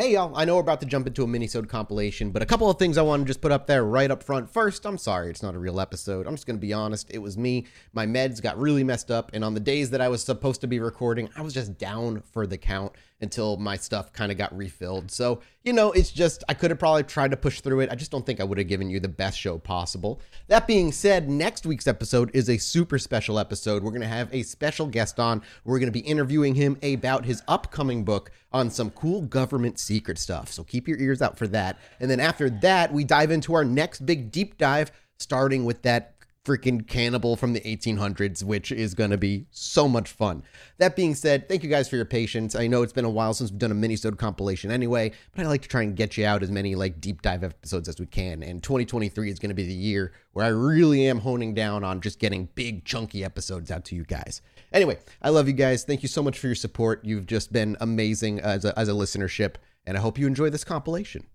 [0.00, 2.70] Hey y'all, I know we're about to jump into a minisode compilation, but a couple
[2.70, 4.48] of things I want to just put up there right up front.
[4.50, 6.26] First, I'm sorry it's not a real episode.
[6.26, 7.10] I'm just going to be honest.
[7.10, 7.66] It was me.
[7.92, 10.66] My meds got really messed up, and on the days that I was supposed to
[10.66, 14.56] be recording, I was just down for the count until my stuff kind of got
[14.56, 15.10] refilled.
[15.10, 17.90] So, you know, it's just, I could have probably tried to push through it.
[17.90, 20.20] I just don't think I would have given you the best show possible.
[20.48, 23.82] That being said, next week's episode is a super special episode.
[23.82, 25.42] We're going to have a special guest on.
[25.64, 30.18] We're going to be interviewing him about his upcoming book on some cool government secret
[30.18, 30.50] stuff.
[30.50, 31.78] So keep your ears out for that.
[32.00, 36.14] And then after that, we dive into our next big deep dive, starting with that
[36.44, 40.42] freaking cannibal from the 1800s, which is going to be so much fun.
[40.78, 42.54] That being said, thank you guys for your patience.
[42.54, 45.48] I know it's been a while since we've done a mini-sode compilation anyway, but I
[45.48, 48.06] like to try and get you out as many like deep dive episodes as we
[48.06, 48.42] can.
[48.42, 52.00] And 2023 is going to be the year where I really am honing down on
[52.00, 54.40] just getting big chunky episodes out to you guys.
[54.72, 55.84] Anyway, I love you guys.
[55.84, 57.04] Thank you so much for your support.
[57.04, 60.64] You've just been amazing as a, as a listenership, and I hope you enjoy this
[60.64, 61.26] compilation.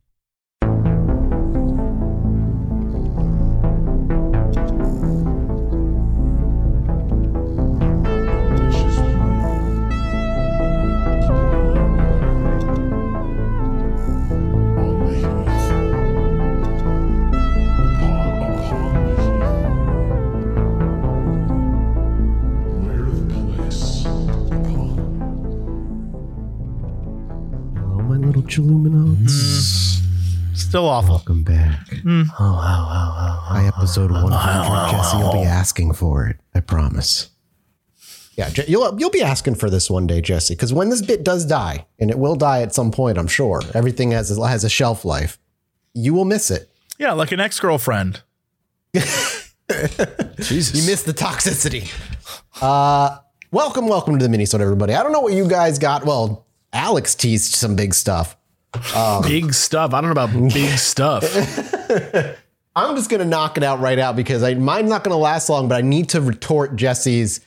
[28.56, 30.56] Hello, my little Chilluminauts.
[30.56, 31.16] Still awful.
[31.16, 31.90] Welcome back.
[32.06, 36.38] By episode 100, Jesse you'll be asking for it.
[36.54, 37.32] I promise.
[38.38, 41.46] Yeah, you'll you'll be asking for this one day, Jesse, because when this bit does
[41.46, 43.62] die, and it will die at some point, I'm sure.
[43.74, 45.38] Everything has a, has a shelf life.
[45.94, 46.70] You will miss it.
[46.98, 48.22] Yeah, like an ex girlfriend.
[49.68, 51.92] You miss the toxicity.
[52.62, 53.18] Uh,
[53.52, 54.94] welcome, welcome to the Minnesota, everybody.
[54.94, 56.06] I don't know what you guys got.
[56.06, 58.38] Well, Alex teased some big stuff.
[58.96, 59.94] Um, big stuff.
[59.94, 61.24] I don't know about big stuff.
[62.76, 65.68] I'm just gonna knock it out right out because I, mine's not gonna last long,
[65.68, 67.40] but I need to retort Jesse's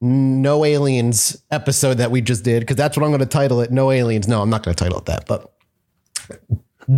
[0.00, 3.70] No Aliens episode that we just did because that's what I'm gonna title it.
[3.70, 4.28] No Aliens.
[4.28, 5.54] No, I'm not gonna title it that, but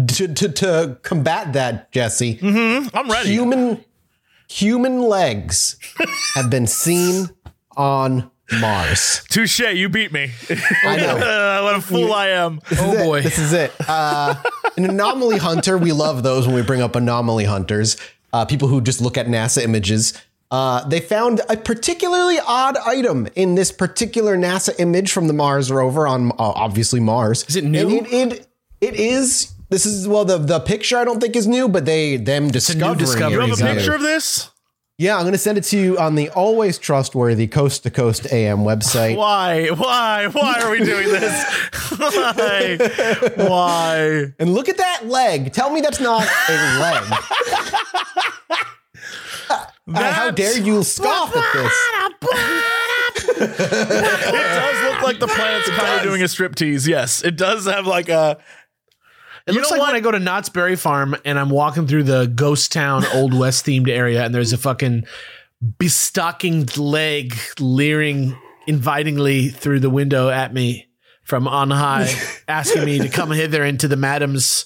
[0.09, 2.97] to to, to combat that, Jesse, mm-hmm.
[2.97, 3.31] I'm ready.
[3.31, 3.85] human
[4.49, 5.77] human legs
[6.35, 7.31] have been seen
[7.77, 9.23] on Mars.
[9.29, 10.31] Touche, you beat me.
[10.85, 11.17] I know.
[11.31, 12.61] Uh, what a fool I am.
[12.79, 13.21] Oh boy.
[13.23, 13.73] This is it.
[13.87, 14.35] Uh,
[14.77, 15.77] an anomaly hunter.
[15.79, 17.97] We love those when we bring up anomaly hunters.
[18.33, 20.15] Uh, people who just look at NASA images.
[20.51, 25.71] Uh, they found a particularly odd item in this particular NASA image from the Mars
[25.71, 27.45] rover on uh, obviously Mars.
[27.49, 27.99] Is it new?
[27.99, 28.47] And it, it
[28.81, 29.53] it is.
[29.69, 32.99] This is well the the picture I don't think is new, but they them discovering.
[32.99, 33.45] discovery.
[33.45, 34.51] it You have a picture of this?
[35.01, 38.31] Yeah, I'm going to send it to you on the always trustworthy Coast to Coast
[38.31, 39.17] AM website.
[39.17, 39.69] Why?
[39.69, 40.27] Why?
[40.27, 41.43] Why are we doing this?
[41.97, 42.77] Why?
[43.37, 44.35] Why?
[44.39, 45.55] And look at that leg.
[45.55, 47.03] Tell me that's not a leg.
[49.93, 51.73] Uh, how dare you scoff at this?
[53.41, 56.87] It does look like the planet's kind of doing a striptease.
[56.87, 58.39] Yes, it does have like a.
[59.47, 59.89] It looks like what?
[59.89, 63.35] when I go to Knott's Berry Farm and I'm walking through the ghost town Old
[63.35, 65.05] West themed area and there's a fucking
[65.79, 68.37] bestockinged leg leering
[68.67, 70.89] invitingly through the window at me
[71.23, 72.13] from on high,
[72.49, 74.65] asking me to come hither into the madam's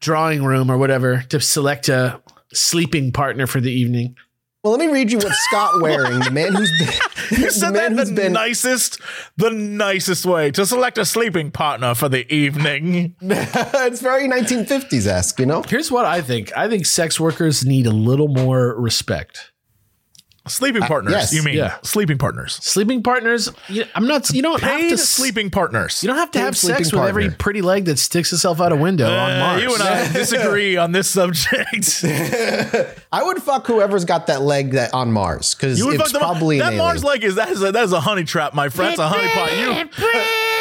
[0.00, 2.20] drawing room or whatever to select a
[2.52, 4.16] sleeping partner for the evening.
[4.64, 7.74] Well, let me read you what Scott Waring, the man who's been, You the said
[7.74, 8.98] man that who's the been, nicest,
[9.36, 13.14] the nicest way to select a sleeping partner for the evening.
[13.20, 15.62] it's very 1950s esque, you know.
[15.62, 16.50] Here's what I think.
[16.56, 19.52] I think sex workers need a little more respect.
[20.46, 21.54] Sleeping partners, yes, you mean?
[21.56, 21.78] yeah.
[21.82, 22.56] Sleeping partners.
[22.62, 26.02] Sleeping partners, you, I'm not you don't have to sleeping partners.
[26.02, 28.60] You don't have to Paid have sleeping sex with every pretty leg that sticks itself
[28.60, 29.62] out a window on Uh, Mars.
[29.62, 32.04] you and I disagree on this subject.
[33.10, 36.66] I would fuck whoever's got that leg that on Mars because it's fuck probably up.
[36.66, 36.78] an that alien.
[36.88, 38.90] Mars leg is that is a, that is a honey trap, my friend.
[38.90, 39.56] That's a honey pot.
[39.56, 40.53] You.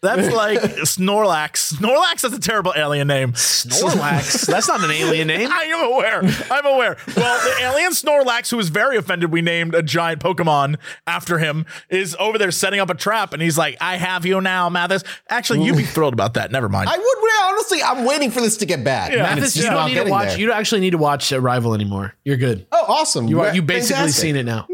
[0.00, 1.74] That's like Snorlax.
[1.74, 3.32] Snorlax is a terrible alien name.
[3.32, 4.46] Snorlax.
[4.46, 5.50] That's not an alien name.
[5.52, 6.20] I am aware.
[6.50, 6.96] I'm aware.
[7.16, 10.76] Well, the alien Snorlax, who is very offended we named a giant Pokemon
[11.06, 14.40] after him, is over there setting up a trap, and he's like, "I have you
[14.40, 16.52] now, Mathis." Actually, you'd be thrilled about that.
[16.52, 16.88] Never mind.
[16.88, 17.82] I would well, honestly.
[17.82, 19.12] I'm waiting for this to get bad.
[19.12, 19.22] Yeah.
[19.22, 20.28] Mathis, you don't need to watch.
[20.28, 20.38] there.
[20.38, 22.14] You don't actually need to watch Arrival anymore.
[22.24, 22.66] You're good.
[22.70, 23.26] Oh, awesome!
[23.26, 23.54] You are.
[23.54, 24.22] You basically Fantastic.
[24.22, 24.66] seen it now.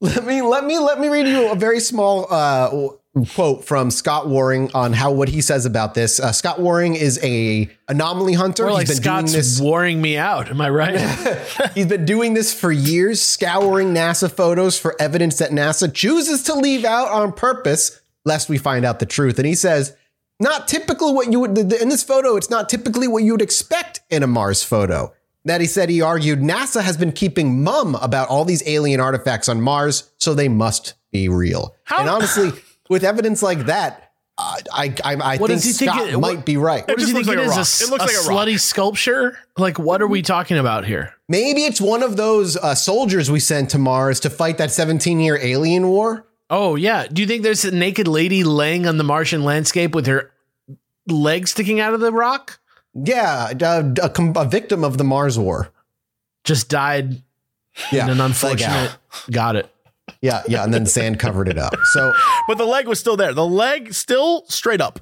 [0.00, 2.88] Let me let me let me read you a very small uh,
[3.34, 6.20] quote from Scott Waring on how what he says about this.
[6.20, 8.66] Uh, Scott Waring is a anomaly hunter.
[8.66, 9.60] Or like He's been Scott's doing this.
[9.60, 10.50] warring me out.
[10.50, 11.00] Am I right?
[11.74, 16.54] He's been doing this for years, scouring NASA photos for evidence that NASA chooses to
[16.54, 19.38] leave out on purpose, lest we find out the truth.
[19.38, 19.96] And he says,
[20.38, 24.00] not typically what you would, in this photo, it's not typically what you would expect
[24.10, 25.14] in a Mars photo.
[25.46, 29.48] That he said he argued NASA has been keeping mum about all these alien artifacts
[29.48, 31.74] on Mars, so they must be real.
[31.84, 32.50] How- and honestly,
[32.90, 36.18] with evidence like that, uh, I I, I What think does he think Scott it-
[36.18, 36.86] might what- be right.
[36.86, 37.80] What does just he think looks it like a is?
[37.80, 38.46] A, It looks a like a rock.
[38.48, 39.38] slutty sculpture?
[39.56, 41.14] Like, what are we talking about here?
[41.28, 45.20] Maybe it's one of those uh, soldiers we sent to Mars to fight that 17
[45.20, 46.26] year alien war.
[46.50, 47.06] Oh yeah.
[47.06, 50.32] Do you think there's a naked lady laying on the Martian landscape with her
[51.08, 52.58] legs sticking out of the rock?
[53.04, 55.70] Yeah, a, a, a victim of the Mars war.
[56.44, 57.22] Just died
[57.92, 58.70] Yeah, in an leg unfortunate.
[58.90, 58.98] out.
[59.30, 59.70] Got it.
[60.22, 61.74] Yeah, yeah, and then sand covered it up.
[61.92, 62.12] So
[62.48, 63.34] But the leg was still there.
[63.34, 65.00] The leg still straight up.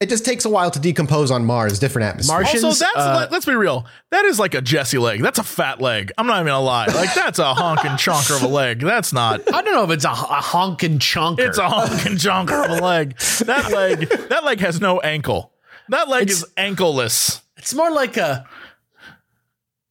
[0.00, 2.36] it just takes a while to decompose on Mars, different atmosphere.
[2.36, 3.86] Martians, Also, that's uh, let, let's be real.
[4.10, 5.22] That is like a Jesse leg.
[5.22, 6.12] That's a fat leg.
[6.18, 6.86] I'm not even gonna lie.
[6.86, 8.80] Like that's a honking chonker of a leg.
[8.80, 9.40] That's not.
[9.52, 11.38] I don't know if it's a, a honkin' chunker.
[11.40, 13.16] It's a honking chonker of a leg.
[13.46, 14.08] That leg.
[14.28, 15.52] That leg has no ankle.
[15.88, 17.40] That leg is ankleless.
[17.56, 18.46] It's more like a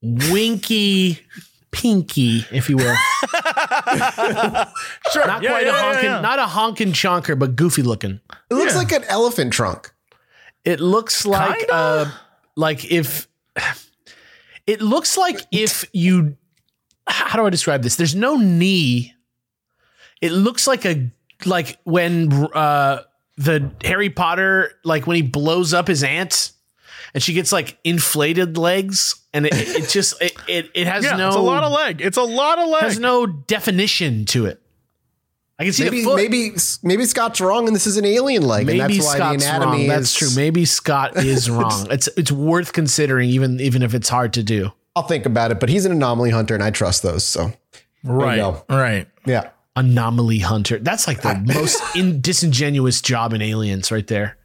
[0.02, 1.20] winky
[1.72, 2.96] pinky, if you will.
[5.12, 5.28] Sure.
[5.28, 6.22] Not Yeah, quite yeah, a yeah, honkin', yeah.
[6.22, 8.20] not a honkin' chonker, but goofy looking.
[8.50, 8.78] it looks yeah.
[8.80, 9.92] like an elephant trunk.
[10.66, 11.74] It looks like Kinda?
[11.74, 12.12] uh
[12.56, 13.28] like if
[14.66, 16.38] it looks like if you
[17.08, 17.96] how do I describe this?
[17.98, 19.14] There's no knee.
[20.22, 21.12] It looks like a
[21.46, 23.02] like when uh
[23.38, 26.52] the Harry Potter like when he blows up his aunt
[27.14, 31.16] and she gets like inflated legs and it, it just it, it it has Yeah,
[31.18, 32.02] no it's a lot of leg.
[32.02, 32.84] It's a lot of leg.
[32.84, 34.60] has no definition to it.
[35.60, 36.16] I can see Maybe the foot.
[36.16, 36.52] maybe
[36.82, 39.50] maybe Scott's wrong and this is an alien leg, and Maybe that's why Scott's the
[39.50, 39.88] anatomy wrong.
[39.88, 40.42] That's is true.
[40.42, 41.88] Maybe Scott is wrong.
[41.92, 44.72] It's it's worth considering, even even if it's hard to do.
[44.96, 47.24] I'll think about it, but he's an anomaly hunter, and I trust those.
[47.24, 47.52] So
[48.04, 48.56] right.
[48.70, 49.08] Right.
[49.26, 50.78] yeah, Anomaly hunter.
[50.80, 54.38] That's like the most in, disingenuous job in Aliens, right there.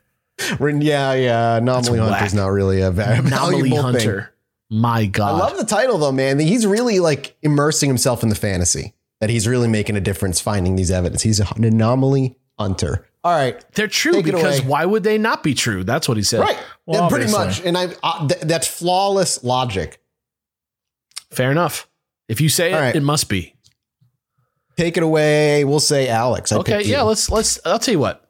[0.60, 1.56] Yeah, yeah.
[1.56, 3.76] Anomaly hunter is not really a va- Anomaly valuable thing.
[3.82, 4.34] hunter.
[4.70, 5.34] My God.
[5.34, 6.38] I love the title though, man.
[6.38, 8.94] He's really like immersing himself in the fantasy.
[9.20, 11.22] That he's really making a difference finding these evidence.
[11.22, 13.04] He's an anomaly hunter.
[13.24, 15.82] All right, They're true because why would they not be true?
[15.82, 16.38] That's what he said.
[16.40, 17.60] right, Well, Yeah, pretty much.
[17.64, 20.00] And I uh, th- that's flawless logic.
[21.32, 21.88] Fair enough.
[22.28, 22.94] If you say it, All right.
[22.94, 23.54] it must be.
[24.78, 25.64] Take it away.
[25.64, 26.52] We'll say Alex.
[26.52, 27.08] I okay yeah you.
[27.08, 28.28] let's let's i'll tell you what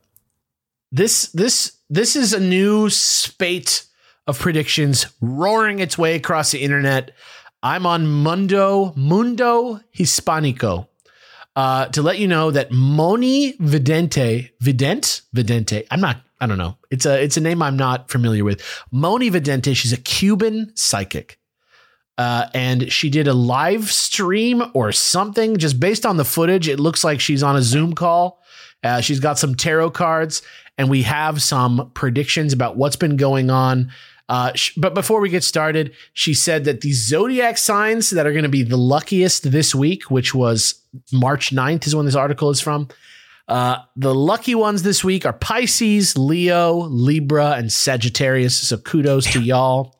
[0.91, 3.85] this this this is a new spate
[4.27, 7.11] of predictions roaring its way across the internet
[7.63, 10.89] i'm on mundo mundo hispanico
[11.57, 16.77] uh, to let you know that moni vidente vident vidente i'm not i don't know
[16.91, 21.39] it's a it's a name i'm not familiar with moni vidente she's a cuban psychic
[22.19, 26.69] uh, and she did a live stream or something just based on the footage.
[26.69, 28.43] It looks like she's on a Zoom call.
[28.83, 30.43] Uh, she's got some tarot cards,
[30.77, 33.93] and we have some predictions about what's been going on.
[34.29, 38.33] Uh, sh- but before we get started, she said that the zodiac signs that are
[38.33, 40.83] going to be the luckiest this week, which was
[41.13, 42.89] March 9th, is when this article is from.
[43.47, 48.57] Uh, the lucky ones this week are Pisces, Leo, Libra, and Sagittarius.
[48.57, 49.98] So kudos to y'all.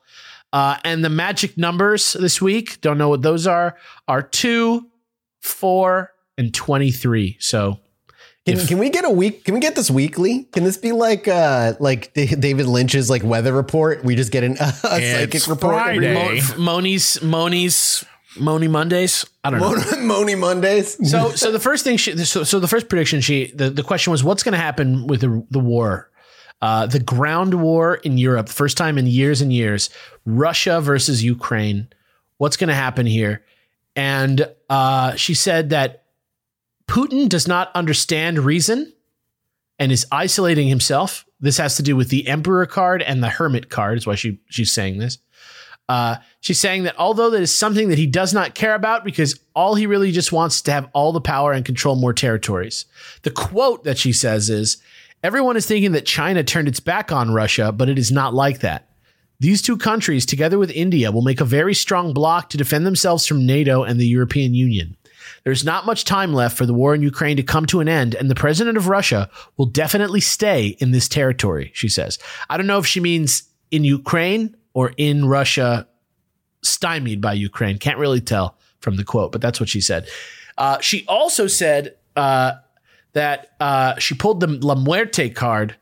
[0.51, 3.75] Uh, and the magic numbers this week, don't know what those are,
[4.07, 4.87] are two,
[5.41, 7.37] four, and 23.
[7.39, 7.79] So
[8.45, 9.43] Can, can we get a week?
[9.45, 10.45] Can we get this weekly?
[10.51, 14.03] Can this be like uh like Da- David Lynch's like weather report?
[14.03, 15.75] We just get an, a psychic It's report.
[15.75, 16.13] every Friday.
[16.13, 16.57] month?
[16.57, 18.05] Mo- Moni's, Moni's,
[18.39, 19.25] Moni Mondays.
[19.43, 19.75] I don't know.
[19.75, 20.97] Mon- Moni Mondays.
[21.11, 24.11] so so the first thing she so, so the first prediction she the, the question
[24.11, 26.08] was what's going to happen with the, the war
[26.61, 29.89] uh, the ground war in Europe first time in years and years
[30.25, 31.87] Russia versus Ukraine.
[32.37, 33.43] What's going to happen here?
[33.95, 36.05] And uh, she said that
[36.87, 38.93] Putin does not understand reason
[39.77, 41.25] and is isolating himself.
[41.39, 44.39] This has to do with the emperor card and the hermit card is why she
[44.49, 45.19] she's saying this.
[45.87, 49.39] Uh, she's saying that although that is something that he does not care about because
[49.55, 52.85] all he really just wants is to have all the power and control more territories.
[53.23, 54.77] The quote that she says is
[55.21, 58.59] Everyone is thinking that China turned its back on Russia, but it is not like
[58.59, 58.89] that.
[59.41, 63.25] These two countries, together with India, will make a very strong bloc to defend themselves
[63.25, 64.95] from NATO and the European Union.
[65.43, 68.15] There's not much time left for the war in Ukraine to come to an end,
[68.15, 72.17] and the president of Russia will definitely stay in this territory, she says.
[72.49, 75.87] I don't know if she means in Ukraine or in Russia,
[76.61, 77.77] stymied by Ukraine.
[77.77, 80.07] Can't really tell from the quote, but that's what she said.
[80.57, 82.53] Uh, she also said uh,
[83.13, 85.75] that uh, she pulled the La Muerte card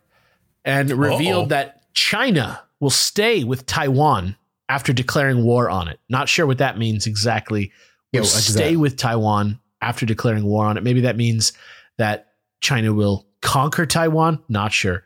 [0.64, 1.58] and revealed Uh-oh.
[1.58, 4.36] that China will stay with Taiwan
[4.70, 6.00] after declaring war on it.
[6.10, 7.72] Not sure what that means exactly.
[8.14, 8.80] Will stay that?
[8.80, 10.84] with Taiwan after declaring war on it.
[10.84, 11.54] Maybe that means
[11.98, 14.44] that China will conquer Taiwan?
[14.50, 15.04] Not sure.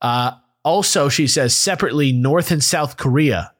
[0.00, 0.32] Uh,
[0.64, 3.52] also, she says separately, North and South Korea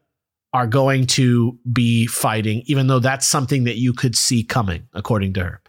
[0.53, 5.35] are going to be fighting, even though that's something that you could see coming, according
[5.35, 5.61] to her.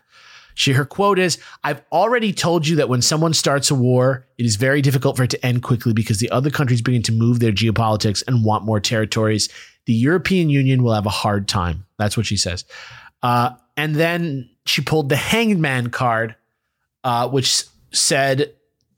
[0.58, 4.46] She her quote is, "I've already told you that when someone starts a war, it
[4.46, 7.40] is very difficult for it to end quickly because the other countries begin to move
[7.40, 9.50] their geopolitics and want more territories.
[9.86, 12.66] The European Union will have a hard time." That's what she says.
[13.22, 16.36] Uh, and then she pulled the Hanged Man card,
[17.04, 18.52] uh, which said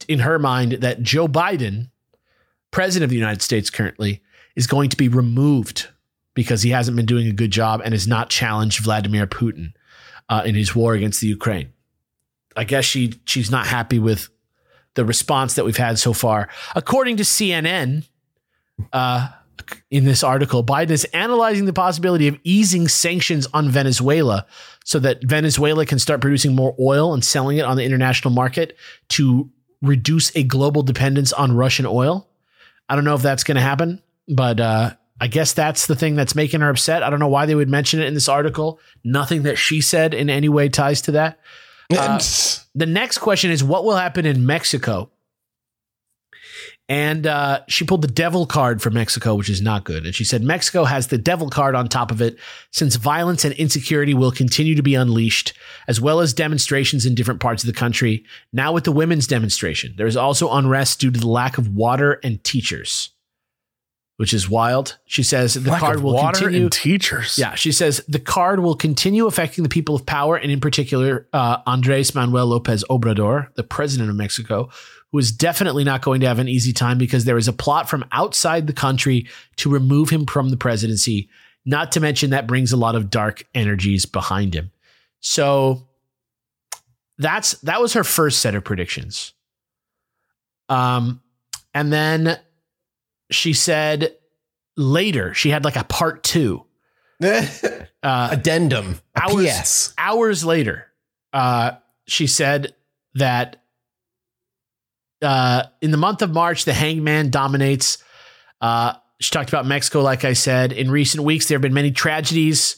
[0.08, 1.90] in her mind that Joe Biden,
[2.72, 4.22] president of the United States currently,
[4.56, 5.90] is going to be removed
[6.36, 9.74] because he hasn't been doing a good job and has not challenged Vladimir Putin
[10.30, 11.74] uh, in his war against the Ukraine.
[12.56, 14.30] I guess she she's not happy with
[14.96, 16.50] the response that we've had so far.
[16.76, 18.08] According to CNN,
[18.92, 19.30] uh,
[19.92, 24.46] in this article, Biden is analyzing the possibility of easing sanctions on Venezuela
[24.84, 28.76] so that Venezuela can start producing more oil and selling it on the international market
[29.10, 29.50] to
[29.82, 32.28] reduce a global dependence on Russian oil.
[32.88, 36.16] I don't know if that's going to happen, but uh, I guess that's the thing
[36.16, 37.04] that's making her upset.
[37.04, 38.80] I don't know why they would mention it in this article.
[39.04, 41.40] Nothing that she said in any way ties to that.
[41.92, 45.10] Uh, the next question is what will happen in Mexico?
[46.88, 50.06] And uh, she pulled the devil card for Mexico, which is not good.
[50.06, 52.38] And she said Mexico has the devil card on top of it,
[52.72, 55.54] since violence and insecurity will continue to be unleashed,
[55.88, 58.26] as well as demonstrations in different parts of the country.
[58.52, 62.20] Now, with the women's demonstration, there is also unrest due to the lack of water
[62.24, 63.12] and teachers,
[64.20, 64.98] which is wild.
[65.06, 66.64] She says the Lack card will water continue.
[66.64, 67.38] and teachers.
[67.38, 71.26] Yeah, she says the card will continue affecting the people of power, and in particular,
[71.32, 74.70] uh, Andres Manuel Lopez Obrador, the president of Mexico,
[75.14, 77.90] who is definitely not going to have an easy time because there is a plot
[77.90, 81.30] from outside the country to remove him from the presidency.
[81.66, 84.70] Not to mention that brings a lot of dark energies behind him.
[85.22, 85.88] So
[87.18, 89.32] that's that was her first set of predictions.
[90.68, 91.22] Um,
[91.74, 92.38] and then
[93.32, 94.16] she said
[94.78, 96.66] later she had like a part two.
[98.02, 98.98] Uh, Addendum.
[99.14, 99.94] A hours, PS.
[99.98, 100.88] hours later,
[101.34, 101.72] uh,
[102.08, 102.74] she said
[103.16, 103.62] that
[105.22, 107.98] uh, in the month of March, the hangman dominates.
[108.62, 110.72] Uh, she talked about Mexico, like I said.
[110.72, 112.78] In recent weeks, there have been many tragedies.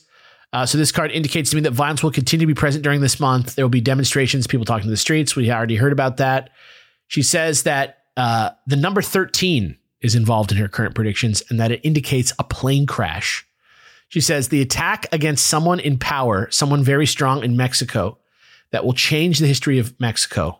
[0.53, 2.99] Uh, so this card indicates to me that violence will continue to be present during
[2.99, 3.55] this month.
[3.55, 5.35] There will be demonstrations, people talking to the streets.
[5.35, 6.49] We already heard about that.
[7.07, 11.71] She says that uh, the number 13 is involved in her current predictions and that
[11.71, 13.45] it indicates a plane crash.
[14.09, 18.17] She says the attack against someone in power, someone very strong in Mexico,
[18.71, 20.59] that will change the history of Mexico.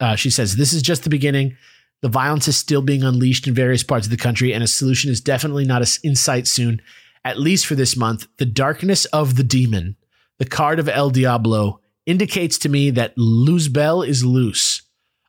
[0.00, 1.56] Uh, she says this is just the beginning.
[2.00, 5.10] The violence is still being unleashed in various parts of the country, and a solution
[5.10, 6.80] is definitely not in sight soon,
[7.24, 8.28] at least for this month.
[8.36, 9.96] The darkness of the demon,
[10.38, 14.82] the card of El Diablo, indicates to me that Luzbel is loose,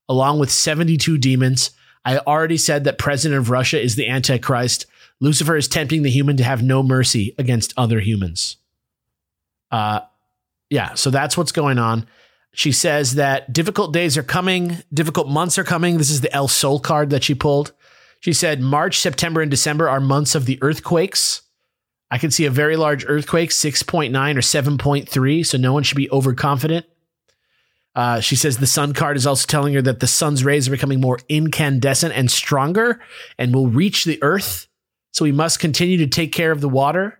[0.07, 1.71] along with 72 demons.
[2.05, 4.85] I already said that President of Russia is the Antichrist.
[5.19, 8.57] Lucifer is tempting the human to have no mercy against other humans.
[9.71, 10.01] Uh,
[10.69, 12.07] yeah, so that's what's going on.
[12.51, 15.97] She says that difficult days are coming, difficult months are coming.
[15.97, 17.73] This is the El Sol card that she pulled.
[18.21, 21.43] She said March, September, and December are months of the earthquakes.
[22.11, 26.09] I can see a very large earthquake, 6.9 or 7.3, so no one should be
[26.09, 26.85] overconfident.
[27.95, 30.71] Uh, she says the sun card is also telling her that the sun's rays are
[30.71, 32.99] becoming more incandescent and stronger
[33.37, 34.67] and will reach the earth.
[35.11, 37.19] So we must continue to take care of the water.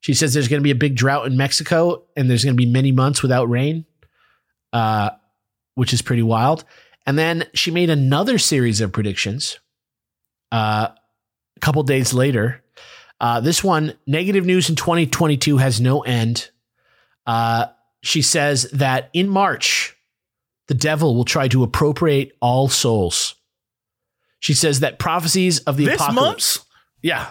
[0.00, 2.62] She says there's going to be a big drought in Mexico and there's going to
[2.62, 3.86] be many months without rain,
[4.72, 5.10] uh,
[5.74, 6.64] which is pretty wild.
[7.06, 9.58] And then she made another series of predictions
[10.52, 10.88] uh,
[11.56, 12.62] a couple days later.
[13.20, 16.50] Uh, this one, negative news in 2022 has no end.
[17.26, 17.66] Uh,
[18.02, 19.96] she says that in March,
[20.68, 23.34] the devil will try to appropriate all souls.
[24.40, 26.58] She says that prophecies of the This apocalypse.
[26.58, 26.66] month?
[27.02, 27.30] Yeah.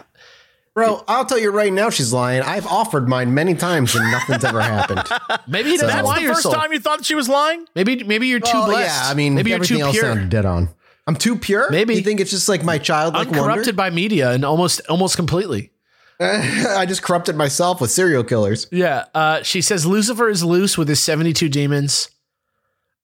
[0.75, 2.41] Bro, I'll tell you right now she's lying.
[2.43, 5.03] I've offered mine many times and nothing's ever happened.
[5.47, 6.51] Maybe So- That's want the first soul.
[6.51, 7.65] time you thought she was lying?
[7.75, 9.03] Maybe maybe you're too Well, blessed.
[9.03, 10.69] yeah, I mean, maybe you're everything too else pure, sounded dead on.
[11.07, 11.71] I'm too pure?
[11.71, 11.95] Maybe.
[11.95, 13.73] You think it's just like my childlike uncorrupted wonder?
[13.73, 15.71] by media, and almost almost completely.
[16.19, 18.67] I just corrupted myself with serial killers.
[18.71, 19.05] Yeah.
[19.13, 22.09] Uh, she says Lucifer is loose with his 72 demons.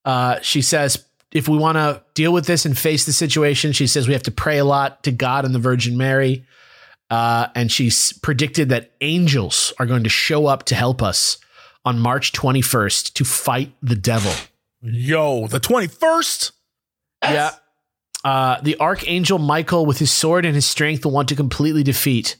[0.04, 3.86] Uh, she says if we want to deal with this and face the situation, she
[3.86, 6.44] says we have to pray a lot to God and the Virgin Mary.
[7.10, 11.38] Uh, and she's predicted that angels are going to show up to help us
[11.84, 14.32] on March 21st to fight the devil.
[14.80, 16.52] Yo, the 21st?
[17.22, 17.50] Yeah.
[18.24, 22.36] Uh, the archangel Michael, with his sword and his strength, will want to completely defeat.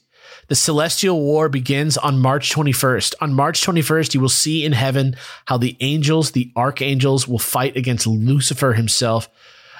[0.48, 3.14] The celestial war begins on March 21st.
[3.20, 7.76] On March 21st, you will see in heaven how the angels, the archangels, will fight
[7.76, 9.28] against Lucifer himself.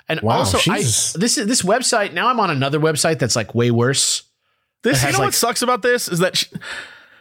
[0.09, 2.13] And Wow, also, I, this is this website.
[2.13, 4.23] Now I'm on another website that's like way worse.
[4.83, 6.47] This, you know like- what sucks about this is that she,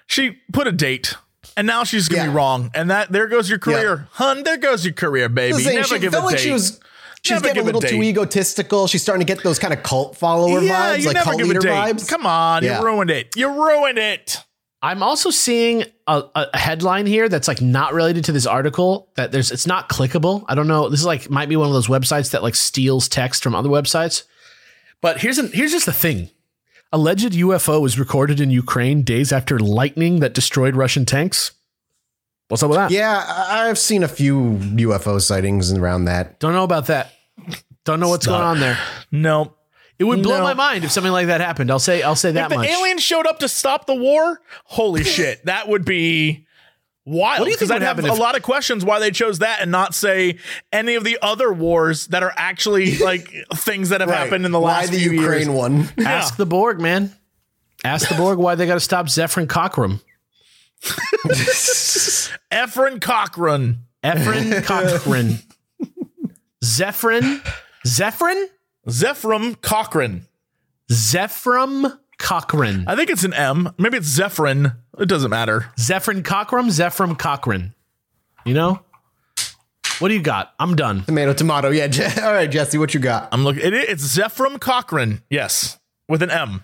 [0.07, 1.15] she put a date.
[1.55, 4.41] And now she's gonna be wrong, and that there goes your career, hun.
[4.43, 5.63] There goes your career, baby.
[5.63, 6.79] Never she give a like she was
[7.23, 8.87] she was Never getting a give a little too egotistical.
[8.87, 12.07] She's starting to get those kind of cult follower yeah, vibes, like cult leader vibes.
[12.07, 12.79] Come on, Yeah.
[12.79, 13.35] you ruined it.
[13.35, 14.43] You ruined it.
[14.81, 19.07] I'm also seeing a, a headline here that's like not related to this article.
[19.15, 20.43] That there's it's not clickable.
[20.49, 20.89] I don't know.
[20.89, 23.69] This is like might be one of those websites that like steals text from other
[23.69, 24.23] websites.
[24.99, 26.29] But here's an, here's just the thing.
[26.91, 31.53] Alleged UFO was recorded in Ukraine days after lightning that destroyed Russian tanks.
[32.53, 32.91] What's up with that?
[32.91, 36.39] Yeah, I- I've seen a few UFO sightings around that.
[36.39, 37.11] Don't know about that.
[37.83, 38.33] Don't know what's Stop.
[38.37, 38.77] going on there.
[39.11, 39.55] No,
[39.97, 40.43] It would blow No.
[40.43, 41.71] my mind if something like that happened.
[41.71, 42.67] I'll say I'll say that if the much.
[42.69, 46.45] aliens showed up to stop the war, holy shit, that would be
[47.05, 47.39] wild.
[47.39, 48.99] What do you think Because would I'd have happen a if- lot of questions why
[48.99, 50.37] they chose that and not say
[50.71, 54.59] any of the other wars that are actually like things that have happened in the
[54.59, 55.49] last Why last the few Ukraine years.
[55.49, 55.89] one?
[56.05, 57.11] Ask the Borg, man.
[57.83, 60.01] Ask the Borg why they got to stop Zephyrin Cockrum.
[62.51, 63.79] Efren Cochran.
[64.05, 65.39] Ephraim Cochran.
[66.63, 67.41] Zephyrin.
[67.85, 68.45] Zephyrin?
[68.89, 70.25] Zefram Cochrane.
[70.91, 72.83] Zefram Cochrane.
[72.87, 73.73] I think it's an M.
[73.77, 74.75] Maybe it's Zephyrin.
[74.99, 75.67] It doesn't matter.
[75.77, 76.67] Zephyrin Cochran?
[76.67, 77.73] Zefram Cochrane.
[78.45, 78.81] You know?
[79.99, 80.53] What do you got?
[80.59, 81.03] I'm done.
[81.05, 81.69] Tomato, tomato.
[81.69, 81.87] Yeah.
[81.87, 83.29] Je- All right, Jesse, what you got?
[83.31, 83.63] I'm looking.
[83.63, 85.21] It, it's Zefram Cochrane.
[85.29, 86.63] Yes, with an M.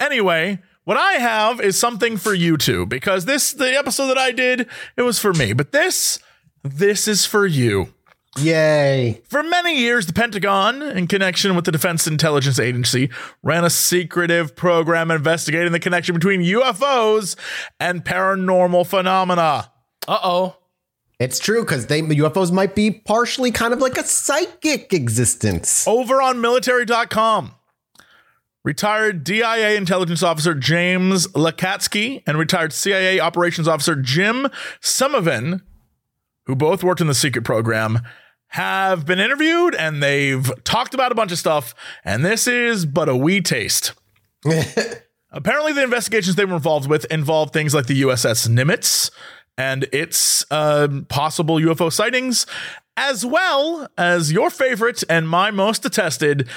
[0.00, 4.32] Anyway, what I have is something for you two because this the episode that I
[4.32, 6.18] did it was for me, but this
[6.62, 7.94] this is for you.
[8.38, 9.20] Yay.
[9.28, 13.10] For many years, the Pentagon, in connection with the Defense Intelligence Agency,
[13.42, 17.36] ran a secretive program investigating the connection between UFOs
[17.78, 19.70] and paranormal phenomena.
[20.08, 20.56] Uh oh.
[21.18, 25.86] It's true because they UFOs might be partially kind of like a psychic existence.
[25.86, 27.54] over on military.com.
[28.64, 34.48] Retired DIA intelligence officer James Lacatski and retired CIA operations officer Jim
[34.80, 35.62] Semivan,
[36.46, 38.00] who both worked in the secret program,
[38.48, 41.74] have been interviewed and they've talked about a bunch of stuff.
[42.04, 43.94] And this is but a wee taste.
[45.32, 49.10] Apparently, the investigations they were involved with involved things like the USS Nimitz
[49.56, 52.46] and its um, possible UFO sightings,
[52.96, 56.48] as well as your favorite and my most detested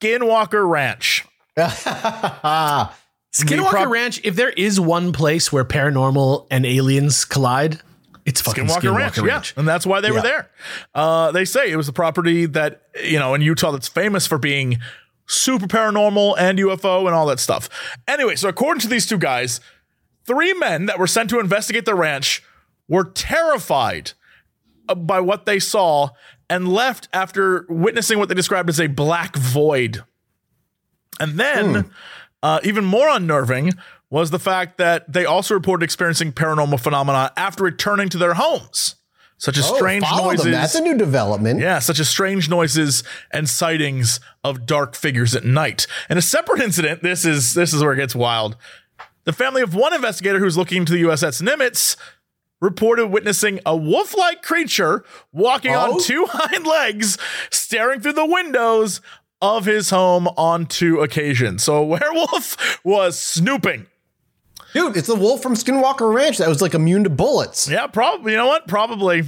[0.00, 1.24] Skinwalker Ranch.
[1.58, 7.80] Skinwalker prob- Ranch, if there is one place where paranormal and aliens collide,
[8.24, 9.52] it's fucking Skinwalker, Skinwalker, Ranch, Ranch.
[9.56, 10.50] yeah, and that's why they were there.
[10.94, 14.38] Uh, they say it was the property that you know in Utah that's famous for
[14.38, 14.78] being
[15.26, 17.68] super paranormal and UFO and all that stuff.
[18.06, 19.60] Anyway, so according to these two guys,
[20.26, 22.42] three men that were sent to investigate the ranch
[22.88, 24.12] were terrified
[24.88, 26.08] uh, by what they saw
[26.50, 30.02] and left after witnessing what they described as a black void.
[31.20, 31.90] And then,
[32.42, 33.72] uh, even more unnerving
[34.10, 38.94] was the fact that they also reported experiencing paranormal phenomena after returning to their homes,
[39.36, 40.36] such as Oh, strange follow them.
[40.36, 40.52] noises.
[40.52, 41.60] That's a new development.
[41.60, 45.86] Yeah, such as strange noises and sightings of dark figures at night.
[46.08, 48.56] In a separate incident, this is this is where it gets wild.
[49.24, 51.96] The family of one investigator who's looking into the USS Nimitz
[52.60, 55.94] reported witnessing a wolf-like creature walking Oh?
[55.94, 57.18] on two hind legs,
[57.50, 59.00] staring through the windows
[59.40, 61.62] of his home on two occasions.
[61.62, 63.86] So a werewolf was snooping.
[64.74, 67.68] Dude, it's the wolf from Skinwalker Ranch that was like immune to bullets.
[67.70, 68.32] Yeah, probably.
[68.32, 68.66] You know what?
[68.68, 69.22] Probably.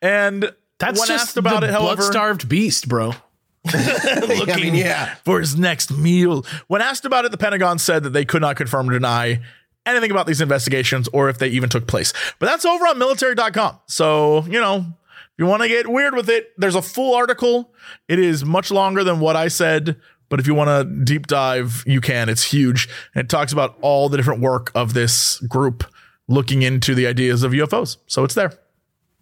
[0.00, 3.12] And That's when just asked about the it, however, blood-starved beast, bro.
[3.74, 5.16] looking I mean, yeah.
[5.24, 6.46] for his next meal.
[6.68, 9.42] When asked about it, the Pentagon said that they could not confirm or deny
[9.88, 12.12] anything about these investigations or if they even took place.
[12.38, 13.80] But that's over on military.com.
[13.86, 17.72] So, you know, if you want to get weird with it, there's a full article.
[18.08, 19.96] It is much longer than what I said.
[20.28, 22.28] But if you want to deep dive, you can.
[22.28, 22.88] It's huge.
[23.14, 25.84] And it talks about all the different work of this group
[26.28, 27.96] looking into the ideas of UFOs.
[28.06, 28.52] So it's there.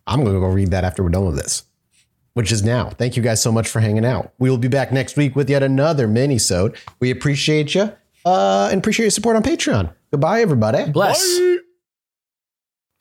[0.06, 1.64] I'm going to go read that after we're done with this,
[2.34, 2.90] which is now.
[2.90, 4.32] Thank you guys so much for hanging out.
[4.38, 6.76] We will be back next week with yet another mini-sode.
[6.98, 7.92] We appreciate you
[8.26, 9.90] uh, and appreciate your support on Patreon.
[10.10, 10.90] Goodbye, everybody.
[10.90, 11.22] Bless.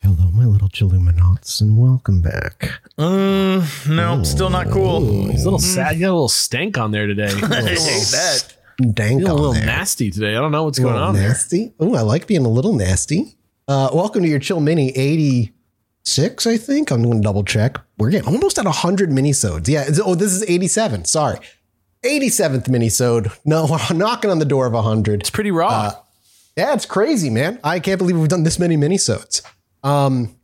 [0.02, 2.80] Hello, my little Illuminauts, and welcome back.
[2.98, 5.28] Uh, no, still not cool.
[5.30, 5.94] He's a little sad.
[5.96, 7.24] You got a little stank on there today.
[7.42, 8.54] I hate that.
[8.92, 9.64] Dank Feel a little there.
[9.64, 10.36] nasty today.
[10.36, 11.28] I don't know what's A going little on there.
[11.28, 11.72] nasty.
[11.80, 13.36] Oh, I like being a little nasty.
[13.66, 16.90] Uh, welcome to your Chill Mini 86, I think.
[16.92, 17.78] I'm going to double check.
[17.98, 19.66] We're getting almost at 100 minisodes.
[19.66, 19.86] Yeah.
[20.04, 21.06] Oh, this is 87.
[21.06, 21.38] Sorry.
[22.06, 23.36] 87th minisode.
[23.44, 25.20] No, knocking on the door of 100.
[25.20, 25.68] It's pretty raw.
[25.68, 25.90] Uh,
[26.56, 27.58] Yeah, it's crazy, man.
[27.62, 29.42] I can't believe we've done this many minisodes.
[29.82, 30.34] Um,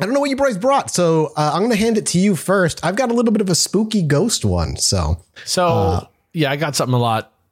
[0.00, 2.18] I don't know what you boys brought, so uh, I'm going to hand it to
[2.18, 2.84] you first.
[2.84, 6.56] I've got a little bit of a spooky ghost one, so So uh, yeah, I
[6.56, 7.32] got something a lot.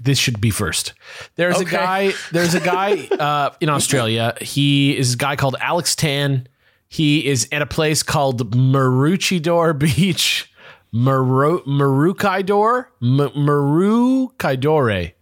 [0.00, 0.92] This should be first.
[1.36, 2.12] There's a guy.
[2.32, 4.34] There's a guy uh, in Australia.
[4.40, 6.46] He is a guy called Alex Tan.
[6.88, 10.52] He is at a place called Maroochydore Beach,
[10.92, 15.12] Maru Maroochydore, M- Maroochydore.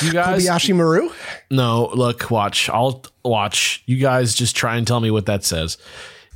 [0.00, 1.10] You guys, Kobayashi Maru.
[1.50, 2.68] no, look, watch.
[2.70, 3.82] I'll watch.
[3.86, 5.76] You guys just try and tell me what that says.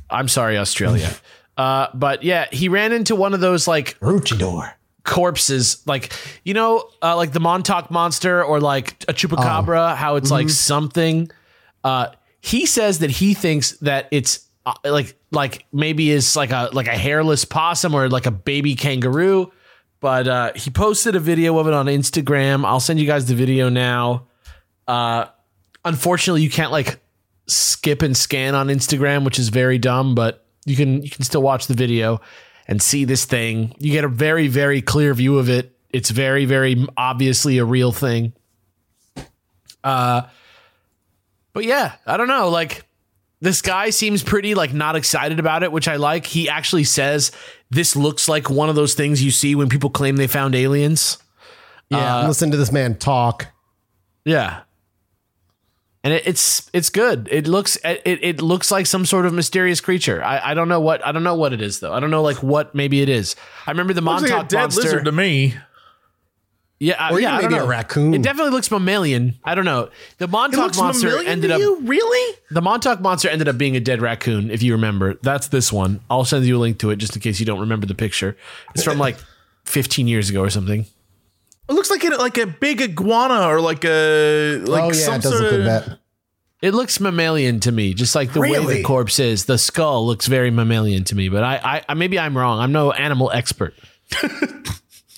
[0.09, 1.09] I'm sorry, Australia.
[1.57, 4.73] uh, but yeah, he ran into one of those like Ruchidor.
[5.05, 6.11] corpses like
[6.43, 11.29] you know uh, like the montauk monster or like a chupacabra how it's like something
[11.83, 12.07] uh
[12.39, 16.87] he says that he thinks that it's uh, like like maybe is like a like
[16.87, 19.51] a hairless possum or like a baby kangaroo
[19.99, 23.35] but uh he posted a video of it on instagram i'll send you guys the
[23.35, 24.27] video now
[24.87, 25.25] uh
[25.85, 26.99] unfortunately you can't like
[27.47, 31.41] skip and scan on instagram which is very dumb but you can you can still
[31.41, 32.21] watch the video
[32.67, 33.75] and see this thing.
[33.79, 35.75] You get a very, very clear view of it.
[35.89, 38.33] It's very, very obviously a real thing.
[39.83, 40.23] Uh,
[41.51, 42.49] but yeah, I don't know.
[42.49, 42.85] Like
[43.43, 46.25] this guy seems pretty like not excited about it, which I like.
[46.25, 47.33] He actually says
[47.69, 51.17] this looks like one of those things you see when people claim they found aliens.
[51.89, 53.47] Yeah, uh, listen to this man talk.
[54.23, 54.61] Yeah.
[56.05, 57.27] And it, it's it's good.
[57.29, 60.23] It looks it, it looks like some sort of mysterious creature.
[60.23, 61.93] I, I don't know what I don't know what it is though.
[61.93, 63.35] I don't know like what maybe it is.
[63.67, 64.81] I remember the Looks like a Montauk dead monster.
[64.83, 65.55] lizard to me.
[66.83, 68.13] Yeah, Or yeah, even I don't maybe a raccoon.
[68.13, 69.35] It definitely looks mammalian.
[69.43, 69.89] I don't know.
[70.17, 71.59] The It Montauk looks monster ended to up.
[71.61, 71.79] you?
[71.81, 72.37] Really?
[72.51, 74.51] The Montauk monster ended up being a dead raccoon.
[74.51, 76.01] If you remember, that's this one.
[76.09, 78.35] I'll send you a link to it just in case you don't remember the picture.
[78.75, 79.15] It's from like
[79.63, 80.85] 15 years ago or something.
[81.69, 85.15] It looks like a, like a big iguana or like a like oh yeah, some
[85.15, 85.59] it does sort look of.
[85.65, 85.99] like that.
[86.61, 89.45] It looks mammalian to me, just like the way the corpse is.
[89.45, 92.59] The skull looks very mammalian to me, but I, I, I maybe I'm wrong.
[92.59, 93.73] I'm no animal expert.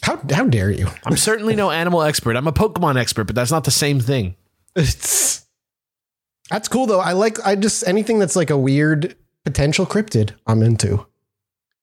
[0.05, 0.87] How how dare you?
[1.03, 2.35] I'm certainly no animal expert.
[2.35, 4.35] I'm a Pokemon expert, but that's not the same thing.
[4.75, 5.45] It's
[6.49, 6.99] that's cool though.
[6.99, 10.31] I like I just anything that's like a weird potential cryptid.
[10.45, 11.05] I'm into.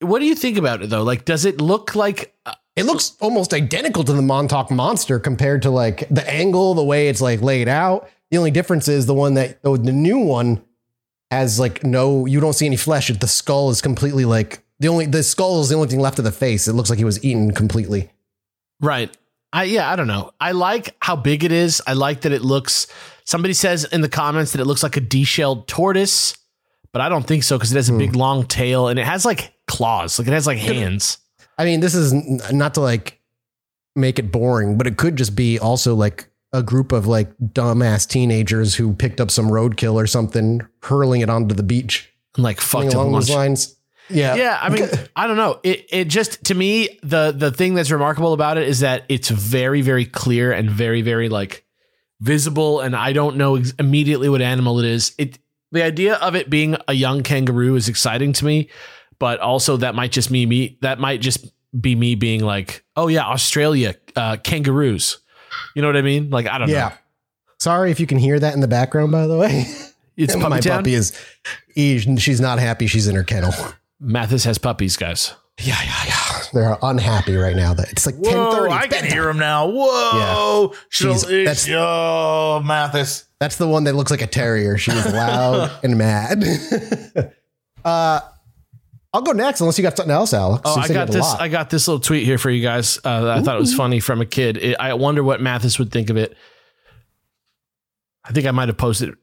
[0.00, 1.02] What do you think about it though?
[1.02, 2.34] Like, does it look like?
[2.46, 6.84] uh, It looks almost identical to the Montauk monster compared to like the angle, the
[6.84, 8.08] way it's like laid out.
[8.30, 10.62] The only difference is the one that oh, the new one
[11.32, 13.08] has like no, you don't see any flesh.
[13.08, 16.24] The skull is completely like the only the skull is the only thing left of
[16.24, 16.66] the face.
[16.66, 18.10] It looks like he was eaten completely.
[18.80, 19.16] Right.
[19.52, 20.32] I yeah, I don't know.
[20.40, 21.80] I like how big it is.
[21.86, 22.88] I like that it looks.
[23.24, 26.36] Somebody says in the comments that it looks like a deshelled tortoise,
[26.92, 28.18] but I don't think so because it has a big hmm.
[28.18, 30.18] long tail and it has like claws.
[30.18, 31.18] Like it has like hands.
[31.56, 32.12] I mean, this is
[32.52, 33.20] not to like
[33.94, 38.08] make it boring, but it could just be also like a group of like dumbass
[38.08, 42.12] teenagers who picked up some roadkill or something, hurling it onto the beach.
[42.34, 43.76] And like fucked along those lines.
[44.12, 44.34] Yeah.
[44.34, 45.60] Yeah, I mean, I don't know.
[45.62, 49.28] It it just to me the the thing that's remarkable about it is that it's
[49.30, 51.64] very very clear and very very like
[52.20, 55.14] visible, and I don't know ex- immediately what animal it is.
[55.18, 55.38] It
[55.72, 58.68] the idea of it being a young kangaroo is exciting to me,
[59.18, 60.78] but also that might just be me.
[60.82, 61.46] That might just
[61.80, 65.18] be me being like, oh yeah, Australia uh, kangaroos.
[65.74, 66.28] You know what I mean?
[66.30, 66.88] Like I don't Yeah.
[66.90, 66.94] know.
[67.58, 69.64] Sorry if you can hear that in the background, by the way.
[70.16, 70.78] It's my puppy town.
[70.78, 71.16] puppy is,
[71.76, 72.86] she's not happy.
[72.88, 73.52] She's in her kennel.
[74.02, 75.34] Mathis has puppies, guys.
[75.60, 76.38] Yeah, yeah, yeah.
[76.52, 77.72] They're unhappy right now.
[77.74, 78.72] That it's like ten thirty.
[78.72, 79.68] I can hear him now.
[79.68, 80.74] Whoa.
[80.88, 83.24] She'll- She's- that's- oh, Mathis.
[83.38, 84.76] That's the one that looks like a terrier.
[84.78, 86.42] She was loud and mad.
[87.84, 88.20] uh,
[89.14, 90.62] I'll go next unless you got something else, Alex.
[90.64, 91.26] Oh, You I got this.
[91.26, 92.98] I got this little tweet here for you guys.
[93.04, 94.56] Uh, that I thought it was funny from a kid.
[94.56, 96.36] It, I wonder what Mathis would think of it.
[98.24, 99.14] I think I might have posted.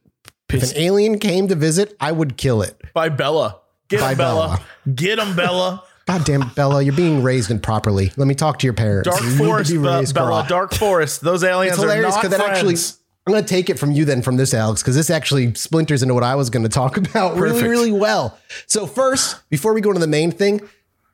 [0.52, 2.80] if an alien came to visit, I would kill it.
[2.94, 3.62] By Bella.
[3.90, 4.62] Get him, Bella.
[4.96, 5.84] Get him, Bella.
[6.08, 8.12] God damn Bella, you're being raised improperly.
[8.18, 9.08] Let me talk to your parents.
[9.10, 10.30] Dark You need to Forest, be Be- raised Bella.
[10.38, 10.50] correct.
[10.50, 11.22] Dark Forest.
[11.22, 12.74] Those aliens It's hilarious are because not that actually.
[12.76, 12.96] friends.
[13.28, 16.02] I'm going to take it from you then from this, Alex, because this actually splinters
[16.02, 17.70] into what I was going to talk about really, Perfect.
[17.70, 18.40] really well.
[18.66, 20.62] So, first, before we go into the main thing,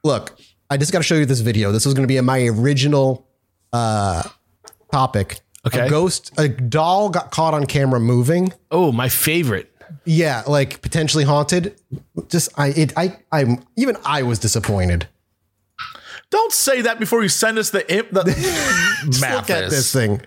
[0.05, 1.73] look, I just got to show you this video.
[1.73, 3.27] This was going to be my original
[3.73, 4.23] uh,
[4.93, 5.41] topic.
[5.67, 5.87] Okay.
[5.87, 8.53] A ghost, a doll got caught on camera moving.
[8.71, 9.74] oh, my favorite.
[10.05, 11.75] Yeah, like potentially haunted.
[12.29, 15.07] Just I, it, I, I'm even I was disappointed.
[16.29, 18.11] Don't say that before you send us the imp.
[18.11, 18.23] The
[19.05, 20.21] Just look at this thing.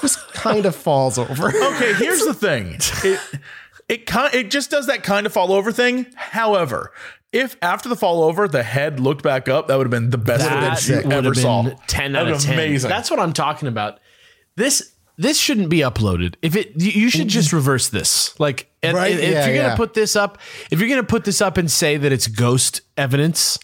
[0.00, 1.48] Just kind of falls over.
[1.76, 2.78] Okay, here's the thing.
[3.04, 3.20] It,
[3.88, 6.06] it kind it just does that kind of fall over thing.
[6.14, 6.92] However,
[7.32, 10.18] if after the fall over the head looked back up, that would have been the
[10.18, 11.70] best That footage you ever have saw.
[11.86, 12.54] ten out of ten.
[12.54, 12.88] Amazing.
[12.88, 14.00] That's what I'm talking about.
[14.56, 16.34] This this shouldn't be uploaded.
[16.42, 18.38] If it, you- should just reverse this.
[18.38, 19.12] Like, Right?
[19.12, 19.76] if Yeah, you're gonna yeah.
[19.76, 20.38] put this up,
[20.70, 23.58] if you're gonna put this up and say that it's ghost evidence,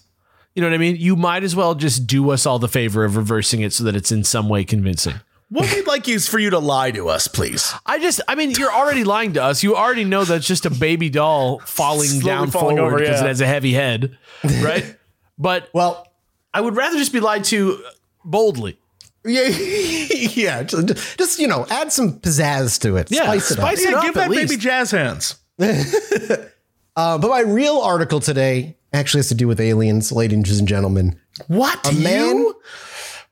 [0.55, 0.97] you know what I mean.
[0.97, 3.95] You might as well just do us all the favor of reversing it so that
[3.97, 5.15] it's in some way convincing.
[5.51, 7.75] what we'd like is for you to lie to us, please.
[7.85, 9.63] I just, I mean, you're already lying to us.
[9.63, 13.25] You already know that's just a baby doll falling Slowly down falling forward because yeah.
[13.27, 14.17] it has a heavy head,
[14.63, 14.97] right?
[15.39, 16.07] but Well,
[16.55, 17.85] I would rather just be lied to
[18.25, 18.79] boldly.
[19.25, 20.63] Yeah, yeah.
[20.63, 23.11] Just, just, you know, add some pizzazz to it.
[23.11, 23.65] Yeah, spice it up.
[23.65, 25.37] spice it Yeah, up give at that baby jazz hands.
[26.95, 31.19] Uh, but my real article today actually has to do with aliens, ladies and gentlemen.
[31.49, 31.89] What?
[31.89, 32.47] A man.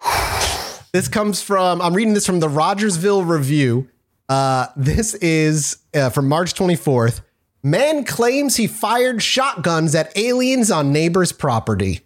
[0.92, 3.88] This comes from, I'm reading this from the Rogersville Review.
[4.29, 7.20] Uh, this is uh, from March 24th.
[7.62, 12.00] Man claims he fired shotguns at aliens on neighbor's property.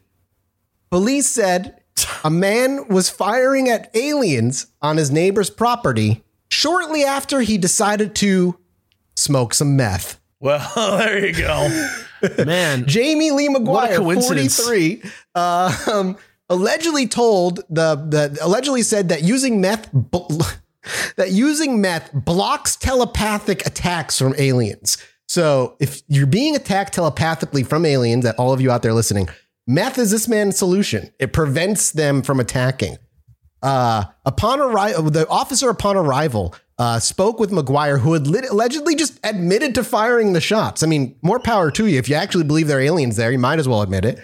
[0.90, 1.80] Police said
[2.24, 8.59] a man was firing at aliens on his neighbor's property shortly after he decided to
[9.16, 10.20] smoke some meth.
[10.40, 11.88] Well, there you go.
[12.44, 15.02] Man, Jamie Lee McGuire, 43,
[15.35, 16.16] uh, um,
[16.48, 20.42] allegedly told the, the allegedly said that using meth bl-
[21.16, 24.98] that using meth blocks telepathic attacks from aliens.
[25.26, 29.28] So if you're being attacked telepathically from aliens, that all of you out there listening,
[29.66, 31.12] meth is this man's solution.
[31.18, 32.98] It prevents them from attacking.
[33.62, 38.94] Uh, upon arrival, the officer upon arrival uh, spoke with McGuire, who had lit- allegedly
[38.94, 40.83] just admitted to firing the shots.
[40.83, 41.98] I mean, more power to you.
[41.98, 44.18] If you actually believe there are aliens there, you might as well admit it.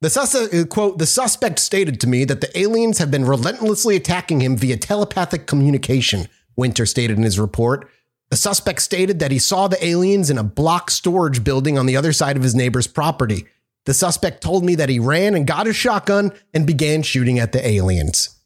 [0.00, 3.96] The suspect, uh, quote, the suspect stated to me that the aliens have been relentlessly
[3.96, 6.26] attacking him via telepathic communication,
[6.56, 7.88] Winter stated in his report.
[8.30, 11.96] The suspect stated that he saw the aliens in a block storage building on the
[11.96, 13.46] other side of his neighbor's property.
[13.86, 17.52] The suspect told me that he ran and got his shotgun and began shooting at
[17.52, 18.36] the aliens.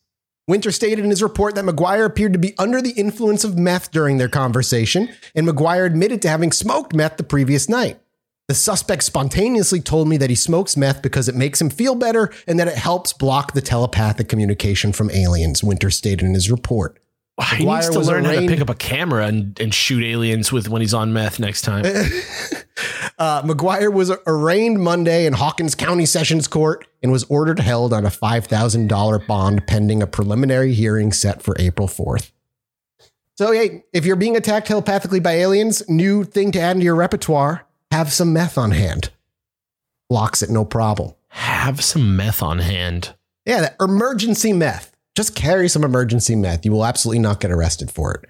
[0.46, 3.90] Winter stated in his report that McGuire appeared to be under the influence of meth
[3.90, 7.98] during their conversation, and McGuire admitted to having smoked meth the previous night.
[8.46, 12.30] The suspect spontaneously told me that he smokes meth because it makes him feel better
[12.46, 16.98] and that it helps block the telepathic communication from aliens, Winter stated in his report.
[17.42, 20.68] He needs to learn how to pick up a camera and, and shoot aliens with
[20.68, 21.84] when he's on meth next time.
[23.16, 28.04] Uh, McGuire was arraigned Monday in Hawkins County Sessions Court and was ordered held on
[28.04, 32.32] a $5,000 bond pending a preliminary hearing set for April 4th.
[33.36, 36.96] So, hey, if you're being attacked telepathically by aliens, new thing to add into your
[36.96, 39.10] repertoire have some meth on hand.
[40.10, 41.14] Locks it, no problem.
[41.28, 43.14] Have some meth on hand.
[43.46, 44.93] Yeah, that emergency meth.
[45.16, 46.64] Just carry some emergency meth.
[46.64, 48.28] You will absolutely not get arrested for it.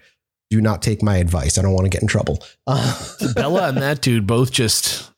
[0.51, 1.59] Do not take my advice.
[1.59, 2.43] I don't want to get in trouble.
[2.67, 3.03] Uh,
[3.35, 5.11] Bella and that dude both just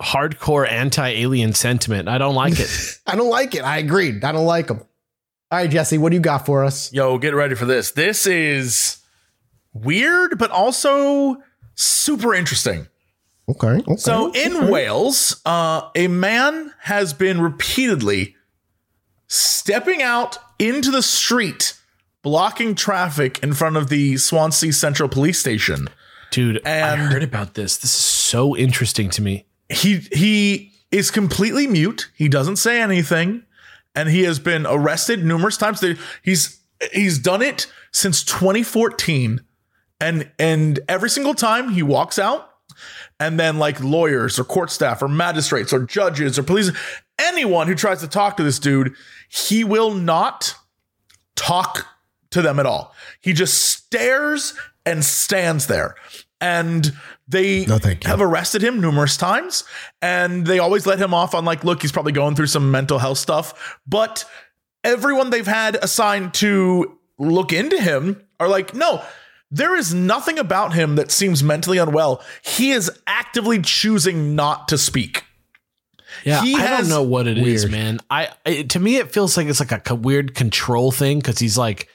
[0.00, 2.08] hardcore anti-alien sentiment.
[2.08, 2.70] I don't like it.
[3.06, 3.62] I don't like it.
[3.62, 4.24] I agreed.
[4.24, 4.80] I don't like them.
[5.50, 6.92] All right, Jesse, what do you got for us?
[6.92, 7.92] Yo, get ready for this.
[7.92, 8.98] This is
[9.72, 11.36] weird, but also
[11.74, 12.88] super interesting.
[13.48, 13.78] Okay.
[13.78, 18.35] okay So in Wales, uh, a man has been repeatedly
[19.28, 21.74] stepping out into the street,
[22.22, 25.88] blocking traffic in front of the Swansea Central Police Station.
[26.30, 27.76] Dude, I heard about this.
[27.76, 29.46] This is so interesting to me.
[29.68, 32.10] He he is completely mute.
[32.14, 33.44] He doesn't say anything,
[33.94, 35.82] and he has been arrested numerous times.
[36.22, 36.60] He's
[36.92, 39.40] he's done it since 2014,
[40.00, 42.50] and and every single time he walks out,
[43.18, 46.70] and then like lawyers or court staff or magistrates or judges or police,
[47.18, 48.94] anyone who tries to talk to this dude,
[49.28, 50.54] he will not
[51.34, 51.86] talk
[52.30, 52.94] to them at all.
[53.20, 55.94] He just stares and stands there.
[56.40, 56.92] And
[57.28, 59.64] they No, have arrested him numerous times
[60.00, 62.98] and they always let him off on like look he's probably going through some mental
[62.98, 64.24] health stuff but
[64.84, 69.02] everyone they've had assigned to look into him are like no
[69.50, 74.78] there is nothing about him that seems mentally unwell he is actively choosing not to
[74.78, 75.24] speak
[76.26, 77.70] Yeah, He I has- don't know what it is, Weird.
[77.72, 78.00] man.
[78.10, 81.38] I it, to me it feels like it's like a co- weird control thing because
[81.38, 81.88] he's like,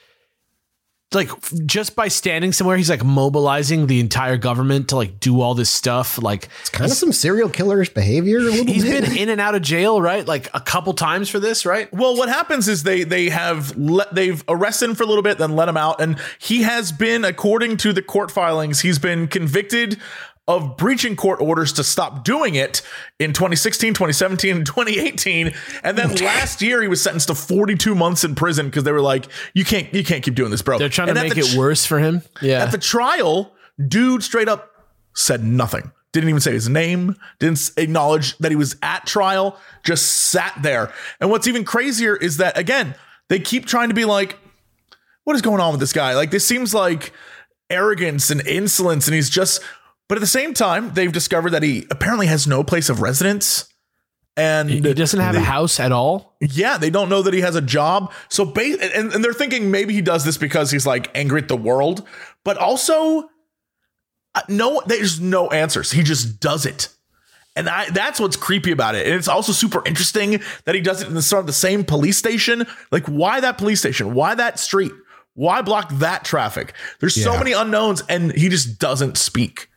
[1.14, 1.28] like
[1.66, 5.68] just by standing somewhere, he's like mobilizing the entire government to like do all this
[5.68, 6.16] stuff.
[6.22, 8.38] Like it's kind of some serial killerish behavior.
[8.38, 9.04] A little he's bit.
[9.04, 10.26] been in and out of jail, right?
[10.26, 11.92] Like a couple times for this, right?
[11.92, 15.36] Well, what happens is they they have let they've arrested him for a little bit,
[15.36, 19.28] then let him out, and he has been, according to the court filings, he's been
[19.28, 20.00] convicted
[20.48, 22.82] of breaching court orders to stop doing it
[23.20, 25.52] in 2016, 2017, and 2018.
[25.84, 29.00] And then last year he was sentenced to 42 months in prison because they were
[29.00, 30.78] like, you can't you can't keep doing this, bro.
[30.78, 32.22] They're trying to And at make the it worse for him.
[32.40, 33.52] Yeah, At the trial,
[33.88, 34.70] dude straight up
[35.14, 35.92] said nothing.
[36.12, 40.92] Didn't even say his name, didn't acknowledge that he was at trial, just sat there.
[41.20, 42.94] And what's even crazier is that, again,
[43.28, 44.38] they keep trying to be like,
[45.24, 46.14] what is going on with this guy?
[46.14, 47.12] Like, this seems like
[47.70, 49.62] arrogance and insolence, and he's just,
[50.12, 53.66] but at the same time, they've discovered that he apparently has no place of residence.
[54.36, 56.36] And He doesn't have a house at all.
[56.38, 58.12] yeah, they don't know that he has a job.
[58.28, 61.48] So, ba- and, and they're thinking maybe he does this because he's like angry at
[61.48, 62.06] the world,
[62.44, 63.30] but also,
[64.34, 65.92] uh, no, there's no answers.
[65.92, 66.90] He just does it.
[67.56, 69.06] And I, that's what's creepy about it.
[69.06, 71.84] And it's also super interesting that he does it in the sort of the same
[71.84, 72.66] police station.
[72.90, 74.12] Like, why that police station?
[74.12, 74.92] Why that street?
[75.32, 76.74] Why block that traffic?
[77.00, 79.68] There's so many unknowns, and he just doesn't speak.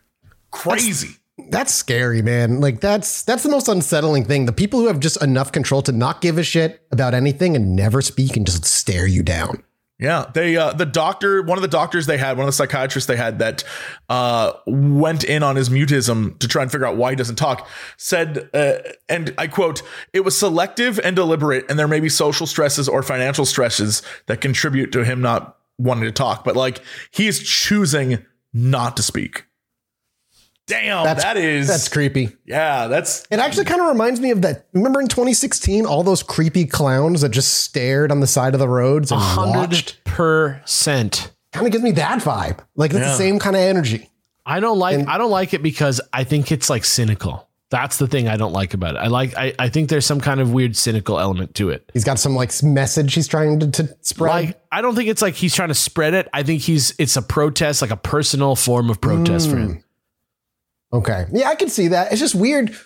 [0.55, 1.17] Crazy.
[1.49, 2.61] That's scary, man.
[2.61, 4.45] Like that's that's the most unsettling thing.
[4.45, 7.75] The people who have just enough control to not give a shit about anything and
[7.75, 9.61] never speak and just stare you down.
[9.99, 13.07] Yeah, they uh the doctor, one of the doctors they had, one of the psychiatrists
[13.07, 13.63] they had that
[14.09, 17.67] uh went in on his mutism to try and figure out why he doesn't talk,
[17.97, 18.77] said uh,
[19.09, 23.03] and I quote, "It was selective and deliberate and there may be social stresses or
[23.03, 28.25] financial stresses that contribute to him not wanting to talk, but like he is choosing
[28.53, 29.45] not to speak."
[30.67, 32.35] Damn, That's that is that's creepy.
[32.45, 34.65] yeah, that's It actually kind of reminds me of that.
[34.73, 38.67] Remember in 2016, all those creepy clowns that just stared on the side of the
[38.67, 40.03] roads and Hundred watched.
[40.05, 41.31] percent.
[41.51, 42.59] Kind of gives me that vibe.
[42.75, 43.09] Like it's Yeah.
[43.09, 44.09] the same kind of energy.
[44.45, 45.07] I don't like.
[45.07, 47.47] I don't like it because I think it's like cynical.
[47.71, 48.99] That's the thing I don't like about it.
[48.99, 49.35] I like.
[49.35, 51.89] I, I think there's some kind of weird cynical element to it.
[51.93, 54.29] He's got some like message he's trying to, to spread.
[54.29, 56.27] Like I don't think it's like he's trying to spread it.
[56.33, 59.51] I think he's it's a protest, like a personal form of protest mm.
[59.51, 59.83] for him.
[60.95, 62.11] Okay, yeah, I can see that.
[62.11, 62.75] It's just weird.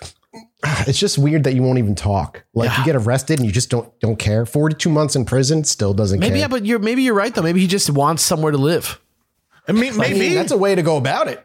[0.88, 2.44] It's just weird that you won't even talk.
[2.54, 2.80] Like Yeah.
[2.80, 4.46] you get arrested and you just don't don't care.
[4.46, 6.40] 42 months in prison still doesn't Maybe care.
[6.42, 7.42] yeah, but you're maybe you're right though.
[7.42, 9.00] Maybe he just wants somewhere to live.
[9.68, 11.44] I mean, I maybe mean, that's a way to go about it.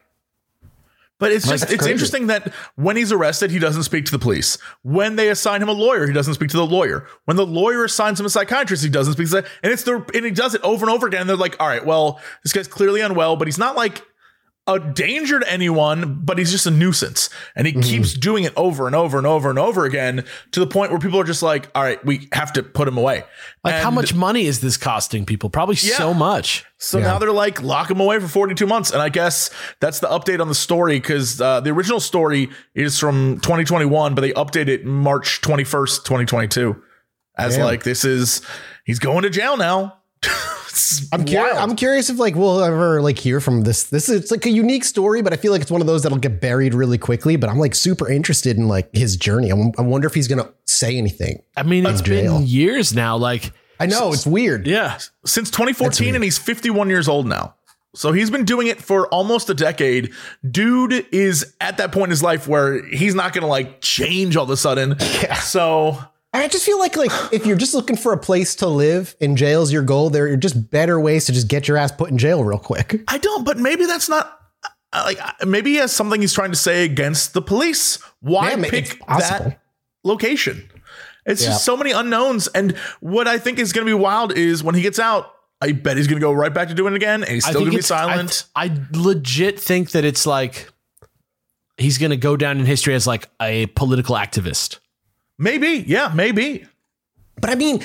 [1.20, 4.58] But it's just it's interesting that when he's arrested, he doesn't speak to the police.
[4.82, 7.06] When they assign him a lawyer, he doesn't speak to the lawyer.
[7.24, 10.04] When the lawyer assigns him a psychiatrist, he doesn't speak to the, and it's the
[10.12, 11.20] and he does it over and over again.
[11.22, 14.02] And they're like, all right, well, this guy's clearly unwell, but he's not like
[14.66, 17.28] a danger to anyone, but he's just a nuisance.
[17.54, 17.82] And he Mm-hmm.
[17.82, 20.98] keeps doing it over and over and over and over again to the point where
[20.98, 23.24] people are just like, all right, we have to put him away.
[23.62, 25.50] Like how much money is this costing people?
[25.50, 25.96] Probably Yeah.
[25.98, 26.64] so much.
[26.78, 28.90] So now they're like lock him away for 42 months.
[28.90, 29.50] And I guess
[29.80, 34.22] that's the update on the story because uh, the original story is from 2021, but
[34.22, 36.82] they updated it March 21st, 2022.
[37.36, 37.64] As Damn.
[37.66, 38.40] like, this is,
[38.84, 39.98] he's going to jail now.
[40.74, 41.54] It's I'm curious.
[41.54, 41.70] wild.
[41.70, 43.84] I'm curious if like we'll ever like hear from this.
[43.84, 46.02] This is it's like a unique story, but I feel like it's one of those
[46.02, 47.36] that'll get buried really quickly.
[47.36, 49.50] But I'm like super interested in like his journey.
[49.50, 51.42] I'm, wonder if he's gonna say anything.
[51.56, 52.38] I mean, it's jail.
[52.38, 53.16] been years now.
[53.16, 54.66] Like I know it's weird.
[54.66, 57.54] yeah, Since 2014, and he's 51 years old now.
[57.96, 60.12] So he's been doing it for almost a decade.
[60.48, 64.36] Dude is at that point in his life where he's not going to like change
[64.36, 64.96] all of a sudden.
[65.42, 65.98] So
[66.42, 69.36] I just feel like like if you're just looking for a place to live and
[69.36, 72.18] jail's your goal, there are just better ways to just get your ass put in
[72.18, 73.02] jail real quick.
[73.08, 74.40] I don't, but maybe that's not
[74.92, 77.98] uh, like uh, maybe he has something he's trying to say against the police.
[78.20, 79.60] Why Yeah, pick that
[80.02, 80.68] location?
[81.26, 81.50] It's Yeah.
[81.50, 82.48] just so many unknowns.
[82.48, 85.72] And what I think is going to be wild is when he gets out, I
[85.72, 87.60] bet he's going to go right back to doing it again, and he's I still
[87.62, 88.44] think going to be silent.
[88.54, 90.68] I, I legit think that it's like
[91.78, 94.78] he's going to go down in history as like a political activist.
[95.38, 96.64] Maybe, yeah, maybe.
[97.40, 97.82] But I mean,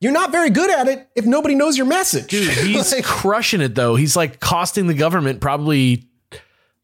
[0.00, 2.28] you're not very good at it if nobody knows your message.
[2.30, 3.96] Dude, he's Like, crushing it though.
[3.96, 6.04] He's like costing the government probably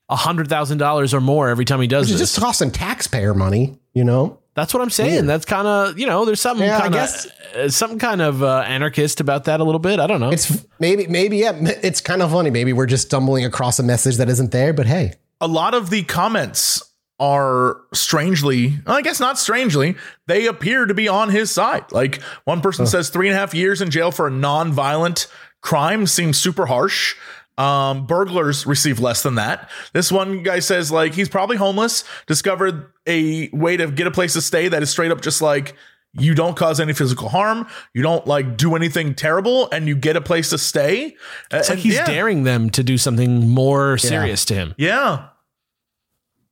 [0.09, 2.19] a hundred thousand dollars or more every time he does this.
[2.19, 4.39] just costing taxpayer money, you know?
[4.55, 5.27] That's what I'm saying.
[5.27, 6.25] That's kind of you know.
[6.25, 9.59] There's something Yeah, I kind of guess- uh, something kind of uh, anarchist about that
[9.61, 9.99] a little bit.
[9.99, 10.31] I don't know.
[10.31, 12.51] It's maybe, maybe, yeah, it's kind of funny.
[12.51, 15.91] Maybe we're just stumbling across a message that isn't there, but hey, A lot of
[15.91, 16.83] the comments
[17.21, 19.97] are strangely, I guess not strangely,
[20.27, 21.93] they appear to be on his side.
[21.93, 25.29] Like one person says three and a half years in jail for a non-violent
[25.61, 27.15] crime seems super harsh.
[27.57, 29.71] Um, burglars receive less than that.
[29.93, 34.33] This one guy says like he's probably homeless, discovered a way to get a place
[34.33, 35.77] to stay that is straight up just like
[36.19, 40.17] you don't cause any physical harm, you don't like do anything terrible, and you get
[40.17, 41.17] a place to stay.
[41.51, 44.75] It's like he's yeah, daring them to do something more serious to him.
[44.79, 45.29] Yeah.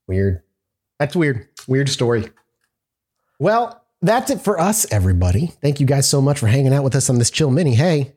[0.06, 0.42] weird.
[1.02, 1.48] That's weird.
[1.66, 2.28] Weird story.
[3.40, 5.48] Well, that's it for us, everybody.
[5.60, 7.74] Thank you guys so much for hanging out with us on this chill mini.
[7.74, 8.12] Hey,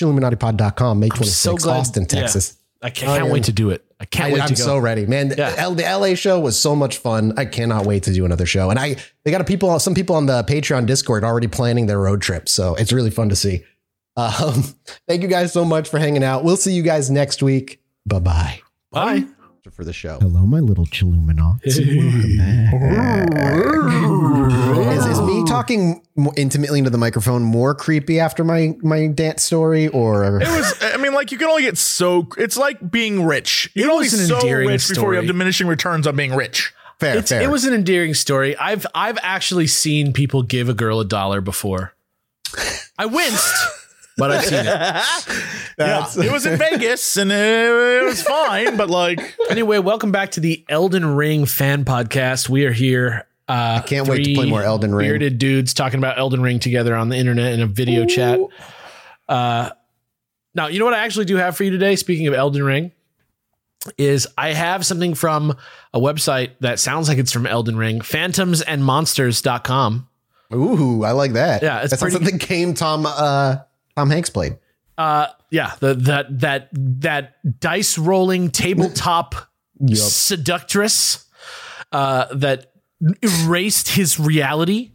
[0.00, 2.20] chilluminatipod.com, May 26th, so Austin, yeah.
[2.20, 2.56] Texas.
[2.80, 3.32] I can't, yeah.
[3.32, 3.84] wait to do it.
[3.98, 4.54] I can't I, wait go.
[4.54, 5.30] so ready, man.
[5.30, 5.54] The, Yeah.
[5.56, 7.32] L, the LA show was so much fun.
[7.36, 8.70] I cannot wait to do another show.
[8.70, 8.94] And I,
[9.24, 12.48] they got a people, some people on the Patreon Discord already planning their road trip,
[12.48, 13.64] so it's really fun to see.
[14.16, 14.62] Um,
[15.08, 16.44] thank you guys so much for hanging out.
[16.44, 17.82] We'll see you guys next week.
[18.06, 18.60] Bye bye
[18.92, 19.26] bye.
[19.64, 19.70] Bye.
[19.70, 20.18] for the show.
[20.20, 21.60] Hello, my little Chilluminauts.
[24.88, 29.42] Is, is me talking more intimately into the microphone more creepy after my my dance
[29.42, 30.74] story, or It was.
[30.82, 32.28] I mean, like you can only get so.
[32.38, 33.70] It's like being rich.
[33.74, 35.26] You It can only was an so endearing rich before you have story.
[35.26, 36.72] diminishing returns on being rich.
[36.98, 37.42] fair, It's, fair?
[37.42, 38.56] it was an endearing story.
[38.56, 41.94] I've I've actually seen people give a girl a dollar before.
[42.98, 43.54] I winced,
[44.18, 44.64] but I've seen it.
[45.78, 50.12] That's- yeah, it was in Vegas and it, it was fine, but like Anyway, welcome
[50.12, 52.48] back to the Elden Ring fan podcast.
[52.50, 53.26] We are here.
[53.48, 55.08] Uh, I can't wait to play more Elden Ring.
[55.08, 58.38] Bearded dudes talking about Elden Ring together on the internet in a video chat.
[59.26, 59.70] Uh,
[60.54, 61.96] now, you know what I actually do have for you today?
[61.96, 62.92] Speaking of Elden Ring,
[63.96, 65.56] is I have something from
[65.94, 70.08] a website that sounds like it's from Elden Ring, phantomsandmonsters.com.
[70.54, 71.62] Ooh, I like that.
[71.62, 73.56] Yeah, it's that's not pretty- something Came Tom uh,
[73.98, 74.56] Tom Hanks played.
[74.96, 79.34] Uh, yeah, the, that that that dice rolling tabletop
[79.94, 81.24] seductress
[81.92, 82.72] uh, that
[83.22, 84.92] erased his reality.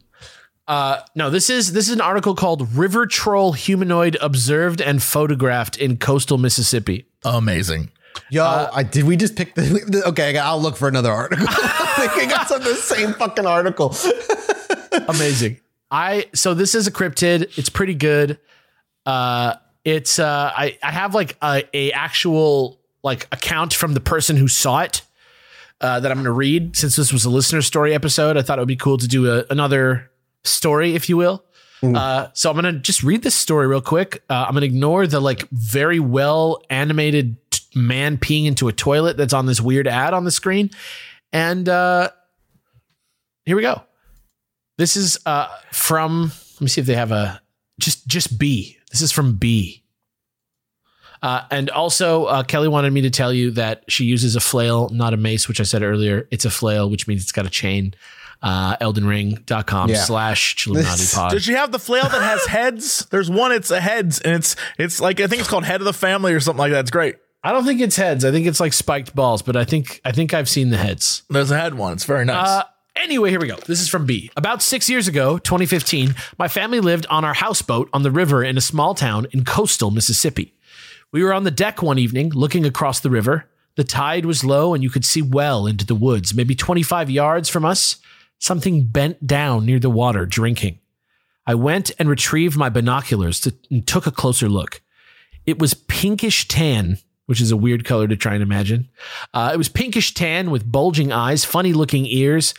[0.66, 5.76] Uh, no, this is this is an article called "River Troll Humanoid Observed and Photographed
[5.76, 7.90] in Coastal Mississippi." amazing.
[8.30, 10.02] Yo, Uh, I, did we just pick the?
[10.06, 11.46] Okay, I got- I'll look for another article.
[11.50, 13.94] I think I got some the same fucking article.
[15.08, 15.60] Amazing.
[15.90, 17.58] I so this is a cryptid.
[17.58, 18.38] It's pretty good.
[19.06, 24.36] Uh, it's uh, I I have like a, a actual like account from the person
[24.36, 25.02] who saw it.
[25.80, 26.76] uh, that I'm going to read.
[26.76, 29.30] Since this was a listener story episode, I thought it would be cool to do
[29.30, 30.10] a, another
[30.44, 31.44] story, if you will.
[31.82, 34.22] Uh, so I'm going to just read this story real quick.
[34.30, 38.72] Uh, I'm going to ignore the like very well animated t- man peeing into a
[38.72, 40.70] toilet that's on this weird ad on the screen.
[41.30, 42.08] And uh,
[43.44, 43.82] here we go.
[44.78, 46.32] This is uh, from.
[46.54, 47.42] Let me see if they have a
[47.78, 48.78] just just B.
[48.94, 49.82] This is from B.
[51.20, 54.88] Uh, and also, uh, Kelly wanted me to tell you that she uses a flail,
[54.90, 56.28] not a mace, which I said earlier.
[56.30, 57.94] It's a flail, which means it's got a chain.
[58.40, 59.96] Uh, eldenring.com Yeah.
[60.04, 61.32] slash Chilluminati pod.
[61.32, 63.04] Does she have the flail that has heads?
[63.10, 63.50] There's one.
[63.50, 66.32] It's a heads, and it's it's like I think it's called head of the family
[66.34, 66.80] or something like that.
[66.80, 67.16] It's great.
[67.42, 68.24] I don't think it's heads.
[68.24, 71.22] I think it's like spiked balls, but I think I think I've seen the heads.
[71.30, 71.94] There's a head one.
[71.94, 72.46] It's very nice.
[72.48, 72.64] Uh,
[72.96, 73.56] anyway, here we go.
[73.66, 74.30] This is from B.
[74.36, 78.56] About six years ago, 2015, my family lived on our houseboat on the river in
[78.56, 80.54] a small town in coastal Mississippi.
[81.12, 83.46] We were on the deck one evening looking across the river.
[83.76, 86.34] The tide was low and you could see well into the woods.
[86.34, 87.96] Maybe 25 yards from us,
[88.38, 90.78] something bent down near the water drinking.
[91.46, 94.80] I went and retrieved my binoculars to, and took a closer look.
[95.46, 98.88] It was pinkish tan, which is a weird color to try and imagine.
[99.32, 102.54] Uh, it was pinkish tan with bulging eyes, funny looking ears,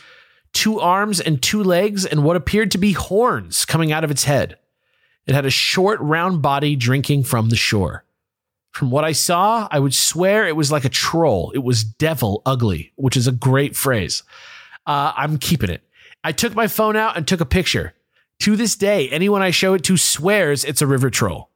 [0.56, 4.24] two arms and two legs, and what appeared to be horns coming out of its
[4.24, 4.56] head.
[5.26, 8.04] It had a short, round body drinking from the shore.
[8.72, 11.52] From what I saw, I would swear it was like a troll.
[11.54, 14.22] It was devil ugly, which is a great phrase.
[14.86, 15.82] Uh, I'm keeping it.
[16.24, 17.92] I took my phone out and took a picture.
[18.40, 21.50] To this day, anyone I show it to swears it's a river troll.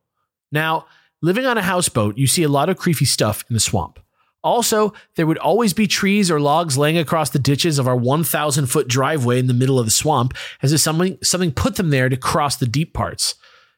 [0.52, 0.86] Now,
[1.22, 3.98] living on a houseboat, you see a lot of creepy stuff in the swamp.
[4.42, 8.66] Also, there would always be trees or logs laying across the ditches of our 1,000
[8.66, 12.08] foot driveway in the middle of the swamp, as if something, something put them there
[12.08, 13.34] to cross the deep parts.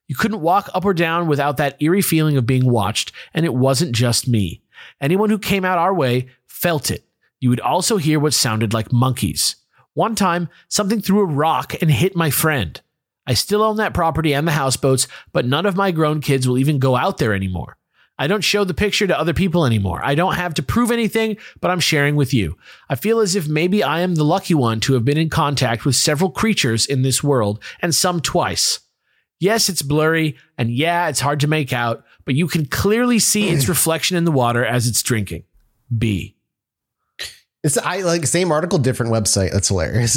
[0.06, 3.54] You couldn't walk up or down without that eerie feeling of being watched, and it
[3.54, 4.62] wasn't just me.
[5.00, 7.04] Anyone who came out our way felt it.
[7.40, 9.56] You would also hear what sounded like monkeys.
[9.94, 12.80] One time, something threw a rock and hit my friend.
[13.26, 16.58] I still own that property and the houseboats, but none of my grown kids will
[16.58, 17.76] even go out there anymore.
[18.22, 20.00] I don't show the picture to other people anymore.
[20.04, 22.56] I don't have to prove anything, but I'm sharing with you.
[22.88, 25.84] I feel as if maybe I am the lucky one to have been in contact
[25.84, 28.78] with several creatures in this world, and some twice.
[29.40, 33.48] Yes, it's blurry, and yeah, it's hard to make out, but you can clearly see
[33.48, 33.70] its mm.
[33.70, 35.42] reflection in the water as it's drinking.
[35.98, 36.36] B.
[37.64, 39.52] It's I like same article, different website.
[39.52, 40.14] That's hilarious.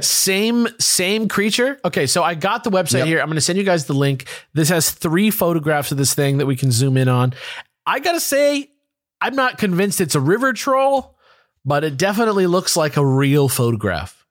[0.06, 1.78] same same creature?
[1.84, 3.06] Okay so i got the website Yep.
[3.06, 3.20] here.
[3.20, 4.26] I'm going to send you guys the link.
[4.54, 7.34] This has three photographs of this thing that we can zoom in on.
[7.84, 8.70] I gotta say
[9.20, 11.16] i'm not convinced it's a river troll
[11.64, 14.24] but it definitely looks like a real photograph.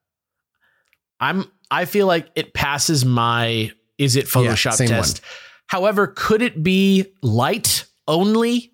[1.20, 5.22] I'm i feel like it passes my is it photoshop same test.
[5.68, 8.72] However could it be light only?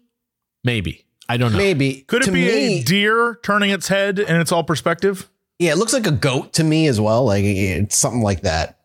[0.64, 4.20] Maybe i don't know Maybe Could it to be me, a deer turning its head
[4.20, 5.30] and it's all perspective?
[5.60, 7.24] Yeah, it looks like a goat to me as well.
[7.26, 8.80] Like it's something like that.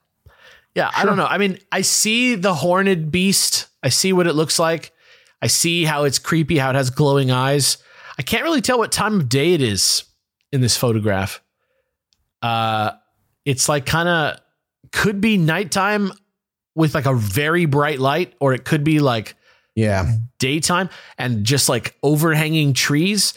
[0.74, 1.24] Yeah, I don't know.
[1.26, 3.68] I mean, I see the horned beast.
[3.82, 4.92] I see what it looks like.
[5.40, 7.78] I see how it's creepy, how it has glowing eyes.
[8.18, 10.04] I can't really tell what time of day it is
[10.52, 11.42] in this photograph.
[12.42, 12.92] Uh
[13.44, 14.38] it's like kind of
[14.92, 16.12] could be nighttime
[16.74, 19.34] with like a very bright light or it could be like
[19.76, 20.10] Yeah.
[20.38, 23.34] daytime and just like overhanging trees.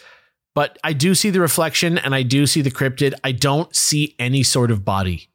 [0.55, 3.13] But I do see the reflection and I do see the cryptid.
[3.23, 5.29] I don't see any sort of body.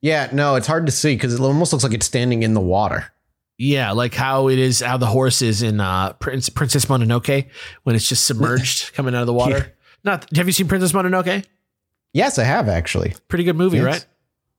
[0.00, 2.60] Yeah, no, it's hard to see because it almost looks like it's standing in the
[2.60, 3.06] water.
[3.58, 7.48] Yeah, like how it is, how the horse is in uh, Prince, Princess Mononoke
[7.84, 9.72] when it's just submerged coming out of the water.
[10.02, 11.44] Not, have you seen Princess Mononoke?
[12.12, 13.14] Yes, I have actually.
[13.28, 13.84] Pretty good movie, Yes.
[13.86, 14.06] right?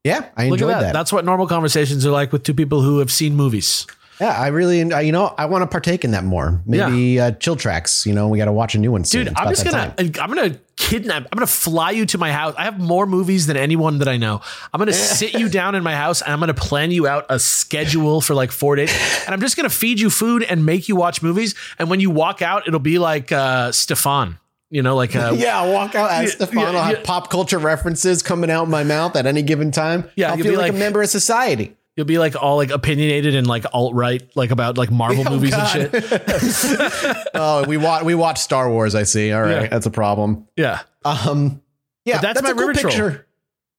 [0.04, 0.86] Yeah, I Look enjoyed at that.
[0.86, 0.92] that.
[0.92, 3.86] That's what normal conversations are like with two people who have seen movies.
[4.20, 6.60] Yeah, I really, I- you know, I want to partake in that more.
[6.66, 8.06] Maybe uh, chill tracks.
[8.06, 9.24] You know, we got to watch a new one soon.
[9.26, 10.12] Dude, It's I'm just gonna time.
[10.20, 12.54] I'm gonna kidnap I'm gonna fly you to my house.
[12.58, 14.40] I have more movies than anyone that I know.
[14.72, 17.38] I'm gonna sit you down in my house and I'm gonna plan you out a
[17.38, 18.90] schedule for like four days.
[19.26, 21.54] And I'm just gonna feed you food and make you watch movies.
[21.78, 24.38] And when you walk out, it'll be like uh Stefan.
[24.70, 26.58] You know, like uh Yeah, I'll walk out as Yeah, Stefan.
[26.58, 27.02] yeah, I'll have yeah.
[27.04, 30.10] pop culture references coming out my mouth at any given time.
[30.16, 31.76] Yeah, I'll feel be like, like- a member of society.
[31.96, 35.30] You'll be like all like opinionated and like alt right, like about like Marvel Oh,
[35.30, 35.76] movies God.
[35.76, 37.26] and shit.
[37.34, 38.94] Oh, we watch we watch Star Wars.
[38.94, 39.32] I see.
[39.32, 39.66] All right, Yeah.
[39.68, 40.46] that's a problem.
[40.56, 40.80] Yeah.
[41.04, 41.60] Um,
[42.04, 42.90] yeah, But that's my a cool river troll.
[42.92, 43.26] picture.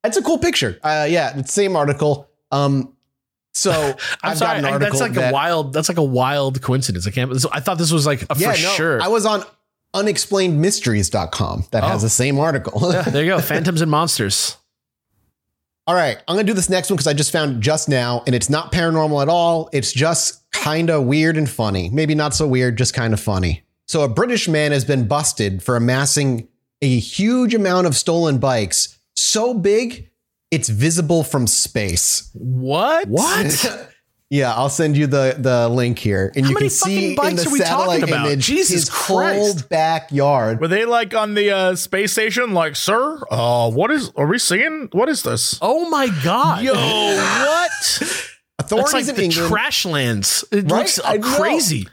[0.02, 0.78] That's a cool picture.
[0.82, 2.28] Uh, yeah, the same article.
[2.52, 2.94] Um,
[3.54, 3.70] so
[4.22, 6.02] I'm I've sorry, got an I- article that's like that, a wild that's like a
[6.02, 7.06] wild coincidence.
[7.06, 9.02] I can't I thought this was like a yeah, for no, sure.
[9.02, 9.42] I was on
[9.94, 12.06] unexplainedmysteries.com that has Oh.
[12.06, 12.92] the same article.
[12.92, 13.40] Yeah, there you go.
[13.40, 14.57] Phantoms and monsters.
[15.88, 18.22] All right, I'm gonna do this next one because I just found it just now,
[18.26, 19.70] and it's not paranormal at all.
[19.72, 21.88] It's just kind of weird and funny.
[21.88, 23.62] Maybe not so weird, just kind of funny.
[23.86, 26.46] So, a British man has been busted for amassing
[26.82, 30.10] a huge amount of stolen bikes, so big
[30.50, 32.30] it's visible from space.
[32.34, 33.08] What?
[33.08, 33.87] What?
[34.30, 37.30] Yeah, I'll send you the the link here, and How you many can see fucking
[37.30, 38.26] in the are we talking satellite about?
[38.26, 40.60] image Jesus his whole backyard.
[40.60, 42.52] Were they like on the uh, space station?
[42.52, 44.12] Like, sir, uh, what is?
[44.16, 44.88] Are we seeing?
[44.92, 45.58] What is this?
[45.62, 46.62] Oh my god.
[46.62, 47.70] Yo, what?
[47.72, 49.48] That's Authorities like in the England.
[49.50, 50.44] trash lands.
[50.52, 50.80] It Right?
[50.80, 51.36] looks uh, I know.
[51.36, 51.88] crazy.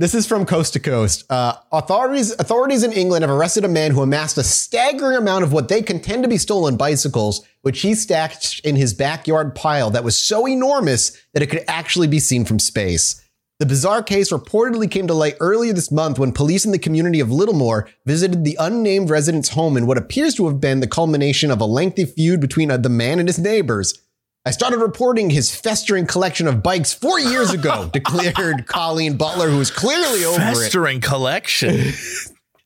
[0.00, 1.30] This is from coast to coast.
[1.30, 5.52] Uh, authorities authorities in England have arrested a man who amassed a staggering amount of
[5.52, 10.02] what they contend to be stolen bicycles, which he stacked in his backyard pile that
[10.02, 13.20] was so enormous that it could actually be seen from space.
[13.58, 17.20] The bizarre case reportedly came to light earlier this month when police in the community
[17.20, 21.50] of Littlemore visited the unnamed resident's home in what appears to have been the culmination
[21.50, 24.00] of a lengthy feud between uh, the man and his neighbors.
[24.46, 29.58] I started reporting his festering collection of bikes four years ago, declared Colleen Butler, who
[29.58, 30.54] was clearly over it.
[30.54, 31.92] Festering collection.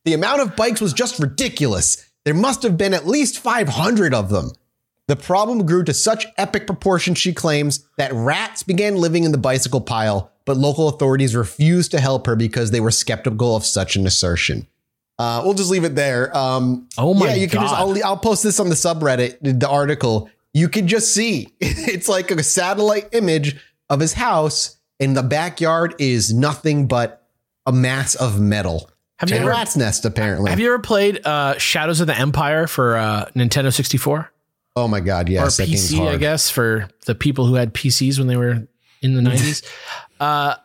[0.05, 2.07] The amount of bikes was just ridiculous.
[2.25, 4.51] There must have been at least 500 of them.
[5.07, 9.39] The problem grew to such epic proportions, she claims, that rats began living in the
[9.39, 13.95] bicycle pile, but local authorities refused to help her because they were skeptical of such
[13.95, 14.67] an assertion.
[15.17, 16.35] Uh, we'll just leave it there.
[16.37, 17.97] Um, Oh my yeah, you can just God.
[17.97, 20.29] I'll, I'll post this on the subreddit, the article.
[20.55, 23.57] You can just see it's like a satellite image
[23.89, 27.27] of his house, and the backyard is nothing but
[27.65, 28.89] a mass of metal.
[29.19, 30.49] Have you ever rat's nest, apparently.
[30.49, 34.31] have you ever played uh, Shadows of the Empire for uh, Nintendo 64
[34.77, 36.07] oh my god, or yes, game's PC?
[36.07, 38.65] I guess for the people who had PCs when they were
[39.01, 39.65] in the 90s.
[40.21, 40.55] uh,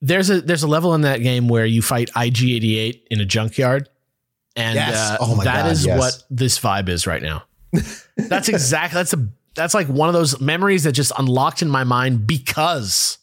[0.00, 3.88] there's a there's a level in that game where you fight IG88 in a junkyard,
[4.56, 4.96] and Yes.
[4.96, 5.98] uh, Oh that God, is yes.
[5.98, 7.44] what this vibe is right now.
[8.16, 11.84] That's exactly that's a that's like one of those memories that just unlocked in my
[11.84, 13.18] mind because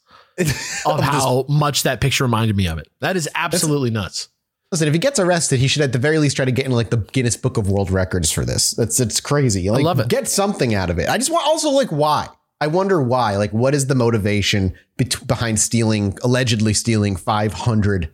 [0.85, 2.87] of how much that picture reminded me of it.
[3.01, 4.29] That is absolutely nuts.
[4.71, 6.71] Listen, if he gets arrested, he should at the very least try to get in
[6.71, 8.71] like the Guinness Book of World Records for this.
[8.71, 9.69] That's it's crazy.
[9.69, 10.09] Like, love it.
[10.09, 11.09] Get something out of it.
[11.09, 12.27] I just want also like why.
[12.61, 13.37] I wonder why.
[13.37, 18.13] Like, what is the motivation bet- behind stealing, allegedly stealing 500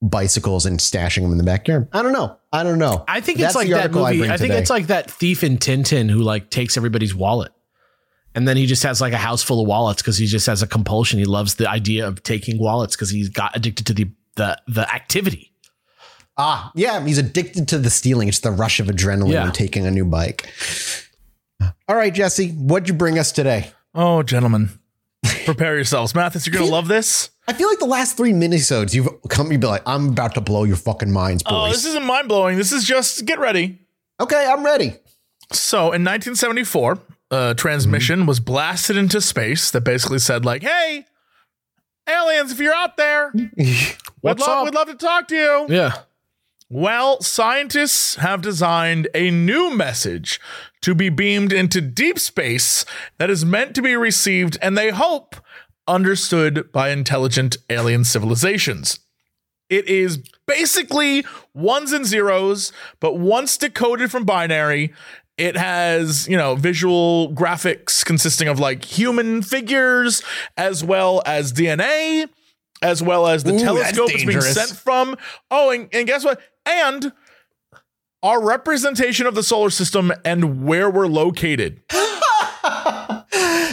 [0.00, 1.88] bicycles and stashing them in the backyard?
[1.92, 2.38] I don't know.
[2.52, 3.04] I don't know.
[3.06, 4.18] I think That's it's like that movie.
[4.18, 4.60] bring I, think today.
[4.60, 7.52] it's like that thief in Tintin who like takes everybody's wallet.
[8.34, 10.62] And then he just has like a house full of wallets because he just has
[10.62, 11.18] a compulsion.
[11.18, 14.92] He loves the idea of taking wallets because he's got addicted to the the the
[14.94, 15.52] activity.
[16.36, 18.28] Ah, yeah, he's addicted to the stealing.
[18.28, 19.42] It's the rush of adrenaline Yeah.
[19.44, 20.48] when taking a new bike.
[21.88, 23.72] All right, Jesse, what'd you bring us today?
[23.94, 24.70] Oh, gentlemen,
[25.44, 26.12] prepare yourselves.
[26.12, 27.30] Mathas, you're gonna love this.
[27.48, 30.40] I feel like the last three minisodes, you've come, you'd be like, I'm about to
[30.40, 31.68] blow your fucking minds, oh, boys.
[31.68, 32.56] Oh, this isn't mind blowing.
[32.56, 33.80] This is just get ready.
[34.20, 34.94] okay, I'm ready.
[35.52, 36.98] So in 1974,
[37.30, 38.28] a uh, transmission mm-hmm.
[38.28, 41.06] was blasted into space that basically said like, "Hey,
[42.08, 44.64] aliens, if you're out there, we'd What's love, up?
[44.64, 46.02] we'd love to talk to you." Yeah.
[46.68, 50.40] Well, scientists have designed a new message
[50.82, 52.84] to be beamed into deep space
[53.18, 55.36] that is meant to be received and they hope
[55.86, 59.00] understood by intelligent alien civilizations.
[59.68, 61.24] It is basically
[61.54, 64.92] ones and zeros, but once decoded from binary,
[65.38, 70.22] it has, you know, visual graphics consisting of like human figures
[70.56, 72.28] as well as DNA
[72.82, 75.16] as well as the Ooh, telescope is being sent from.
[75.50, 76.40] Oh, and, and guess what?
[76.66, 77.12] And
[78.22, 81.82] our representation of the solar system and where we're located.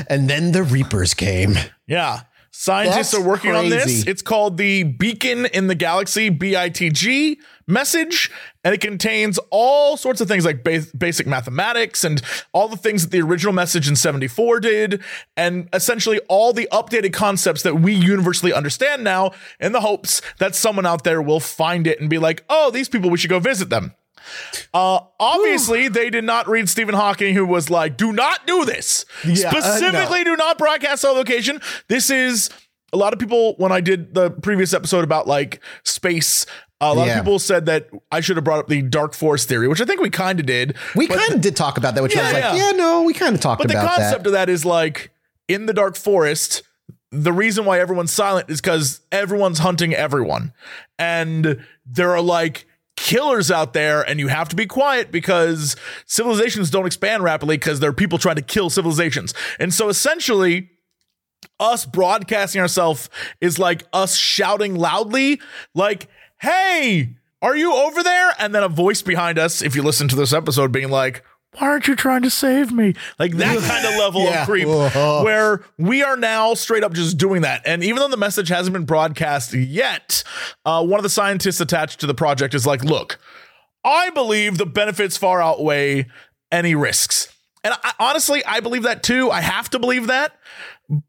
[0.09, 1.55] And then the Reapers came.
[1.85, 2.21] Yeah.
[2.51, 4.07] Scientists That's are working on this.
[4.07, 7.37] It's called the Beacon in the Galaxy BITG
[7.67, 8.31] message,
[8.63, 12.19] and it contains all sorts of things like ba- basic mathematics and
[12.53, 15.03] all the things that the original message in 74 did,
[15.35, 20.55] and essentially all the updated concepts that we universally understand now in the hopes that
[20.55, 23.39] someone out there will find it and be like, oh, these people, we should go
[23.39, 23.93] visit them.
[24.73, 29.05] Uh, obviously, they did not read Stephen Hawking, who was like, "Do not do this.
[29.25, 29.59] Yeah, uh, no.
[29.59, 32.49] Specifically, do not broadcast our location." This is
[32.93, 33.55] a lot of people.
[33.57, 36.45] When I did the previous episode about like space,
[36.79, 37.17] a lot Yeah.
[37.19, 39.85] of people said that I should have brought up the dark forest theory, which I
[39.85, 40.75] think we kind of did.
[40.95, 42.55] We kind of did talk about that, which I was like, yeah.
[42.55, 43.85] yeah, no, we kind of talked But about that.
[43.87, 44.29] But the concept that.
[44.29, 45.11] of that is like
[45.47, 46.61] in the dark forest,
[47.11, 50.53] the reason why everyone's silent is because everyone's hunting everyone.
[50.99, 52.66] And there are like
[52.97, 57.79] killers out there, and you have to be quiet because civilizations don't expand rapidly because
[57.79, 59.33] there are people trying to kill civilizations.
[59.59, 60.71] And so essentially,
[61.59, 65.39] us broadcasting ourselves is like us shouting loudly,
[65.73, 66.09] like,
[66.41, 68.33] hey, are you over there?
[68.39, 71.23] And then a voice behind us, if you listen to this episode, being like,
[71.57, 72.93] why aren't you trying to save me?
[73.19, 74.41] Like that kind of level Yeah.
[74.41, 75.23] of creep Whoa.
[75.23, 77.61] where we are now straight up just doing that.
[77.65, 80.23] And even though the message hasn't been broadcast yet,
[80.65, 83.19] uh, one of the scientists attached to the project is like, look,
[83.83, 86.07] I believe the benefits far outweigh
[86.51, 87.33] any risks.
[87.63, 89.29] And I, honestly, I believe that too.
[89.31, 90.33] I have to believe that.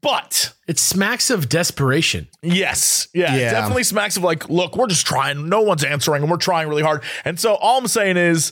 [0.01, 2.27] But It smacks of desperation.
[2.41, 3.51] yes, yeah, it Yeah.
[3.53, 5.47] definitely smacks of like, look, we're just trying.
[5.47, 7.01] No one's answering, and we're trying really hard.
[7.23, 8.51] And so all I'm saying is,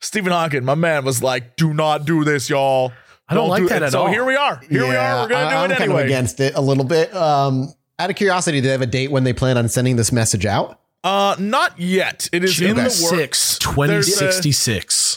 [0.00, 2.92] Stephen Hawking, my man, was like, do not do this, y'all.
[3.28, 3.86] I don't like do that it.
[3.86, 4.06] at so all.
[4.08, 4.56] here we are.
[4.68, 5.22] Here we are.
[5.22, 6.00] We're gonna I- do I'm it kind anyway.
[6.02, 7.14] of against it a little bit.
[7.14, 10.10] Um, out of curiosity, do they have a date when they plan on sending this
[10.10, 10.80] message out?
[11.04, 12.28] Uh, not yet.
[12.32, 13.58] It is in June the 6, works.
[13.88, 14.32] There's a-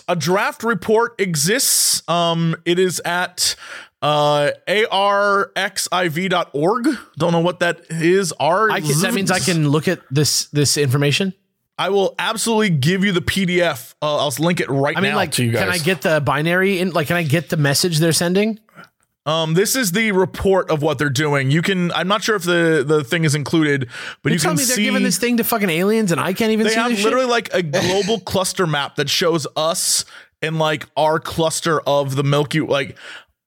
[0.08, 2.08] A, draft report exists.
[2.08, 3.56] Um, it is at
[4.02, 4.52] uh
[5.58, 6.88] arxiv.org.
[7.18, 8.34] Don't know what that is.
[8.40, 8.70] R.
[8.70, 11.34] I can, that means I can look at this this information.
[11.78, 13.96] I will absolutely give you the PDF.
[14.02, 15.62] Uh, I'll link it right I mean, now like, to you guys.
[15.62, 16.92] can I get the binary in?
[16.92, 18.60] Like, can I get the message they're sending?
[19.26, 21.50] Um, this is the report of what they're doing.
[21.50, 21.92] You can.
[21.94, 23.90] I'm not sure if the the thing is included,
[24.22, 26.20] but You, you tell can me they're see giving this thing to fucking aliens, and
[26.20, 27.06] I can't even they see have this shit?
[27.06, 30.04] literally like a global cluster map that shows us
[30.42, 32.98] in like our cluster of the Milky like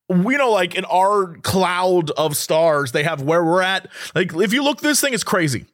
[0.08, 4.54] we know like in our cloud of stars they have where we're at like if
[4.54, 5.66] you look this thing it's crazy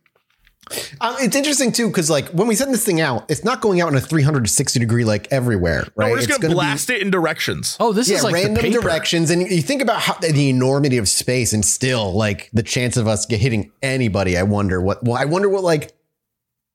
[1.01, 3.81] Um, it's interesting too because like when we send this thing out, it's not going
[3.81, 6.07] out in a 360 degree like everywhere, right?
[6.07, 8.43] no, we're just gonna, be- blast it in directions Oh, this yeah, is like the
[8.43, 8.81] random paper.
[8.81, 12.97] directions, and you think about how the enormity of space, and still like the chance
[12.97, 14.39] of us get hitting anybody.
[14.39, 15.03] I wonder what.
[15.05, 15.93] Well, I wonder what like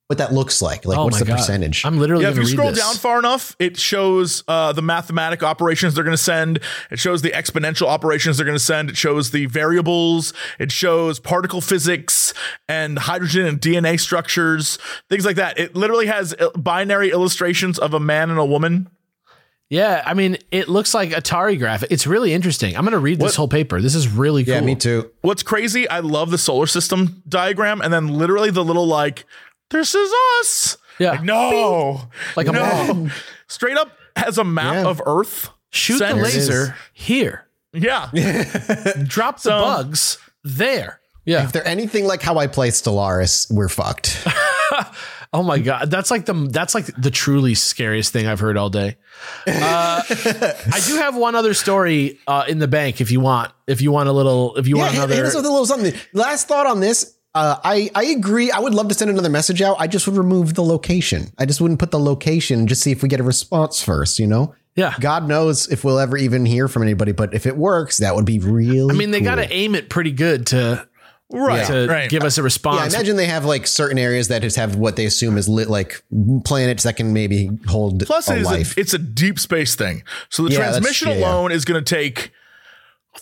[0.08, 0.86] what that looks like.
[0.86, 1.36] Like, Oh what's the God.
[1.36, 1.84] percentage?
[1.84, 2.78] I'm literally yeah if you read scroll this.
[2.80, 7.20] down far enough it shows uh, the mathematic operations they're going to send it shows
[7.22, 12.32] the exponential operations they're going to send it shows the variables it shows particle physics
[12.68, 14.78] and hydrogen and dna structures
[15.10, 18.88] things like that it literally has uh, binary illustrations of a man and a woman
[19.70, 21.90] Yeah, I mean, it looks like Atari graphic.
[21.92, 22.74] It's really interesting.
[22.74, 23.82] I'm going to read this What- whole paper.
[23.82, 24.54] This is really cool.
[24.54, 25.10] yeah, me too.
[25.20, 29.26] What's crazy, I love the solar system diagram, and then literally the little like,
[29.70, 30.76] this is us.
[30.98, 31.12] Yeah.
[31.12, 32.62] Like, no, Like a no.
[32.94, 33.08] ball.
[33.46, 34.86] Straight up has a map Yeah.
[34.88, 35.50] of Earth.
[35.70, 37.46] Shoot the laser here.
[37.72, 38.10] Yeah.
[39.06, 41.00] Drop the So- bugs there.
[41.24, 41.44] Yeah.
[41.44, 44.26] If they're anything like how I play Stellaris, we're fucked.
[45.30, 48.70] Oh my god, that's like the that's like the truly scariest thing I've heard all
[48.70, 48.96] day.
[49.46, 53.52] Uh, I do have one other story uh, in the bank if you want.
[53.66, 55.14] If you want a little, if you yeah, want hit, another.
[55.16, 55.92] hit us with a little something.
[56.14, 57.14] Last thought on this.
[57.34, 58.50] Uh, I I agree.
[58.50, 59.76] I would love to send another message out.
[59.78, 61.30] I just would remove the location.
[61.38, 64.18] I just wouldn't put the location and just see if we get a response first.
[64.18, 64.54] You know.
[64.74, 68.14] yeah, God knows if we'll ever even hear from anybody, but if it works, that
[68.14, 68.92] would be really.
[68.94, 69.26] I mean they cool.
[69.26, 70.88] got to aim it pretty good to
[71.30, 71.66] Right.
[71.66, 72.08] to right.
[72.08, 72.94] give us a Yeah, I response.
[72.94, 76.02] imagine they have like certain areas that just have what they assume is lit, like
[76.46, 78.76] planets that can maybe hold Plus, a it is life.
[78.76, 80.02] a, it's a deep space thing.
[80.30, 81.16] So the Yeah, transmission yeah.
[81.18, 82.32] alone is going to take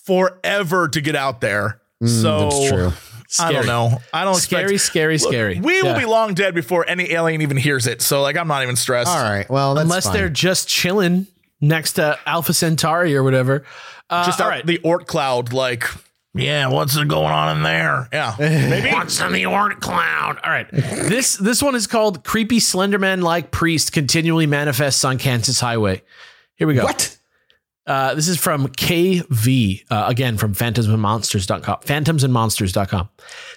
[0.04, 1.80] forever to get out there.
[2.04, 2.06] so
[2.48, 3.46] Mm, that's true.
[3.46, 4.00] I don't know.
[4.12, 4.80] I don't Scary, expect.
[4.82, 5.60] scary, scary.
[5.60, 8.02] We will be long dead before any alien even hears it.
[8.02, 9.08] So like, I'm not even stressed.
[9.10, 9.48] All right.
[9.48, 10.14] Well, that's unless fine.
[10.14, 11.26] they're just chilling
[11.60, 13.64] next to Alpha Centauri or whatever.
[14.08, 14.66] Uh, Just all out right.
[14.66, 15.84] the Oort cloud, like,
[16.32, 18.08] yeah, what's going on in there?
[18.12, 18.92] Yeah, maybe.
[18.92, 20.38] What's in the Oort cloud?
[20.44, 20.68] All right.
[20.72, 26.02] This this one is called Creepy Slenderman like priest continually manifests on Kansas highway.
[26.56, 26.84] Here we go.
[26.84, 27.16] what?
[27.86, 31.80] Uh, this is from KV, uh, again from phantomsandmonsters.com.
[31.80, 33.08] Phantomsandmonsters.com.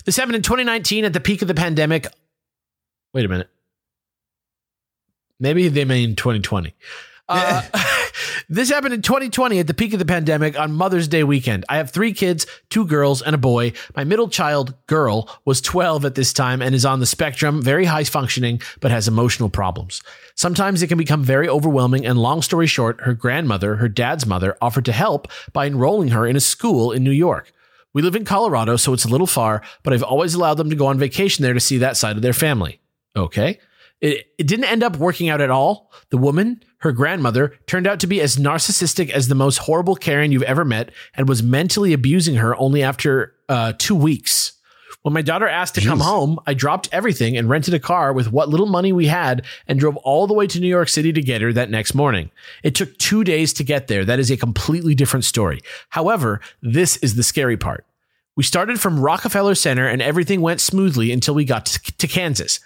[0.05, 2.07] This happened in 2019 at the peak of the pandemic.
[3.13, 3.49] Wait a minute.
[5.39, 6.75] Maybe they mean 2020.
[7.29, 7.61] Uh,
[8.49, 11.63] this happened in 2020 at the peak of the pandemic on Mother's Day weekend.
[11.69, 13.73] I have three kids, two girls and a boy.
[13.95, 17.85] My middle child, girl, was 12 at this time and is on the spectrum, very
[17.85, 20.01] high functioning, but has emotional problems.
[20.35, 22.05] Sometimes it can become very overwhelming.
[22.05, 26.25] And long story short, her grandmother, her dad's mother, offered to help by enrolling her
[26.25, 27.53] in a school in New York.
[27.93, 30.75] We live in Colorado, so it's a little far, but I've always allowed them to
[30.75, 32.79] go on vacation there to see that side of their family.
[33.15, 33.59] Okay.
[34.01, 35.91] It, it didn't end up working out at all.
[36.09, 40.31] The woman, her grandmother, turned out to be as narcissistic as the most horrible Karen
[40.31, 44.53] you've ever met and was mentally abusing her only after uh, two weeks.
[45.01, 48.33] When my daughter asked to come home, I dropped everything and rented a car with
[48.33, 51.21] what little money we had and drove all the way to New York City to
[51.21, 52.31] get her that next morning.
[52.63, 54.03] It took two days to get there.
[54.03, 55.61] That is a completely different story.
[55.89, 57.85] However, this is the scary part.
[58.35, 62.59] We started from Rockefeller Center and everything went smoothly until we got to, to Kansas.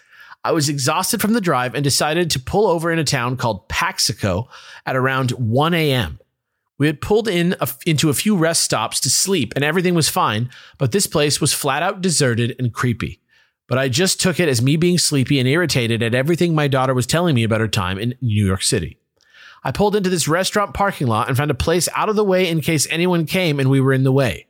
[0.44, 3.70] I was exhausted from the drive and decided to pull over in a town called
[3.70, 4.50] Paxico
[4.86, 6.20] at around 1 a.m.
[6.78, 10.10] We had pulled in a, into a few rest stops to sleep and everything was
[10.10, 13.22] fine, but this place was flat out deserted and creepy.
[13.68, 16.94] But I just took it as me being sleepy and irritated at everything my daughter
[16.94, 18.98] was telling me about her time in New York City.
[19.64, 22.50] I pulled into this restaurant parking lot and found a place out of the way
[22.50, 24.48] in case anyone came and we were in the way.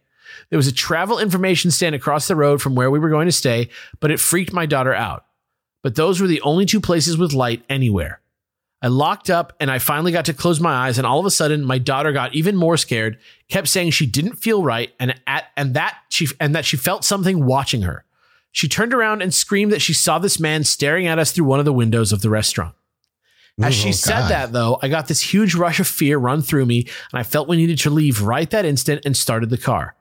[0.50, 3.32] There was a travel information stand across the road from where we were going to
[3.32, 3.70] stay,
[4.00, 5.26] but it freaked my daughter out.
[5.84, 8.22] But those were the only two places with light anywhere.
[8.82, 11.32] I locked up and I finally got to close my eyes and all of a
[11.32, 13.18] sudden my daughter got even more scared,
[13.50, 17.06] kept saying she didn't feel right and at and that she and that she felt
[17.06, 18.04] something watching her.
[18.52, 21.60] She turned around and screamed that she saw this man staring at us through one
[21.60, 22.76] of the windows of the restaurant.
[23.62, 26.66] As she Oh, said that, though, I got this huge rush of fear run through
[26.66, 26.82] me,
[27.12, 29.96] and I felt we needed to leave right that instant and started the car.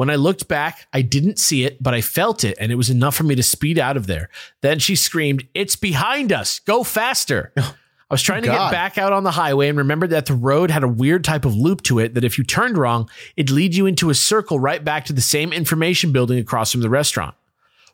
[0.00, 2.88] When I looked back, I didn't see it, but I felt it, and it was
[2.88, 4.30] enough for me to speed out of there.
[4.62, 6.58] Then she screamed, It's behind us!
[6.60, 7.52] Go faster!
[7.58, 7.74] I
[8.08, 8.70] was trying to God.
[8.70, 11.44] get back out on the highway and remembered that the road had a weird type
[11.44, 14.58] of loop to it that if you turned wrong, it'd lead you into a circle
[14.58, 17.34] right back to the same information building across from the restaurant.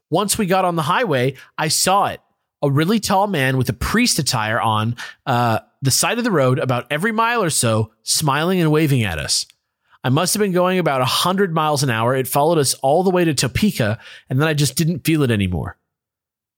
[0.09, 2.20] Once we got on the highway, I saw it.
[2.62, 4.94] A really tall man with a priest attire on
[5.26, 9.18] uh, the side of the road about every mile or so, smiling and waving at
[9.18, 9.44] us.
[10.07, 12.14] I must have been going about 100 miles an hour.
[12.14, 13.98] It followed us all the way to Topeka,
[14.30, 15.78] and then I just didn't feel it anymore.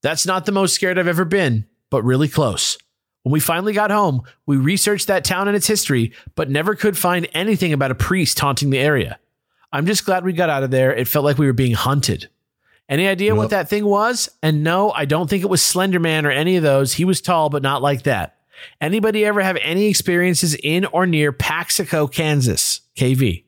[0.03, 2.77] That's not the most scared I've ever been, but really close.
[3.23, 6.95] When we finally got home, we researched that town and its history, but never could
[6.95, 9.17] find anything about a priest haunting the area.
[9.73, 10.93] I'm just glad we got out of there.
[10.93, 12.29] It felt like we were being hunted.
[12.87, 14.29] Any idea what that thing was?
[14.43, 16.93] And no, I don't think it was Slender Man or any of those.
[16.93, 18.35] He was tall, but not like that.
[18.79, 22.81] Anybody ever have any experiences in or near Paxico, Kansas?
[22.99, 23.45] KV.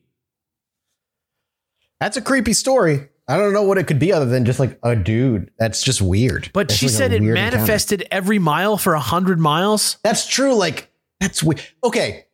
[1.99, 3.09] That's a creepy story.
[3.27, 5.51] I don't know what it could be other than just like a dude.
[5.59, 6.49] That's just weird.
[6.53, 7.57] But That's she like said it weird encounter.
[7.57, 9.97] manifested every mile for a hundred miles.
[10.03, 10.53] That's true.
[10.55, 11.61] Like that's weird.
[11.83, 12.25] Okay,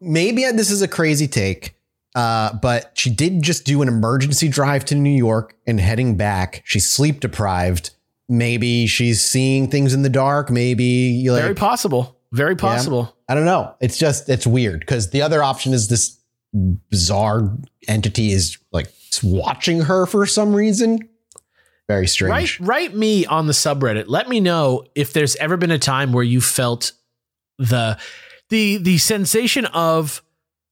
[0.00, 1.76] maybe this is a crazy take,
[2.14, 6.62] uh, but she did just do an emergency drive to New York and heading back.
[6.64, 7.90] She's sleep deprived.
[8.28, 10.50] Maybe she's seeing things in the dark.
[10.50, 12.18] Maybe you like Very possible.
[12.32, 13.16] Very possible.
[13.28, 13.74] I don't know.
[13.80, 16.17] It's just it's weird because the other option is this
[16.54, 18.88] bizarre entity is like
[19.22, 21.08] watching her for some reason.
[21.88, 22.60] Very strange.
[22.60, 24.04] Write write me on the subreddit.
[24.08, 26.92] Let me know if there's ever been a time where you felt
[27.58, 27.98] the
[28.50, 30.22] the the sensation of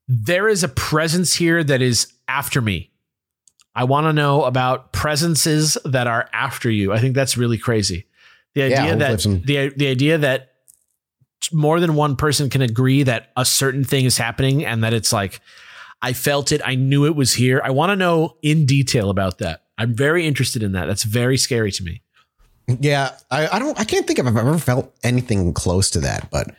[0.09, 2.91] there is a presence here that is after me.
[3.75, 6.93] I want to know about presences that are after you.
[6.93, 8.07] I think that's really crazy.
[8.55, 10.53] The idea hopefully that some- the the idea that
[11.53, 15.13] more than one person can agree that a certain thing is happening and that it's
[15.13, 15.41] like
[16.07, 17.61] I felt it, I knew it was here.
[17.65, 19.65] I want to know in detail about that.
[19.77, 20.87] I'm very interested in that.
[20.87, 22.01] That's very scary to me.
[22.69, 23.77] Yeah, I, I don't.
[23.77, 26.55] I can't think if I've ever felt anything close to that, but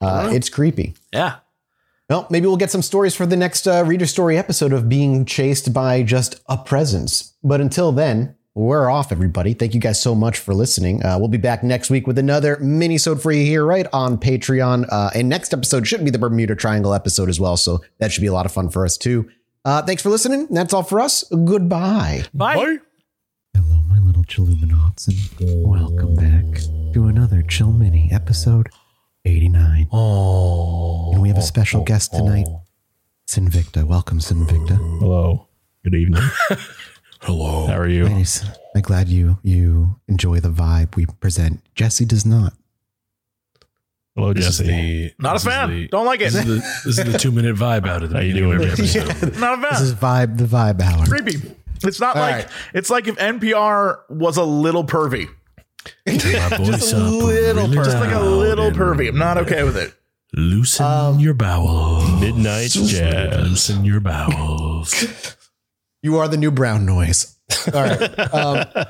[0.00, 0.94] uh, it's creepy.
[1.12, 1.38] Yeah.
[2.08, 5.24] Well, maybe we'll get some stories for the next uh, reader story episode of being
[5.24, 7.32] chased by just a presence.
[7.42, 9.52] But until then, we're off, everybody.
[9.52, 11.04] Thank you guys so much for listening.
[11.04, 14.86] Uh, we'll be back next week with another mini-sode for you here, right on Patreon.
[14.90, 18.20] Uh, and next episode should be the Bermuda Triangle episode as well, so that should
[18.20, 19.28] be a lot of fun for us too.
[19.64, 20.46] Uh, thanks for listening.
[20.50, 21.24] That's all for us.
[21.30, 22.24] Goodbye.
[22.32, 22.78] Bye.
[23.54, 26.60] Hello, my little Chilluminauts, and welcome back
[26.92, 28.68] to another Chill Mini episode
[29.24, 29.88] 89.
[29.90, 31.12] Oh.
[31.12, 32.46] And we have a special guest tonight,
[33.26, 33.84] Sinvicta.
[33.84, 34.76] Welcome, Sinvicta.
[35.00, 35.48] Hello.
[35.82, 36.22] Good evening.
[37.24, 37.66] Hello.
[37.66, 38.08] How are you?
[38.08, 38.44] Nice.
[38.74, 41.62] I'm glad you you enjoy the vibe we present.
[41.74, 42.52] Jesse does not.
[44.14, 44.64] Hello, This Jesse.
[44.66, 45.70] the Not a fan.
[45.70, 46.32] the- Don't like it.
[46.32, 46.54] This is the,
[46.90, 48.70] this is the two minute vibe out of the How you beginning of doing?
[48.72, 49.38] every episode.
[49.40, 49.70] Not a fan.
[49.72, 51.06] This is vibe, the vibe hour.
[51.06, 51.40] creepy.
[51.82, 52.48] It's not All like right.
[52.74, 55.26] it's like if NPR was a little pervy,
[56.06, 56.12] My
[56.58, 57.28] voice a little
[57.64, 59.08] really per- just like a little pervy.
[59.08, 59.94] I'm not okay with it.
[60.34, 62.20] Loosen Um, your bowels.
[62.20, 63.48] Midnight jazz.
[63.48, 65.36] Loosen your bowels.
[66.04, 67.34] You are the new brown noise.
[67.72, 68.34] All right.
[68.34, 68.66] Um,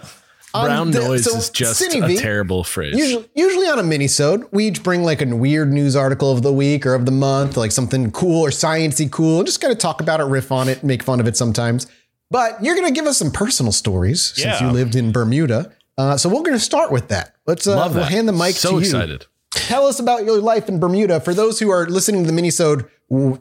[0.52, 2.96] Brown the- noise so is just Cine a terrible phrase.
[2.96, 6.52] Usually, usually on a mini-sode, we each bring like a weird news article of the
[6.52, 9.78] week or of the month, like something cool or sciencey cool, and just kind of
[9.78, 11.86] talk about it, riff on it, make fun of it sometimes.
[12.32, 15.72] But you're gonna give us some personal stories since you lived in Bermuda.
[15.96, 17.34] Uh, so we're gonna start with that.
[17.46, 18.10] Let's uh, Love we'll that.
[18.12, 18.80] hand the mic so to you.
[18.80, 19.26] excited.
[19.52, 21.20] Tell us about your life in Bermuda.
[21.20, 22.88] For those who are listening to the minisode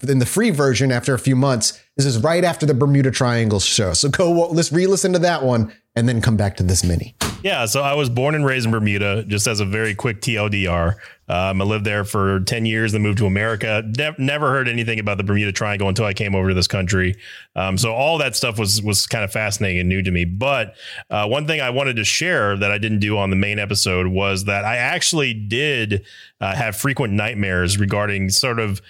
[0.07, 3.59] in the free version after a few months, this is right after the Bermuda Triangle
[3.59, 3.93] show.
[3.93, 7.15] So go let's re-listen to that one and then come back to this mini.
[7.43, 9.25] Yeah, so I was born and raised in Bermuda.
[9.25, 10.95] Just as a very quick TLDR,
[11.27, 13.83] um, I lived there for ten years, then moved to America.
[13.97, 17.15] Ne- never heard anything about the Bermuda Triangle until I came over to this country.
[17.57, 20.23] Um, so all that stuff was was kind of fascinating and new to me.
[20.23, 20.75] But
[21.09, 24.07] uh, one thing I wanted to share that I didn't do on the main episode
[24.07, 26.05] was that I actually did
[26.39, 28.81] uh, have frequent nightmares regarding sort of.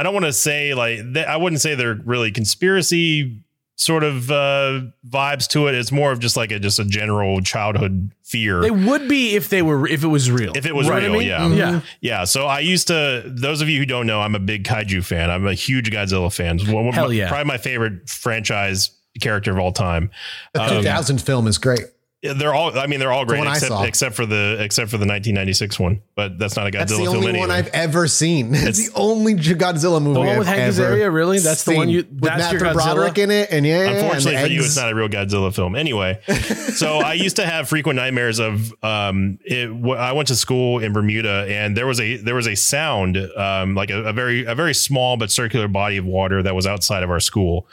[0.00, 3.42] I don't want to say like th- I wouldn't say they're really conspiracy
[3.76, 5.74] sort of uh, vibes to it.
[5.74, 8.60] It's more of just like a just a general childhood fear.
[8.60, 10.52] They would be if they were if it was real.
[10.56, 11.02] if it was Right?
[11.02, 11.26] real, I mean?
[11.28, 11.48] yeah.
[11.54, 11.80] Yeah.
[12.00, 12.24] Yeah.
[12.24, 15.30] So I used to, those of you who don't know, I'm a big kaiju fan.
[15.30, 16.58] I'm a huge Godzilla fan.
[16.72, 17.28] One Hell my- yeah.
[17.28, 18.90] Probably my favorite franchise
[19.20, 20.10] character of all time.
[20.54, 21.84] The Um, 2000 film is great.
[22.22, 24.98] They're all, I mean, they're all great one I except, except for the, except for
[24.98, 26.78] the 1996 one, but that's not a Godzilla.
[26.78, 27.38] That's the only anyway.
[27.38, 28.54] one I've ever seen.
[28.54, 31.38] It's, the only Godzilla movie The one I've with Hank ever Azaria, really?
[31.38, 31.94] That's the one seen.
[31.94, 32.72] you- with that's your Godzilla?
[32.74, 35.74] Broderick in it, and yeah, Unfortunately and for you, it's not a real Godzilla film.
[35.74, 38.70] Anyway, so I used to have frequent nightmares of.
[38.84, 42.46] Um, it, wh- I went to school in Bermuda, and there was a there was
[42.46, 46.42] a sound, um, like a, a very a very small but circular body of water
[46.42, 47.66] that was outside of our school,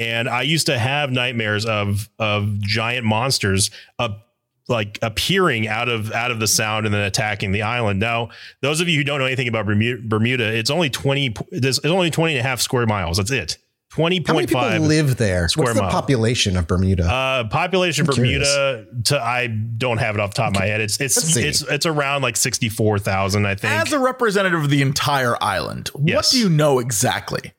[0.00, 4.26] and I used to have nightmares of of giant monsters up
[4.68, 8.00] like appearing out of out of the sound and then attacking the island.
[8.00, 8.30] Now,
[8.62, 12.10] those of you who don't know anything about Bermuda, Bermuda it's only 20 it's only
[12.10, 13.18] 20 and a half square miles.
[13.18, 13.58] That's it.
[13.92, 15.48] How many people 20.5 live there?
[15.48, 15.90] square What's the mile.
[15.90, 17.02] population of Bermuda?
[17.10, 18.86] uh, population I'm Bermuda.
[19.06, 20.80] To I don't have it off the top of my head.
[20.80, 23.46] It's Let's it's it's it's around like sixty four thousand.
[23.46, 23.72] I think.
[23.72, 27.52] As a representative of the entire island, what do you know exactly?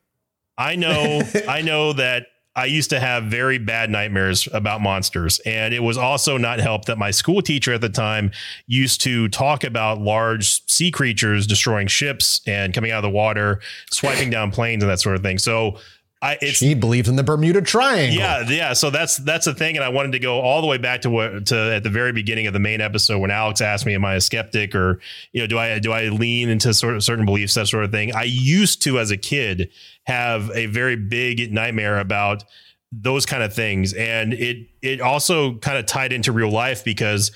[0.57, 5.73] I know I know that I used to have very bad nightmares about monsters, and
[5.73, 8.31] it was also not helped that my school teacher at the time
[8.67, 13.61] used to talk about large sea creatures destroying ships and coming out of the water,
[13.89, 15.37] swiping down planes and that sort of thing.
[15.37, 15.77] So.
[16.23, 18.19] I, it's she believes in the Bermuda Triangle.
[18.19, 18.73] Yeah, yeah.
[18.73, 21.09] So that's that's the thing, and I wanted to go all the way back to
[21.09, 24.05] what to at the very beginning of the main episode when Alex asked me, "Am
[24.05, 24.99] I a skeptic, or
[25.31, 27.91] you know, do I do I lean into sort of certain beliefs, that sort of
[27.91, 29.71] thing?" I used to, as a kid,
[30.03, 32.43] have a very big nightmare about
[32.91, 37.31] those kind of things, and it it also kind of tied into real life because.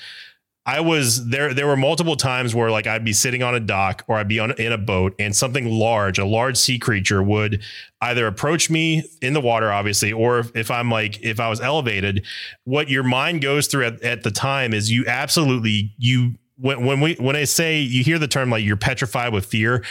[0.68, 1.54] I was there.
[1.54, 4.40] There were multiple times where, like, I'd be sitting on a dock or I'd be
[4.40, 7.62] on in a boat, and something large, a large sea creature, would
[8.02, 11.62] either approach me in the water, obviously, or if, if I'm like, if I was
[11.62, 12.26] elevated,
[12.64, 17.00] what your mind goes through at, at the time is you absolutely you when when
[17.00, 19.84] we when I say you hear the term like you're petrified with fear.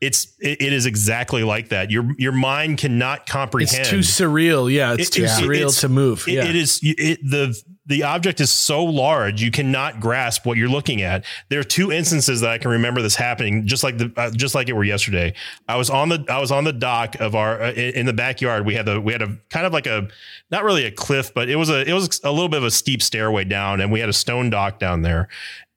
[0.00, 1.90] It's it, is exactly like that.
[1.90, 3.80] Your your mind cannot comprehend.
[3.80, 4.70] It's too surreal.
[4.70, 5.40] Yeah, it's It- too yeah.
[5.40, 6.24] surreal It's- to move.
[6.28, 6.44] It- yeah.
[6.44, 11.00] it is it, the the object is so large you cannot grasp what you're looking
[11.02, 11.24] at.
[11.48, 14.54] There are two instances that I can remember this happening, just like the uh, just
[14.54, 15.32] like it were yesterday.
[15.66, 18.12] I was on the I was on the dock of our uh, in, in the
[18.12, 18.66] backyard.
[18.66, 20.08] We had the we had a kind of like a
[20.50, 22.70] not really a cliff, but it was a it was a little bit of a
[22.70, 25.28] steep stairway down, and we had a stone dock down there.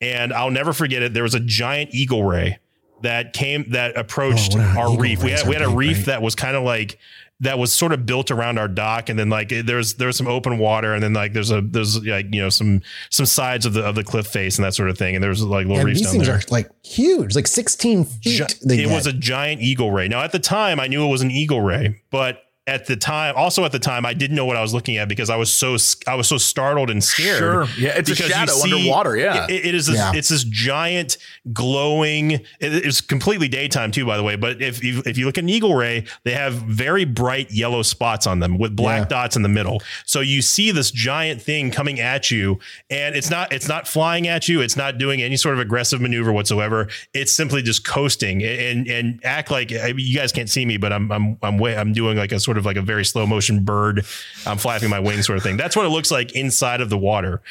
[0.01, 1.13] And I'll never forget it.
[1.13, 2.59] There was a giant eagle ray
[3.01, 5.23] that came that approached Oh, our reef.
[5.23, 6.05] We had we had a reef right?
[6.07, 6.97] that was kind of like
[7.41, 10.57] that was sort of built around our dock and then like there's there's some open
[10.57, 13.81] water and then like there's a there's like you know some some sides of the
[13.81, 15.99] of the cliff face and that sort of thing and there's like little and reefs
[15.99, 16.35] these down things there.
[16.35, 18.59] are like huge, like 16 feet.
[18.65, 20.09] they it was a giant eagle ray.
[20.09, 23.33] Now at the time I knew it was an eagle ray, but at the time,
[23.35, 25.51] also at the time, I didn't know what I was looking at because I was
[25.51, 25.75] so
[26.07, 27.39] I was so startled and scared.
[27.39, 27.63] Sure.
[27.77, 29.17] Yeah, it's a Because you shadow see- underwater.
[29.17, 29.45] Yeah.
[29.49, 29.87] it- it is.
[29.87, 30.11] This, Yeah.
[30.15, 31.17] It's this giant
[31.51, 32.31] glowing.
[32.31, 34.35] It, it's completely daytime too, by the way.
[34.35, 37.81] But if you if you look at an eagle ray, they have very bright yellow
[37.81, 39.05] spots on them with black Yeah.
[39.05, 39.81] dots in the middle.
[40.05, 42.59] So you see this giant thing coming at you,
[42.89, 44.61] and it's not it's not flying at you.
[44.61, 46.87] It's not doing any sort of aggressive maneuver whatsoever.
[47.13, 51.11] It's simply just coasting and and act like you guys can't see me, but I'm
[51.11, 53.63] I'm I'm way, I'm doing like a sort of of like a very slow motion
[53.63, 54.05] bird.
[54.45, 55.57] I'm flapping my wings sort of thing.
[55.57, 57.41] That's what it looks like inside of the water.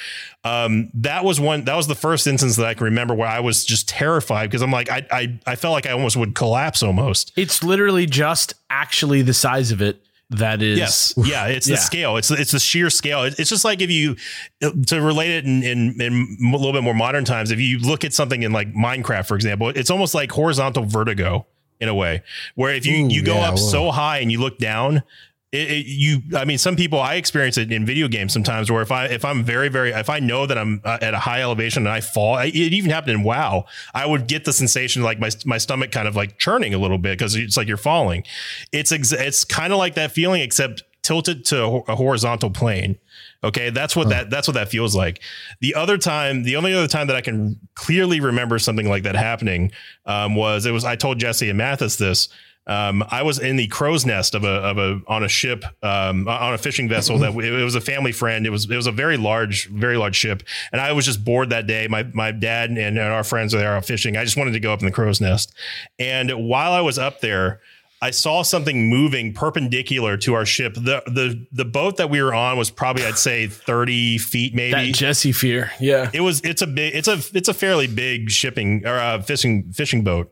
[0.44, 1.64] Um, that was one.
[1.64, 4.62] That was the first instance that I can remember where I was just terrified because
[4.62, 7.32] I'm like I I I felt like I almost would collapse almost.
[7.36, 10.00] It's literally just actually the size of it
[10.30, 10.78] that is.
[10.78, 11.78] Yes, yeah, it's the Yeah.
[11.78, 12.16] scale.
[12.18, 13.22] It's it's the sheer scale.
[13.24, 14.16] It's just like if you
[14.60, 17.50] to relate it in, in in a little bit more modern times.
[17.50, 21.46] If you look at something in like Minecraft, for example, it's almost like horizontal vertigo
[21.80, 22.22] in a way,
[22.54, 23.70] where if you Ooh, you go yeah, up whoa.
[23.70, 25.02] so high and you look down.
[25.50, 28.70] It, it, you, I mean, some people I experience it in video games sometimes.
[28.70, 31.18] Where if I if I'm very very if I know that I'm uh, at a
[31.18, 33.64] high elevation and I fall, I, it even happened in WoW.
[33.94, 36.98] I would get the sensation like my my stomach kind of like churning a little
[36.98, 38.24] bit because it's like you're falling.
[38.72, 42.98] It's ex- it's kind of like that feeling except tilted to a horizontal plane.
[43.44, 45.20] Okay, that's what that that's what that feels like.
[45.60, 49.14] The other time, the only other time that I can clearly remember something like that
[49.14, 49.70] happening
[50.06, 52.28] um, was it was I told Jesse and Mathas this.
[52.66, 56.28] Um, I was in the crow's nest of a of a on a ship um,
[56.28, 58.44] on a fishing vessel that it was a family friend.
[58.44, 61.50] It was it was a very large very large ship, and I was just bored
[61.50, 61.86] that day.
[61.88, 64.16] My my dad and our friends were there out fishing.
[64.16, 65.54] I just wanted to go up in the crow's nest,
[65.98, 67.60] and while I was up there.
[68.00, 70.74] I saw something moving perpendicular to our ship.
[70.74, 74.92] The the the boat that we were on was probably I'd say 30 feet maybe.
[74.92, 75.72] That Jesse fear.
[75.80, 76.10] Yeah.
[76.12, 79.72] it was it's a big it's a it's a fairly big shipping or uh, fishing
[79.72, 80.30] fishing boat.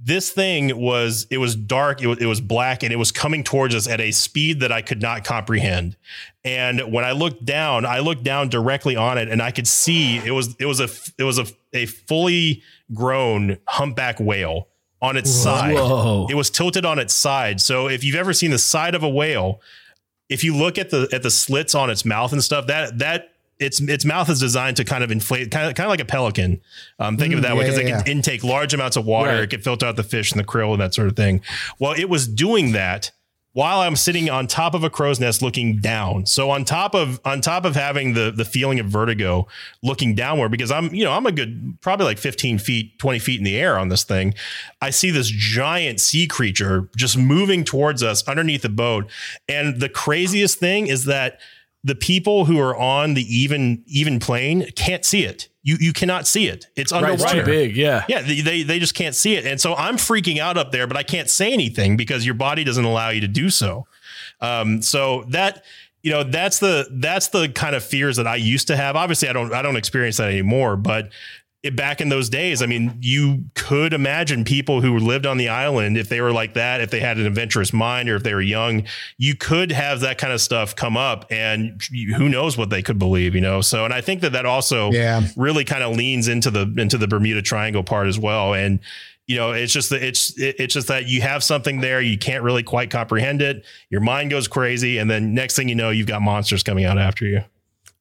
[0.00, 3.42] This thing was it was dark, it was, it was black and it was coming
[3.42, 5.96] towards us at a speed that I could not comprehend.
[6.44, 10.18] And when I looked down, I looked down directly on it and I could see
[10.18, 12.62] it was it was a it was a a fully
[12.94, 14.68] grown humpback whale
[15.00, 15.74] on its side.
[16.30, 17.60] It was tilted on its side.
[17.60, 19.60] So if you've ever seen the side of a whale,
[20.28, 23.32] if you look at the at the slits on its mouth and stuff, that that
[23.58, 26.04] its its mouth is designed to kind of inflate, kind of kind of like a
[26.04, 26.60] pelican.
[26.98, 29.30] Um, think of it that way because yeah, it can intake large amounts of water.
[29.30, 29.40] Right.
[29.40, 31.40] It can filter out the fish and the krill and that sort of thing.
[31.78, 33.10] Well, it was doing that
[33.58, 36.26] while I'm sitting on top of a crow's nest looking down.
[36.26, 39.48] So on top of on top of having the the feeling of vertigo
[39.82, 43.40] looking downward because I'm you know I'm a good probably like 15 feet 20 feet
[43.40, 44.34] in the air on this thing.
[44.80, 49.10] I see this giant sea creature just moving towards us underneath the boat.
[49.48, 51.40] And the craziest thing is that
[51.82, 55.48] the people who are on the even even plane can't see it.
[55.68, 56.66] You you cannot see it.
[56.76, 57.22] It's Right, underwater.
[57.24, 57.76] it's too big.
[57.76, 58.04] Yeah.
[58.08, 60.86] Yeah, they, they they just can't see it, and so I'm freaking out up there,
[60.86, 63.86] but I can't say anything because your body doesn't allow you to do so.
[64.40, 65.64] Um, so that
[66.02, 68.96] you know that's the that's the kind of fears that I used to have.
[68.96, 71.10] Obviously, I don't I don't experience that anymore, but
[71.64, 75.48] it, back in those days, I mean, you could imagine people who lived on the
[75.48, 78.32] island if they were like that, if they had an adventurous mind or if they
[78.32, 78.84] were young,
[79.16, 81.82] you could have that kind of stuff come up, and
[82.16, 83.60] who knows what they could believe, you know.
[83.60, 85.22] So, and I think that that also Yeah.
[85.36, 88.54] really kind of leans into the into the Bermuda Triangle part as well.
[88.54, 88.78] And
[89.26, 92.16] you know, it's just that it's it- it's just that you have something there, you
[92.16, 93.64] can't really quite comprehend it.
[93.90, 96.98] Your mind goes crazy, and then next thing you know, you've got monsters coming out
[96.98, 97.42] after you.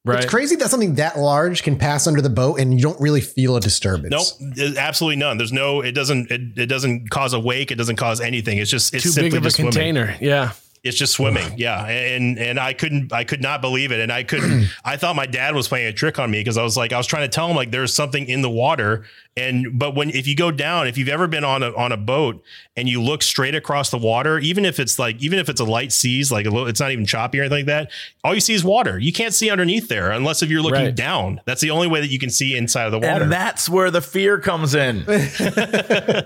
[0.07, 0.23] Right.
[0.23, 3.21] It's crazy that something that large can pass under the boat and you don't really
[3.21, 4.39] feel a disturbance.
[4.39, 5.37] Nope, absolutely none.
[5.37, 5.81] There's no.
[5.81, 6.31] It doesn't.
[6.31, 7.71] It, it doesn't cause a wake.
[7.71, 8.57] It doesn't cause anything.
[8.57, 9.71] It's just it's Too simply big of a just swimming.
[9.73, 10.15] container.
[10.21, 10.51] Yeah.
[10.83, 11.53] It's just swimming.
[11.57, 11.85] Yeah.
[11.85, 13.99] And and I couldn't I could not believe it.
[13.99, 16.63] And I couldn't I thought my dad was playing a trick on me because I
[16.63, 19.05] was like I was trying to tell him like there's something in the water.
[19.35, 21.97] And but when if you go down, if you've ever been on a on a
[21.97, 22.43] boat
[22.75, 25.65] and you look straight across the water, even if it's like even if it's a
[25.65, 27.91] light seas, like a little it's not even choppy or anything like that,
[28.23, 28.97] all you see is water.
[28.97, 30.95] You can't see underneath there unless if you're looking Right.
[30.95, 31.41] down.
[31.45, 33.23] That's the only way that you can see inside of the water.
[33.25, 34.99] And that's where the fear comes in.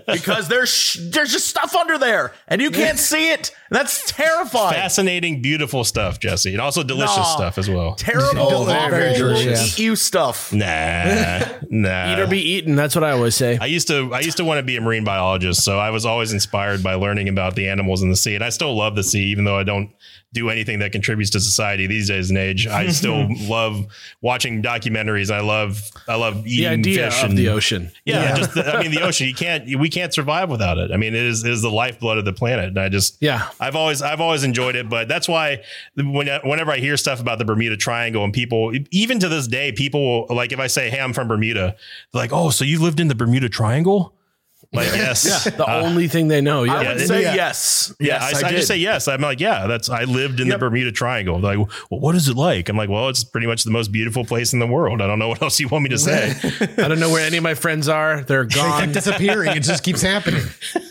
[0.07, 3.53] because there's sh- there's just stuff under there and you can't see it.
[3.69, 4.50] That's terrifying.
[4.51, 6.51] Fascinating, beautiful stuff, Jesse.
[6.51, 7.23] And also delicious No.
[7.23, 7.95] stuff as well.
[7.95, 9.79] Terrible, Oh, very, very awful, delicious.
[9.79, 10.51] eat you stuff.
[10.53, 10.65] Nah,
[11.69, 12.13] nah.
[12.13, 12.75] Eat or be eaten.
[12.75, 13.57] That's what I always say.
[13.59, 16.05] I used to I used to want to be a marine biologist, so I was
[16.05, 18.35] always inspired by learning about the animals in the sea.
[18.35, 19.91] And I still love the sea, even though I don't
[20.33, 22.67] do anything that contributes to society these days and age.
[22.67, 23.85] I still love
[24.21, 25.29] watching documentaries.
[25.29, 27.91] I love I love the eating idea fish and the ocean.
[28.05, 29.27] Yeah, just the, I mean the ocean.
[29.27, 30.91] You can't we can't survive without it.
[30.91, 32.65] I mean it is it is the lifeblood of the planet.
[32.69, 33.49] And I just Yeah.
[33.59, 35.63] I've always I've always enjoyed it, but that's why
[35.95, 39.71] when whenever I hear stuff about the Bermuda Triangle and people even to this day
[39.71, 41.75] people will, like if I say hey I'm from Bermuda
[42.13, 44.13] they're like oh so you lived in the Bermuda Triangle
[44.73, 46.63] like yes The only thing they know.
[46.63, 46.73] Yeah.
[46.73, 47.33] I would yeah, say yeah.
[47.35, 47.93] yes.
[47.99, 48.55] yeah Yes, I, I, did.
[48.57, 50.55] just say yes I'm like yeah that's I lived in Yep.
[50.55, 53.47] the Bermuda Triangle They're like well what is it like I'm like well it's pretty
[53.47, 55.83] much the most beautiful place in the world I don't know what else you want
[55.83, 56.33] me to say
[56.77, 58.21] I don't know where any of my friends are.
[58.21, 58.79] They're gone.
[58.81, 59.55] kept disappearing.
[59.57, 60.43] It just keeps happening.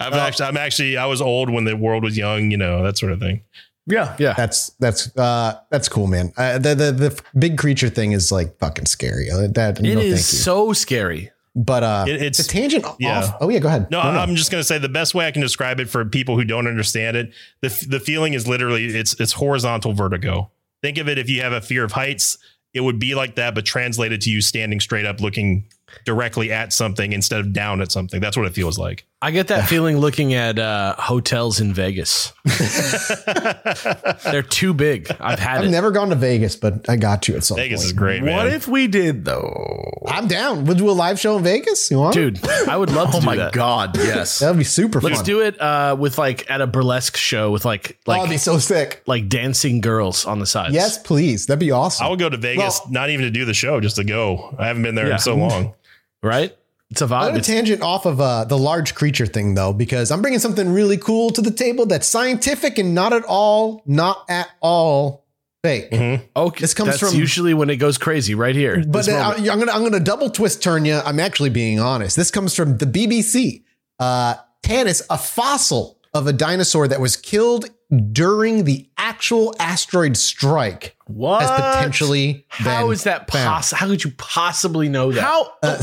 [0.00, 2.98] I'm actually I'm actually I was old when the world was young you know that
[2.98, 3.42] sort of thing
[3.86, 4.14] Yeah.
[4.18, 4.34] yeah.
[4.36, 6.32] That's that's uh that's cool, man.
[6.36, 9.28] Uh, the the the big creature thing is like fucking scary.
[9.28, 10.16] Uh, that It no, is thank you.
[10.16, 11.31] so scary.
[11.54, 13.18] But uh, It- it's- a tangent yeah.
[13.18, 13.36] off.
[13.40, 13.90] Oh yeah, go ahead.
[13.90, 16.44] No, I'm just gonna say the best way I can describe it for people who
[16.44, 17.32] don't understand it.
[17.60, 20.50] The the feeling is literally it's it's horizontal vertigo.
[20.82, 22.38] Think of it if you have a fear of heights,
[22.72, 25.66] it would be like that, but translated to you standing straight up, looking
[26.06, 28.18] directly at something instead of down at something.
[28.20, 29.06] That's what it feels like.
[29.24, 32.32] I get that feeling looking at uh, hotels in Vegas.
[34.24, 35.08] They're too big.
[35.20, 35.70] I've had I've it.
[35.70, 37.86] never gone to Vegas, but I got you at some Vegas point.
[37.86, 38.36] is great, man.
[38.36, 40.02] What if we did though?
[40.08, 40.64] I'm down.
[40.64, 41.90] We'll do a live show in Vegas.
[41.90, 42.14] You want?
[42.14, 43.52] Dude, I would love to Oh do my that.
[43.52, 44.40] god, yes.
[44.40, 45.10] that'd be super fun.
[45.12, 45.26] Let's fun.
[45.26, 48.38] do it uh, with like at a burlesque show with like oh, like that'd be
[48.38, 49.02] so sick.
[49.06, 50.74] like dancing girls on the sides.
[50.74, 51.46] Yes, please.
[51.46, 52.06] That'd be awesome.
[52.06, 54.54] I would go to Vegas, Well- not even to do the show, just to go.
[54.58, 55.14] I haven't been there Yeah.
[55.14, 55.74] in so long.
[56.22, 56.56] right.
[56.92, 57.28] It's a I'm vibe.
[57.32, 60.70] on a tangent off of uh, the large creature thing, though, because I'm bringing something
[60.72, 65.24] really cool to the table that's scientific and not at all, not at all
[65.62, 65.88] fake.
[66.36, 68.34] okay, this comes that's from- usually when it goes crazy.
[68.34, 68.84] Right here.
[68.86, 71.00] But I, I'm gonna I'm gonna double twist turn you.
[71.04, 72.14] I'm actually being honest.
[72.14, 73.62] This comes from the BBC.
[73.98, 77.70] Uh, Tanis, a fossil of a dinosaur that was killed
[78.12, 81.42] during the actual asteroid strike, What?
[81.42, 83.78] has potentially how is that possible?
[83.78, 85.20] How could you possibly know that?
[85.20, 85.76] How Uh,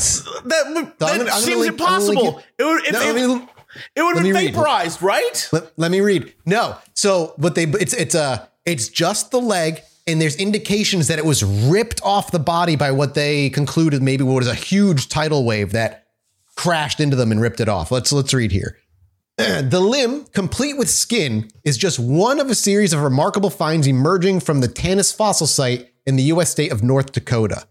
[0.46, 2.44] that, I'm that I'm seems link- gonna link impossible.
[2.58, 3.48] It would, if, No, if- me-
[3.96, 4.54] it would have been read.
[4.56, 5.48] vaporized, right?
[5.52, 6.34] Let, let me read.
[6.46, 6.78] No.
[6.96, 11.26] So what they it's it's uh it's just the leg and there's indications that it
[11.26, 15.72] was ripped off the body by what they concluded maybe was a huge tidal wave
[15.74, 16.06] that
[16.56, 17.92] crashed into them and ripped it off.
[17.92, 18.78] Let's let's read here.
[19.62, 24.42] The limb, complete with skin, is just one of a series of remarkable finds emerging
[24.42, 27.66] from the Tanis fossil site in the US state of North Dakota.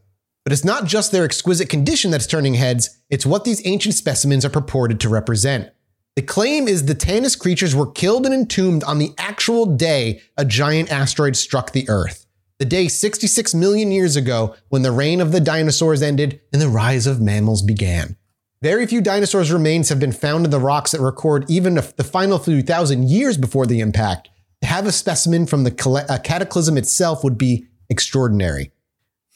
[0.45, 4.47] But it's not just their exquisite condition that's turning heads, it's what these ancient specimens
[4.47, 5.71] are purported to represent.
[6.17, 10.47] The claim is the Tanis creatures were killed and entombed on the actual day a
[10.47, 12.25] giant asteroid struck the Earth.
[12.59, 16.69] The day 66 million years ago when the reign of the dinosaurs ended and the
[16.69, 18.17] rise of mammals began.
[18.61, 22.39] Very few dinosaurs' remains have been found in the rocks that record even the final
[22.39, 24.29] few thousand years before the impact.
[24.63, 28.73] To have a specimen from the uh, cataclysm itself would be extraordinary.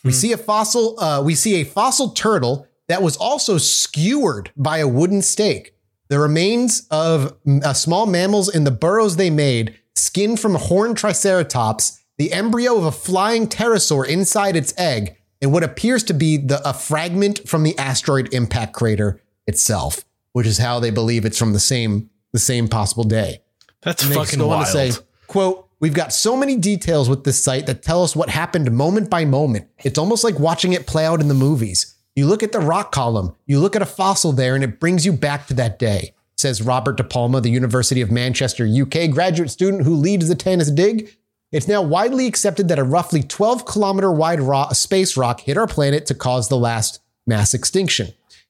[0.02, 0.98] We see a fossil.
[0.98, 5.76] Uh, we see a fossil turtle that was also skewered by a wooden stake.
[6.08, 10.96] The remains of uh, small mammals in the burrows they made, skin from a horned
[10.96, 16.38] triceratops, the embryo of a flying pterosaur inside its egg, and what appears to be
[16.38, 21.38] the a fragment from the asteroid impact crater itself, which is how they believe it's
[21.38, 23.43] from the same the same possible day.
[23.82, 24.64] That's And fucking wild.
[24.64, 24.93] to say,
[25.26, 29.11] quote, we've got so many details with this site that tell us what happened moment
[29.11, 29.68] by moment.
[29.82, 31.95] It's almost like watching it play out in the movies.
[32.14, 35.05] You look at the rock column, you look at a fossil there, and it brings
[35.05, 39.51] you back to that day, says Robert De Palma, the University of Manchester, UK graduate
[39.51, 41.16] student who leads the Tanis dig.
[41.53, 44.40] It's now widely accepted that a roughly 12 kilometer wide
[44.74, 48.09] space rock hit our planet to cause the last mass extinction.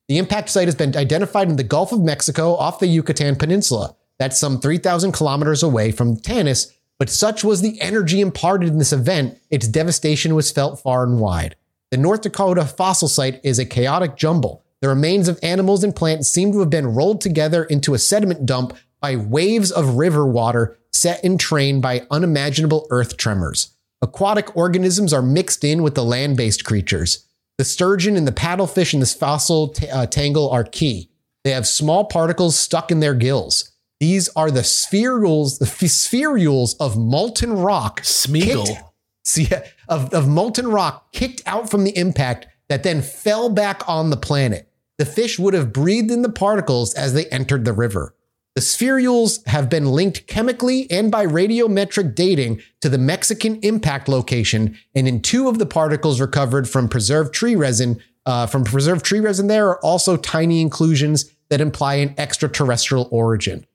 [0.09, 3.97] The impact site has been identified in the Gulf of Mexico off the Yucatan Peninsula.
[4.19, 8.93] That's some 3,000 kilometers away from Tanis, but such was the energy imparted in this
[8.93, 11.57] event, its devastation was felt far and wide.
[11.91, 14.63] The North Dakota fossil site is a chaotic jumble.
[14.81, 18.47] The remains of animals and plants seem to have been rolled together into a sediment
[18.47, 23.75] dump by waves of river water set in train by unimaginable earth tremors.
[24.01, 27.27] Aquatic organisms are mixed in with the land based creatures.
[27.59, 31.11] The sturgeon and the paddlefish in this fossil t- uh, tangle are key.
[31.45, 33.71] They have small particles stuck in their gills.
[34.01, 38.01] These are the spherules, the spherules of molten rock.
[38.03, 38.67] Smeagol.
[38.67, 38.83] kicked-
[39.25, 39.49] See,
[39.89, 44.17] of, of molten rock kicked out from the impact that then fell back on the
[44.17, 44.69] planet.
[44.99, 48.15] The fish would have breathed in the particles as they entered the river.
[48.55, 54.77] The spherules have been linked chemically and by radiometric dating to the Mexican impact location,
[54.95, 59.21] and in two of the particles recovered from preserved tree resin, uh, from preserved tree
[59.21, 63.67] resin, there are also tiny inclusions that imply an extraterrestrial origin.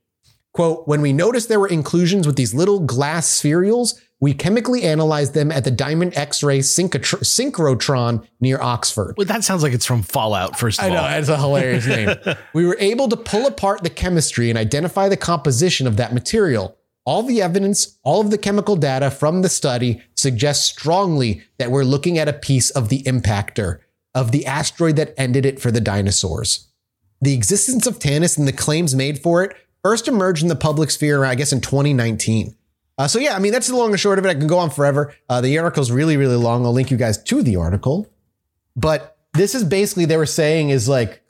[0.54, 5.34] Quote, when we noticed there were inclusions with these little glass spherules, we chemically analyzed
[5.34, 9.14] them at the Diamond X-ray synchrotr- synchrotron near Oxford.
[9.18, 10.58] Well, that sounds like it's from Fallout.
[10.58, 12.16] First of all, I know it's a hilarious name.
[12.54, 16.76] we were able to pull apart the chemistry and identify the composition of that material.
[17.06, 21.84] All the evidence, all of the chemical data from the study suggests strongly that we're
[21.84, 23.80] looking at a piece of the impactor,
[24.16, 26.68] of the asteroid that ended it for the dinosaurs.
[27.22, 30.90] The existence of Tanis and the claims made for it first emerged in the public
[30.92, 32.56] sphere, I guess, in 2019.
[32.98, 34.30] Uh, so yeah, I mean that's the long and short of it.
[34.30, 35.14] I can go on forever.
[35.30, 36.66] Uh, the article's really, really long.
[36.66, 38.08] I'll link you guys to the article.
[38.76, 41.22] But this is basically they were saying is like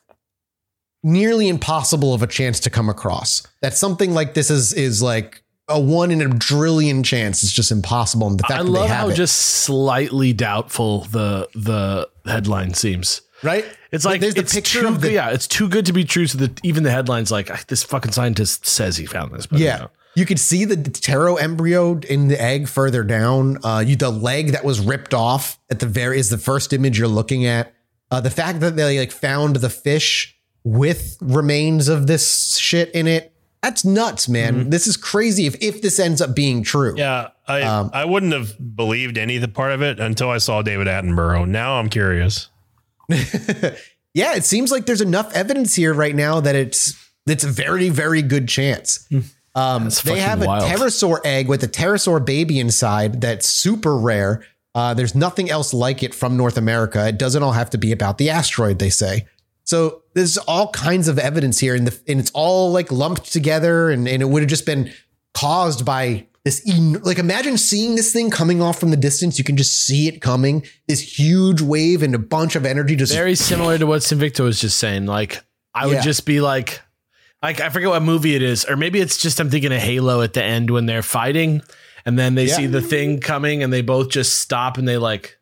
[1.04, 3.46] nearly impossible of a chance to come across.
[3.62, 7.44] That something like this is is like a one in a trillion chance.
[7.44, 8.28] It's just impossible.
[8.28, 12.10] And the fact I that they love have how it, just slightly doubtful the the
[12.30, 13.22] headline seems.
[13.44, 13.66] right.
[13.92, 16.04] It's like there's the it's picture too of the- Yeah, it's too good to be
[16.04, 16.28] true.
[16.28, 19.46] So that even the headlines like "Ah, this fucking scientist says he found this.
[19.46, 19.78] But Yeah.
[19.78, 19.90] no.
[20.18, 23.60] You could see the ptero embryo in the egg further down.
[23.64, 26.98] Uh, you the leg that was ripped off at the very is the first image
[26.98, 27.72] you're looking at.
[28.10, 33.06] Uh, the fact that they like found the fish with remains of this shit in
[33.06, 33.32] it.
[33.62, 34.72] That's nuts, man.
[34.72, 36.96] This is crazy if, if this ends up being true.
[36.98, 40.40] Yeah, I Um, I wouldn't have believed any of the part of it until I
[40.40, 41.48] saw David Attenborough.
[41.48, 42.50] Now I'm curious.
[43.10, 46.96] yeah, it seems like there's enough evidence here right now that it's
[47.28, 49.08] it's a very very good chance.
[49.58, 50.64] Um, they have a wild.
[50.72, 54.44] pterosaur egg with a pterosaur baby inside that's super rare.
[54.76, 57.08] Uh, there's nothing else like it from North America.
[57.08, 59.26] It doesn't all have to be about the asteroid, they say.
[59.64, 63.90] So there's all kinds of evidence here, and, the, and it's all like lumped together,
[63.90, 64.94] and, and it would have just been
[65.34, 66.62] caused by this.
[66.72, 69.38] En- like imagine seeing this thing coming off from the distance.
[69.40, 70.64] You can just see it coming.
[70.88, 74.62] This huge wave and a bunch of energy just very similar to what Sinvicta was
[74.62, 75.06] just saying.
[75.08, 75.44] Like
[75.74, 76.02] I would Yeah.
[76.02, 76.82] just be like,
[77.44, 80.22] like I forget what movie it is, or maybe it's just I'm thinking of Halo
[80.22, 81.62] at the end when they're fighting,
[82.06, 82.56] and then they Yeah.
[82.56, 85.38] see the thing coming, and they both just stop and they like,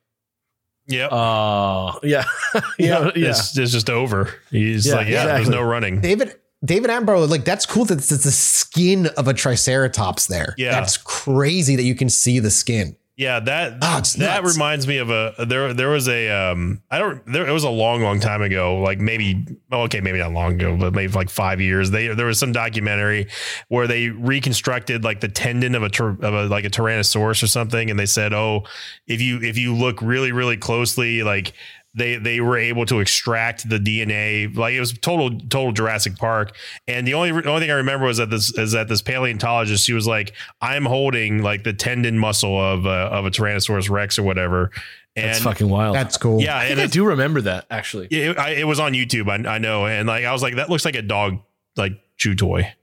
[0.88, 1.09] Yep.
[1.11, 2.26] oh yeah,
[2.77, 3.30] you know, yeah.
[3.30, 4.34] It's, it's just over.
[4.51, 5.35] He's Yeah, like, yeah, exactly.
[5.45, 6.01] there's no running.
[6.01, 10.53] David David Attenborough, like that's cool that it's the skin of a triceratops there.
[10.57, 10.72] Yeah.
[10.72, 12.95] That's crazy that you can see the skin.
[13.18, 14.54] Yeah, that Oh, that nuts.
[14.56, 17.70] reminds me of a there there was a um I don't there it was a
[17.70, 21.30] long long time ago like maybe oh, okay maybe not long ago but maybe like
[21.30, 23.28] 5 years they there was some documentary
[23.70, 27.90] where they reconstructed like the tendon of a of a like a tyrannosaurus or something
[27.90, 28.64] and they said oh
[29.08, 31.54] if you if you look really really closely like
[31.95, 36.55] they they were able to extract the DNA like it was total total Jurassic Park
[36.88, 39.93] and the only only thing I remember was that this is that this paleontologist she
[39.93, 44.23] was like I'm holding like the tendon muscle of a, of a Tyrannosaurus Rex or
[44.23, 44.72] whatever
[45.17, 45.95] and That's fucking wild.
[45.95, 46.41] That's cool.
[46.41, 48.07] yeah I think I do remember that actually.
[48.11, 50.69] it, I, it was on YouTube I, I know and like I was like that
[50.69, 51.39] looks like a dog
[51.77, 52.73] like chew toy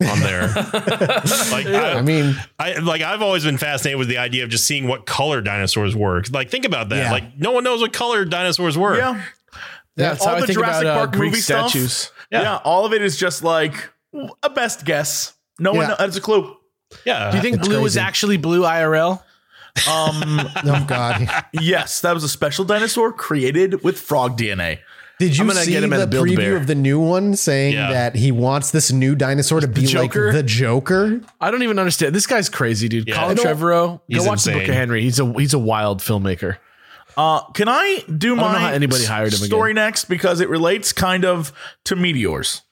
[0.00, 0.42] on there
[1.52, 4.66] like I, I mean, I like I've always been fascinated with the idea of just
[4.66, 6.22] seeing what color dinosaurs were.
[6.32, 6.96] Like think about that.
[6.96, 7.12] Yeah.
[7.12, 8.96] Like no one knows what color dinosaurs were.
[8.96, 9.22] Yeah.
[9.94, 11.70] That's all how I the think Jurassic about uh, Park Greek movie stuff.
[11.70, 12.10] statues.
[12.30, 12.58] Yeah.
[12.64, 13.90] All of it is just like
[14.42, 15.34] a best guess.
[15.58, 16.56] No one has a clue.
[17.04, 17.30] Yeah.
[17.30, 18.06] Do you think That's blue was crazy.
[18.06, 19.22] actually blue IRL?
[19.88, 21.46] Um, oh god.
[21.54, 24.80] yes, that was a special dinosaur created with frog DNA.
[25.28, 26.52] Did you see get him the a Build-A-Bear.
[26.54, 27.92] preview of the new one saying Yeah.
[27.92, 31.20] that he wants this new dinosaur to be like the Joker?
[31.40, 32.14] I don't even understand.
[32.14, 33.06] This guy's crazy, dude.
[33.08, 33.14] Yeah.
[33.14, 34.00] Colin Trevorrow.
[34.12, 35.02] Go watch the Book of Henry.
[35.02, 36.56] He's a he's a wild filmmaker.
[37.16, 41.24] Uh, can I do don't my anybody hired him story next because it relates kind
[41.24, 41.52] of
[41.84, 42.62] to meteors?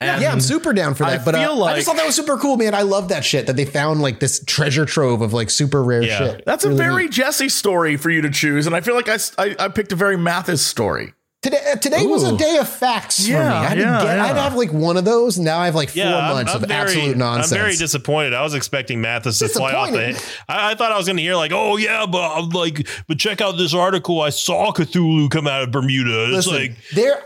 [0.00, 1.24] And yeah, I'm super down for I that.
[1.24, 2.72] But uh, feel I just thought that was super cool, man.
[2.72, 6.02] I love that shit that they found like this treasure trove of like super rare
[6.04, 6.18] Yeah.
[6.18, 6.44] shit.
[6.46, 7.12] That's a very neat.
[7.12, 9.18] Jesse story for you to choose, and I feel like I
[9.58, 11.14] I picked a very Mathas story.
[11.40, 11.60] Today.
[11.72, 13.38] uh, Today was a day of facts for me.
[13.38, 14.06] Yeah, I had to yeah, get.
[14.18, 14.42] I had to yeah.
[14.42, 15.36] have like one of those.
[15.36, 17.52] And now I have like four yeah, I'm- months I'm of very- absolute nonsense.
[17.52, 18.34] I'm very disappointed.
[18.34, 19.98] I was expecting Mathas to fly off the.
[19.98, 20.42] Disappointed?
[20.48, 23.18] I, I thought I was going to hear like, "Oh yeah, but I'm like, but
[23.18, 24.20] check out this article.
[24.20, 26.24] I saw Cthulhu come out of Bermuda.
[26.34, 27.22] It's Listen, like, there.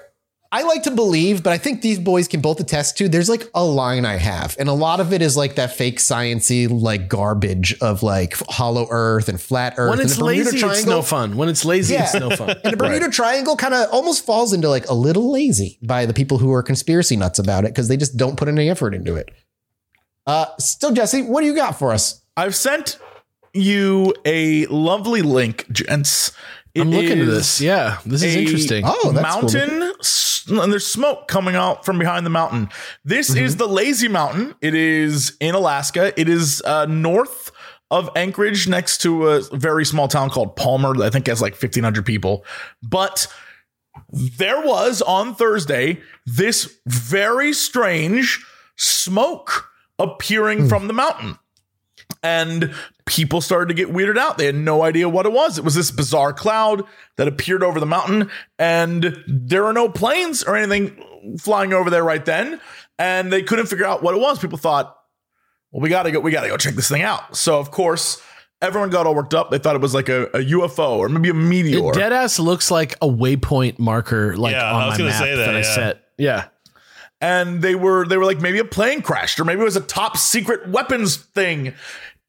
[0.54, 3.08] I like to believe, but I think these boys can both attest to.
[3.08, 5.98] There's like a line I have, and a lot of it is like that fake
[5.98, 9.88] sciency like garbage of like hollow Earth and flat Earth.
[9.88, 11.38] When and it's the Bermuda lazy, it's no fun.
[11.38, 12.50] When it's lazy, it's no fun.
[12.62, 16.12] And the Bermuda Triangle kind of almost falls into like a little lazy by the
[16.12, 19.16] people who are conspiracy nuts about it because they just don't put any effort into
[19.16, 19.30] it.
[20.26, 22.22] Uh, still, Jesse, what do you got for us?
[22.36, 22.98] I've sent
[23.54, 26.32] you a lovely link, gents.
[26.76, 27.60] I'm looking at this.
[27.60, 28.84] Yeah, this is interesting.
[28.86, 29.42] Oh, that's cool.
[29.50, 32.68] mountain s- and there's smoke coming out from behind the mountain.
[33.04, 34.54] This is the Lazy Mountain.
[34.60, 36.18] It is in Alaska.
[36.20, 37.50] It is uh, north
[37.90, 40.94] of Anchorage, next to a very small town called Palmer.
[40.94, 42.44] that I think has like 1,500 people.
[42.82, 43.26] But
[44.10, 48.44] there was on Thursday this very strange
[48.76, 49.68] smoke
[49.98, 51.38] appearing from the mountain.
[52.22, 52.72] And
[53.04, 54.38] people started to get weirded out.
[54.38, 55.58] They had no idea what it was.
[55.58, 56.84] It was this bizarre cloud
[57.16, 62.04] that appeared over the mountain, and there are no planes or anything flying over there
[62.04, 62.60] right then.
[62.98, 64.38] And they couldn't figure out what it was.
[64.38, 64.96] People thought,
[65.72, 67.36] well, we gotta go, we gotta go check this thing out.
[67.36, 68.22] So of course,
[68.60, 69.50] everyone got all worked up.
[69.50, 71.90] They thought it was like a, a UFO or maybe a meteor.
[71.90, 75.10] It dead ass looks like a waypoint marker, like Yeah, on I was my gonna
[75.10, 75.74] map say that, that, I yeah.
[75.74, 76.04] set.
[76.18, 76.44] Yeah,
[77.20, 79.80] and they were they were like maybe a plane crashed or maybe it was a
[79.80, 81.74] top secret weapons thing.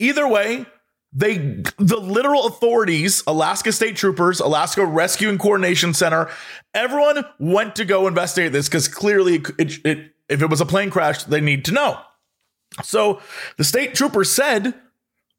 [0.04, 0.66] Either way,
[1.14, 1.38] they
[1.78, 6.30] the literal authorities, Alaska State Troopers, Alaska Rescue and Coordination Center,
[6.74, 10.90] everyone went to go investigate this because clearly it, it, if it was a plane
[10.90, 12.02] crash, they need to know.
[12.84, 13.22] So
[13.58, 14.74] the state troopers said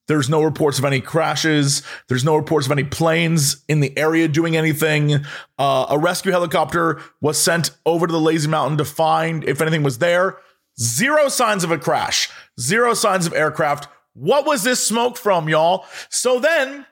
[0.07, 1.83] There's no reports of any crashes.
[2.09, 5.25] There's no reports of any planes in the area doing anything.
[5.59, 9.83] Uh, a rescue helicopter was sent over to the Lazy Mountain to find if anything
[9.83, 10.39] was there.
[10.81, 12.31] Zero signs of a crash.
[12.59, 13.89] Zero signs of aircraft.
[14.15, 15.85] What was this smoke from, y'all?
[16.09, 16.87] So then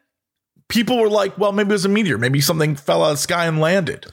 [0.68, 2.18] people were like, well, maybe it was a meteor.
[2.18, 4.06] Maybe something fell out of the sky and landed.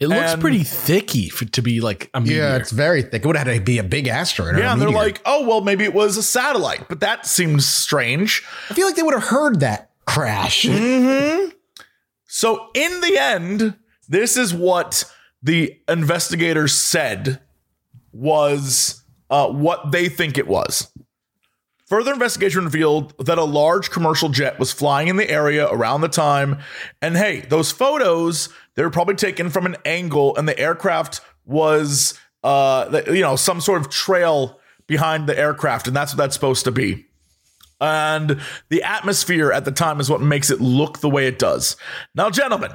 [0.00, 2.36] It looks And- pretty thicky for, to be like a meteor.
[2.38, 3.22] Yeah, it's very thick.
[3.22, 4.54] It would have had to be a big asteroid.
[4.54, 7.26] or Yeah, a and they're like, oh, well, maybe it was a satellite, but that
[7.26, 8.42] seems strange.
[8.70, 10.62] I feel like they would have heard that crash.
[12.26, 13.74] So, in the end,
[14.08, 15.04] this is what
[15.42, 17.40] the investigators said
[18.12, 20.90] was uh, what they think it was.
[21.86, 26.08] Further investigation revealed that a large commercial jet was flying in the area around the
[26.08, 26.58] time.
[27.02, 32.18] And hey, those photos, they were probably taken from an angle, and the aircraft was,
[32.42, 35.86] uh, you know, some sort of trail behind the aircraft.
[35.86, 37.04] And that's what that's supposed to be.
[37.80, 38.40] And
[38.70, 41.76] the atmosphere at the time is what makes it look the way it does.
[42.14, 42.70] Now, gentlemen,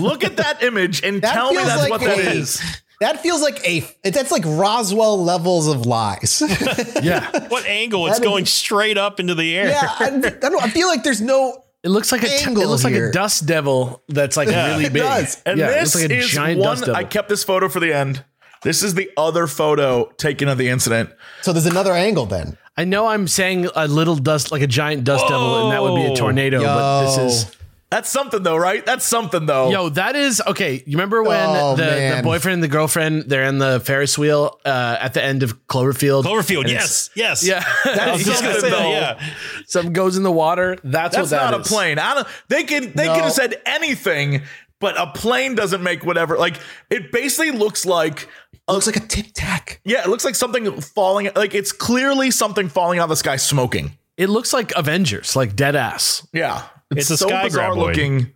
[0.00, 2.60] look at that image and That tell me that's like what that a- is.
[3.00, 3.84] That feels like a.
[4.08, 6.42] That's like Roswell levels of lies.
[7.02, 7.48] yeah.
[7.48, 8.06] What angle?
[8.06, 9.68] It's That is- going straight up into the air.
[9.68, 10.62] yeah, I, I don't.
[10.62, 11.62] I feel like there's no.
[11.82, 14.86] It looks like a t- Angle it looks like a dust devil that's like really
[14.86, 15.02] it big.
[15.02, 15.40] does.
[15.46, 16.68] And yeah, this it looks like a is giant one.
[16.70, 16.96] dust devil.
[16.96, 18.24] I kept this photo for the end.
[18.62, 21.10] This is the other photo taken of the incident.
[21.42, 22.58] So there's another angle then.
[22.76, 25.94] I know I'm saying a little dust, like a giant dust devil, and that would
[25.94, 26.16] be a Whoa.
[26.16, 26.62] tornado.
[26.62, 27.55] But this is
[27.88, 28.84] That's something though, right?
[28.84, 29.70] That's something though.
[29.70, 30.82] yo, that is okay.
[30.86, 34.58] You remember when Oh, the, the boyfriend and the girlfriend they're in the Ferris wheel
[34.64, 36.24] uh, at the end of Cloverfield?
[36.24, 36.68] Cloverfield.
[36.68, 37.10] Yes.
[37.14, 37.46] Yes.
[37.46, 38.88] Yeah, I was just gonna say that.
[39.20, 39.26] Yeah.
[39.66, 40.76] Something goes in the water.
[40.82, 41.66] That's, that's what that not is.
[41.66, 41.98] a plane.
[42.00, 43.14] I don't, they could they No.
[43.14, 44.42] could have said anything,
[44.80, 46.36] but a plane doesn't make whatever.
[46.38, 46.56] Like
[46.90, 48.28] it basically looks like
[48.68, 49.80] looks like a tic tac.
[49.84, 51.30] yeah, it looks like something falling.
[51.36, 53.96] Like it's clearly something falling out of the sky, smoking.
[54.16, 56.26] It looks like Avengers, like dead ass.
[56.32, 57.76] Yeah, It's a sky bizarre graboid.
[57.76, 58.32] looking.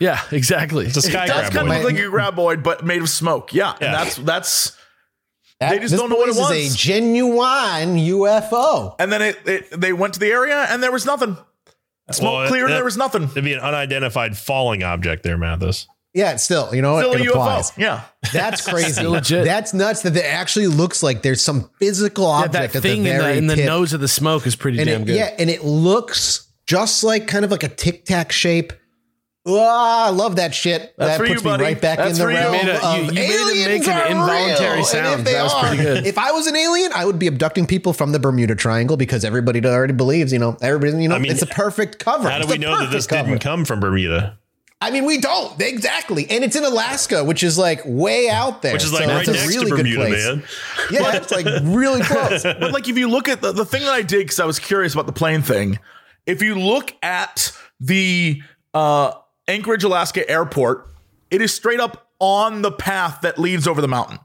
[0.00, 0.86] Yeah, exactly.
[0.86, 3.54] It's a sky That's grab kind of look like a graboid, but made of smoke.
[3.54, 3.86] Yeah, Yeah.
[3.86, 4.76] and that's that's.
[5.60, 6.56] That, They just don't know what it place was.
[6.58, 8.96] Is a genuine UFO.
[8.98, 11.36] And then it, it they went to the area and there was nothing.
[12.10, 12.70] Smoke Well, cleared.
[12.70, 13.24] that- there was nothing.
[13.24, 15.86] It'd be an unidentified falling object there, Mathas.
[16.12, 16.98] Yeah, it's still, you know?
[17.00, 17.30] Still a It UFO.
[17.30, 17.72] applies.
[17.78, 18.02] Yeah.
[18.32, 19.04] That's crazy.
[19.06, 19.44] Legit.
[19.44, 23.02] That's nuts that it actually looks like there's some physical Yeah, object that at thing
[23.04, 23.66] the in the, in the tip.
[23.66, 25.16] nose of the smoke is pretty and damn it, good.
[25.16, 28.72] Yeah, and it looks just like kind of like a tic tac shape.
[29.46, 30.94] Ah, I love that shit.
[30.96, 31.62] That's that for you, puts buddy.
[31.62, 32.36] me right back That's in the for you.
[32.38, 33.30] realm You made a- of you- you made
[33.60, 34.84] it make an are involuntary real.
[34.86, 35.20] Sound.
[35.20, 36.06] if That was are- pretty good.
[36.06, 39.22] If I was an alien, I would be abducting people from the Bermuda Triangle because
[39.22, 42.26] everybody already believes, you know, everybody, you know, I mean, it's a perfect cover.
[42.30, 43.28] How do It's we know that this cover.
[43.28, 44.38] didn't come from Bermuda?
[44.80, 48.72] I mean, we don't exactly, and it's in Alaska, which is like way out there,
[48.72, 50.24] Which is like So right it's a next really to good Bermuda, place.
[50.26, 50.42] man.
[50.90, 52.42] Yeah, it's like really close.
[52.44, 54.58] but like if you look at the, the thing that I did because I was
[54.58, 55.78] curious about the plane thing,
[56.26, 58.42] if you look at the
[58.72, 59.12] uh,
[59.48, 60.88] Anchorage, Alaska airport,
[61.30, 64.18] it is straight up on the path that leads over the mountain.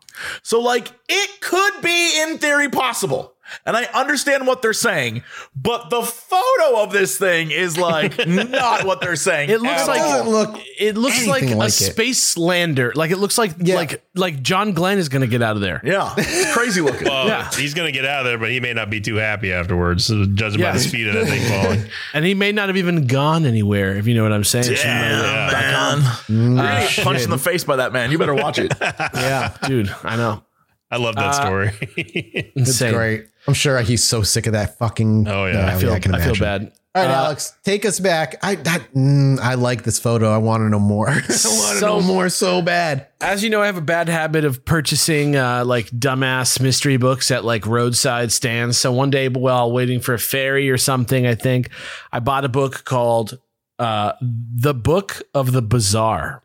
[0.43, 3.33] So like it could be in theory possible.
[3.65, 5.23] And I understand what they're saying,
[5.55, 9.49] but the photo of this thing is like not what they're saying.
[9.49, 10.29] It looks at like all.
[10.29, 11.71] look it looks like, anything a it.
[11.71, 12.91] space lander.
[12.95, 13.75] Like it looks like Yeah.
[13.75, 15.81] like like John Glenn is going to get out of there.
[15.83, 17.07] yeah, it's crazy looking.
[17.07, 17.49] Well, Yeah.
[17.51, 20.25] he's gonna get out of there, but he may not be too happy afterwards, so
[20.25, 20.71] judging Yeah.
[20.71, 21.83] by the speed of that thing falling.
[22.13, 24.65] And he may not have even gone anywhere, if you know what I'm saying.
[24.75, 26.01] Damn, man.
[26.01, 28.11] Mm, You're gonna get punched in the face by that man.
[28.11, 28.73] You better watch it.
[28.81, 29.55] yeah.
[29.65, 30.43] Dude, I know.
[30.91, 31.71] I love that Uh, story.
[31.97, 32.93] It's Insane.
[32.93, 33.25] great.
[33.47, 35.27] I'm sure he's so sick of that fucking.
[35.27, 35.67] Oh, yeah.
[35.67, 36.71] I feel I, can feel bad.
[36.95, 38.35] All right, Uh, Alex, take us back.
[38.43, 40.31] I that mm, I like this photo.
[40.33, 41.07] I want to know more.
[41.09, 43.07] I want to So- know more so bad.
[43.21, 47.29] As you know, I have a bad habit of purchasing uh, like dumbass mystery books
[47.31, 48.77] at like roadside stands.
[48.77, 51.69] So one day, while waiting for a ferry or something, I think
[52.11, 53.37] I bought a book called
[53.77, 56.41] uh, "The Book of the Bizarre."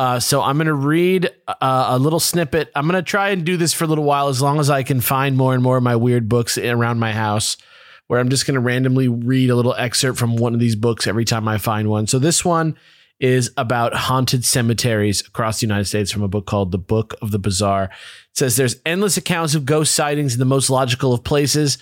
[0.00, 2.72] Uh, so I'm going to read uh, a little snippet.
[2.74, 4.82] I'm going to try and do this for a little while, as long as I
[4.82, 7.58] can find more and more of my weird books around my house,
[8.06, 11.06] where I'm just going to randomly read a little excerpt from one of these books
[11.06, 12.06] every time I find one.
[12.06, 12.78] So this one
[13.18, 17.30] is about haunted cemeteries across the United States from a book called The Book of
[17.30, 17.90] the Bizarre.
[18.30, 21.76] It says there's endless accounts of ghost sightings in the most logical of places,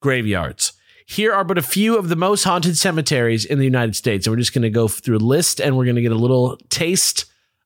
[0.00, 0.74] graveyards.
[1.06, 4.28] Here are but a few of the most haunted cemeteries in the United States.
[4.28, 6.14] And we're just going to go through a list and we're going to get a
[6.14, 7.24] little taste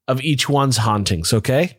[0.08, 1.78] of each one's hauntings, okay?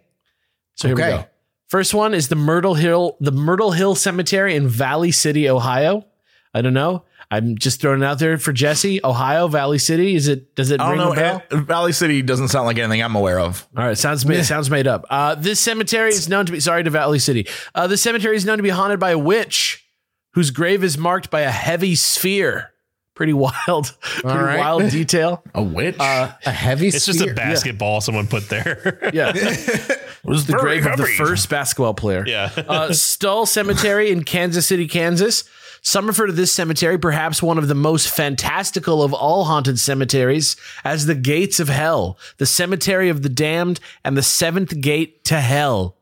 [0.76, 1.26] So here we go.
[1.68, 6.06] First one is the Myrtle Hill, the Myrtle Hill Cemetery in Valley City, Ohio.
[6.54, 7.04] I don't know.
[7.32, 9.00] I'm just throwing it out there for Jesse.
[9.04, 10.16] Ohio, Valley City.
[10.16, 10.56] Is it?
[10.56, 11.42] Does it I ring don't a know.
[11.52, 11.60] bell?
[11.62, 13.68] Valley City doesn't sound like anything I'm aware of.
[13.78, 15.06] All right, sounds made, sounds made up.
[15.12, 17.48] Uh, this cemetery is known to be sorry to Valley City.
[17.76, 19.86] Uh, this cemetery is known to be haunted by a witch
[20.34, 22.72] whose grave is marked by a heavy sphere.
[23.20, 23.34] Pretty
[23.68, 24.60] wild, pretty right.
[24.60, 25.44] wild detail.
[25.54, 25.98] A witch.
[26.00, 27.34] a heavy It's just a spear.
[27.34, 28.98] basketball someone put there.
[29.14, 32.24] Yeah, it was the Very grave of the first basketball player.
[32.26, 32.50] yeah.
[32.56, 35.44] uh, Stull Cemetery in Kansas City, Kansas.
[35.82, 40.56] Some refer to this cemetery, perhaps one of the most fantastical of all haunted cemeteries,
[40.86, 45.42] as the gates of hell, the cemetery of the damned, and the seventh gate to
[45.42, 45.98] hell.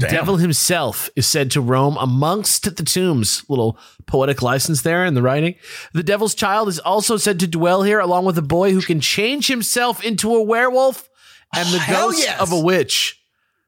[0.00, 3.44] The devil himself is said to roam amongst the tombs.
[3.48, 5.54] Little poetic license there in the writing.
[5.92, 9.00] The devil's child is also said to dwell here, along with a boy who can
[9.00, 11.08] change himself into a werewolf
[11.54, 12.40] and the Hell ghost yes.
[12.40, 13.14] of a witch.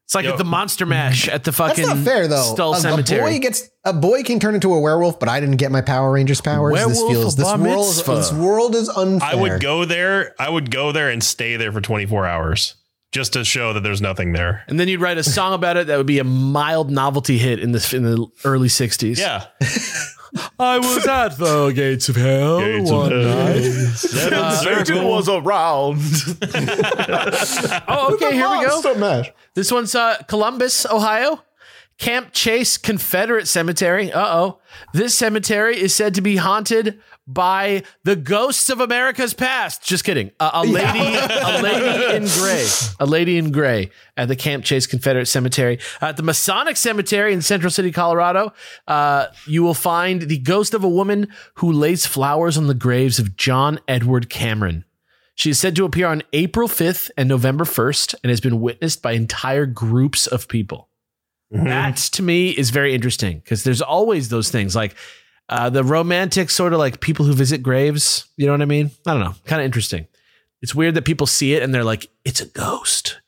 [0.05, 0.33] It's like Yo.
[0.33, 2.43] at the monster mash at the fucking That's not fair though.
[2.43, 5.59] Stull a, a boy gets a boy can turn into a werewolf, but I didn't
[5.59, 6.75] get my Power Rangers powers.
[6.75, 9.29] this feels this world is, this world is unfair.
[9.31, 10.35] I would go there.
[10.37, 12.75] I would go there and stay there for 24 hours
[13.13, 14.65] just to show that there's nothing there.
[14.69, 17.59] and then you'd write a song about it that would be a mild novelty hit
[17.59, 19.19] in the in the early '60s.
[19.19, 19.47] Yeah.
[20.61, 23.47] I was at the gates of hell Gates of one hell.
[23.47, 23.63] night.
[23.97, 25.99] Satan was around.
[27.89, 29.25] Oh, okay, here we go.
[29.55, 31.43] This one's uh, Columbus, Ohio.
[32.01, 34.11] Camp Chase Confederate Cemetery.
[34.11, 34.61] Uh oh.
[34.95, 39.85] This cemetery is said to be haunted by the ghosts of America's past.
[39.85, 40.31] Just kidding.
[40.41, 42.67] Uh, a lady, a lady in gray,
[42.99, 45.79] a lady in gray at the Camp Chase Confederate Cemetery.
[46.01, 48.55] At the Masonic Cemetery in Central City, Colorado,
[48.89, 53.19] uh, you will find the ghost of a woman who lays flowers on the graves
[53.19, 54.87] of John Edward Cameron.
[55.35, 59.03] She is said to appear on April 5th and November 1st and has been witnessed
[59.03, 60.90] by entire groups of people.
[61.51, 64.95] That to me is very interesting because there's always those things like
[65.49, 68.27] uh, the romantic sort of like people who visit graves.
[68.37, 68.91] You know what I mean?
[69.07, 69.35] I don't know.
[69.47, 70.07] Kind of interesting.
[70.63, 73.21] It's weird that people see it and they're like, it's a ghost.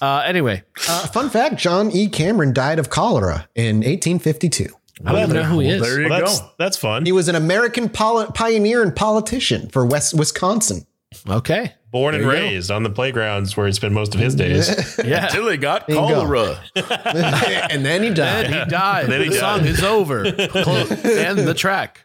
[0.00, 2.08] Uh, anyway, Uh, fun fact: John E.
[2.08, 4.66] Cameron died of cholera in 1852.
[5.04, 5.82] I don't even know who he is.
[5.82, 6.24] There you Well, go.
[6.26, 7.04] that's that's fun.
[7.04, 10.86] He was an American poli- pioneer and politician for West Wisconsin.
[11.28, 11.72] Okay.
[11.90, 12.44] Born and There you go.
[12.46, 14.68] raised on the playgrounds where he spent most of his days.
[15.04, 15.24] Yeah.
[15.26, 16.06] Until he got you go.
[16.08, 16.60] cholera.
[17.70, 18.46] and then he died.
[18.46, 19.06] And he died.
[19.08, 19.58] Then he the died.
[19.60, 20.24] song is over.
[20.26, 22.04] And the track.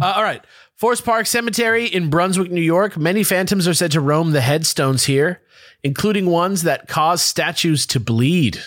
[0.00, 0.44] Uh, all right.
[0.76, 2.96] Forest Park Cemetery in Brunswick, New York.
[2.96, 5.40] Many phantoms are said to roam the headstones here,
[5.82, 8.60] including ones that cause statues to bleed.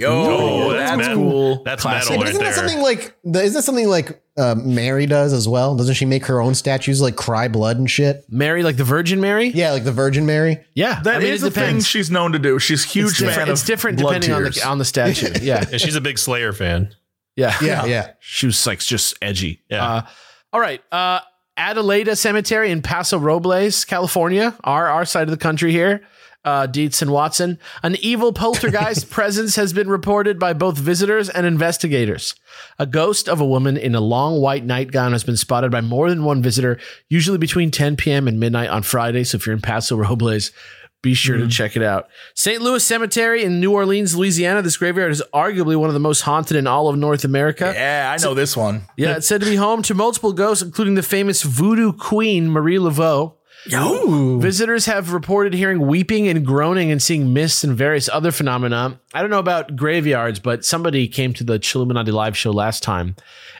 [0.00, 1.14] Yo, Oh, that's, metal.
[1.16, 1.62] cool.
[1.64, 2.10] That's Classic.
[2.10, 2.68] Metal but right isn't that there.
[2.68, 5.76] something like isn't that something like uh, Mary does as well?
[5.76, 8.24] Doesn't she make her own statues like cry blood and shit?
[8.30, 9.48] Mary, like the Virgin Mary?
[9.48, 10.64] Yeah, like the Virgin Mary.
[10.74, 11.00] Yeah.
[11.02, 11.86] That I mean, is it the thing depends.
[11.86, 12.58] she's known to do.
[12.58, 14.84] She's a huge It's fan different, of it's different blood depending on the, on the
[14.84, 15.32] statue.
[15.42, 15.64] Yeah.
[15.70, 16.94] Yeah, she's a big Slayer fan.
[17.36, 17.54] Yeah.
[17.62, 18.10] Yeah, yeah.
[18.20, 19.60] She was like just edgy.
[19.70, 19.84] Yeah.
[19.84, 20.02] Uh,
[20.52, 20.82] all right.
[20.90, 21.20] Uh,
[21.58, 26.02] Adelaida Cemetery in Paso Robles, California, our our side of the country here.
[26.42, 27.58] Uh, Dietz and Watson.
[27.82, 32.34] An evil poltergeist presence has been reported by both visitors and investigators.
[32.78, 36.08] A ghost of a woman in a long white nightgown has been spotted by more
[36.08, 36.78] than one visitor,
[37.10, 38.26] usually between 10 p.m.
[38.26, 39.24] and midnight on Friday.
[39.24, 40.50] So if you're in Paso Robles,
[41.02, 42.08] be sure to check it out.
[42.34, 42.60] St.
[42.60, 44.60] Louis Cemetery in New Orleans, Louisiana.
[44.60, 47.72] This graveyard is arguably one of the most haunted in all of North America.
[47.74, 48.82] Yeah, I know this one.
[48.98, 52.76] Yeah, it's said to be home to multiple ghosts, including the famous voodoo queen Marie
[52.76, 53.34] Laveau.
[53.70, 59.00] No visitors have reported hearing weeping and groaning and seeing mists and various other phenomena.
[59.12, 63.16] I don't know about graveyards, but somebody came to the Chilluminati live show last time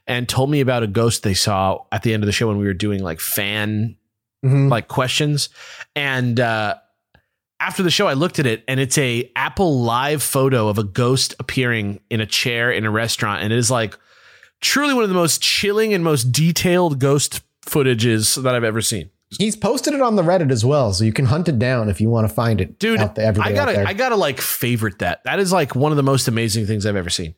[0.07, 2.59] and told me about a ghost they saw at the end of the show when
[2.59, 3.97] we were doing like fan
[4.45, 4.71] Mhm.
[4.71, 5.51] like questions.
[5.95, 6.77] And uh,
[7.61, 10.83] after the show, I looked at it and it's a Apple live photo of a
[10.85, 13.99] ghost appearing in a chair in a restaurant, and it is like
[14.63, 19.11] truly one of the most chilling and most detailed ghost footages that I've ever seen.
[19.39, 22.01] He's posted it on the Reddit as well, so you can hunt it down if
[22.01, 22.79] you want to find it.
[22.79, 23.89] Dude, out there, I gotta.
[23.89, 25.23] I gotta like favorite that.
[25.25, 27.35] That is like one of the most amazing things I've ever seen.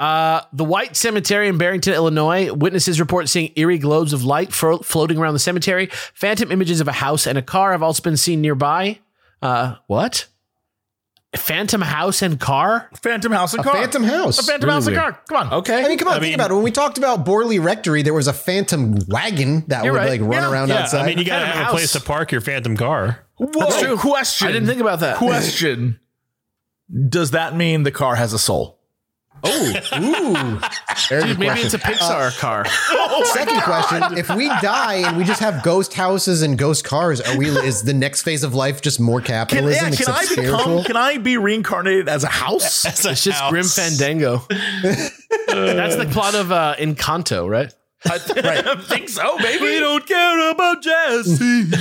[0.00, 2.52] Uh, the White Cemetery in Barrington, Illinois.
[2.52, 5.86] Witnesses report seeing eerie globes of light fro- floating around the cemetery.
[6.14, 8.98] Phantom images of a house and a car have also been seen nearby.
[9.42, 10.26] Uh, what?
[11.36, 12.88] Phantom house and car?
[13.02, 13.74] Phantom House and a Car.
[13.74, 14.38] phantom house.
[14.38, 14.96] A Phantom Really House and.
[14.96, 15.20] Car.
[15.28, 15.52] Come on.
[15.58, 15.84] Okay.
[15.84, 16.54] I mean, come on, I think mean- about it.
[16.54, 20.08] When we talked about Borley Rectory, there was a phantom wagon that would right.
[20.08, 20.50] like run Yeah.
[20.50, 21.02] around Yeah, outside.
[21.02, 23.18] I mean, you got to Phantom have a place to park your phantom car.
[23.36, 23.96] Whoa, true.
[23.98, 24.48] question.
[24.48, 25.18] I didn't think about that.
[25.18, 26.00] Question.
[27.08, 28.77] Does that mean the car has a soul?
[29.44, 30.60] Oh, ooh,
[31.08, 31.66] Dude, maybe question.
[31.66, 32.64] it's a Pixar car.
[33.26, 37.36] Second question: If we die and we just have ghost houses and ghost cars, are
[37.36, 37.48] we?
[37.48, 40.44] Is the next phase of life just more Can, capitalism yeah, can except I become?
[40.60, 40.84] spiritual?
[40.84, 42.82] Can I be reincarnated as a house?
[42.82, 43.42] That's a It's just.
[43.48, 44.42] Grim Fandango.
[45.48, 47.72] That's the plot of uh, Encanto, right?
[48.04, 49.64] I think so, maybe.
[49.64, 51.64] We don't care about Jesse.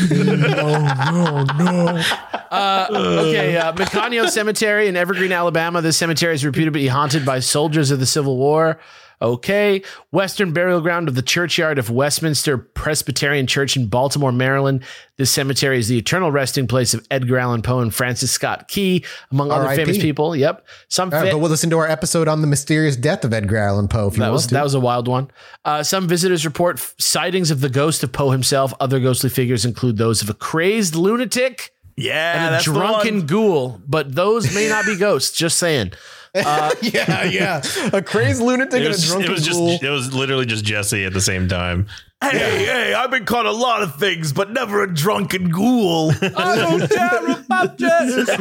[0.58, 2.04] No, no, no.
[2.50, 5.82] Uh, okay, uh, Mecanio Cemetery in Evergreen, Alabama.
[5.82, 8.80] This cemetery is reputed to be haunted by soldiers of the Civil War.
[9.22, 9.82] Okay.
[10.12, 14.84] Western burial ground of the Churchyard of Westminster Presbyterian Church in Baltimore, Maryland.
[15.18, 19.04] This cemetery is the eternal resting place of Edgar Allan Poe and Francis Scott Key,
[19.32, 19.84] among other R.I.P..
[19.86, 20.36] famous people.
[20.36, 20.68] Yep.
[20.88, 23.34] Some All right, fa- but we'll listen to our episode on the mysterious death of
[23.34, 24.54] Edgar Allan Poe if you that want was to.
[24.54, 25.32] that was a wild one.
[25.66, 28.72] Uh, some visitors report f- sightings of the ghost of Poe himself.
[28.80, 33.18] Other ghostly figures include those of a crazed lunatic Yeah, and a that's the drunken
[33.18, 33.26] one.
[33.26, 35.36] ghoul, but those may not be ghosts.
[35.36, 35.94] Just saying.
[36.36, 37.62] Uh, yeah, yeah.
[37.94, 39.80] A crazed lunatic It and a was, it drunken was just ghoul.
[39.82, 41.88] it was literally just Jesse at the same time.
[42.20, 46.12] Hey, hey, I've been caught a lot of things, but never a drunken ghoul.
[46.22, 48.32] I don't care about Jesse.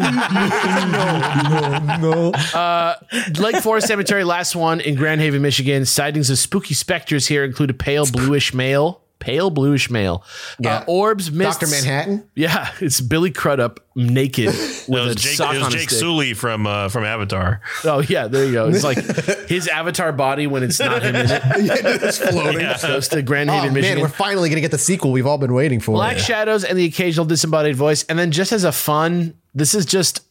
[2.54, 2.94] Uh,
[3.38, 5.84] Lake Forest Cemetery, last one in Grand Haven, Michigan.
[5.84, 9.02] Sightings of spooky specters here include a pale bluish male.
[9.18, 10.22] Pale bluish male.
[10.58, 10.78] Yeah.
[10.78, 11.58] Uh, orbs, mists.
[11.58, 11.70] Dr.
[11.70, 12.28] Manhattan.
[12.34, 14.46] Yeah, it's Billy Crudup naked
[14.88, 15.90] with It was a Jake, sock it was on Jake.
[15.90, 17.60] Sully from uh, from Avatar.
[17.84, 18.68] Oh yeah, there you go.
[18.68, 18.98] It's like
[19.48, 21.42] his avatar body when it's not him in it.
[22.02, 22.66] it's floating.
[22.82, 25.54] Goes to Grand Oh Haven, man, we're finally gonna get the sequel we've all been
[25.54, 25.92] waiting for.
[25.92, 28.04] Black shadows and the occasional disembodied voice.
[28.04, 30.22] And then just as a fun, this is just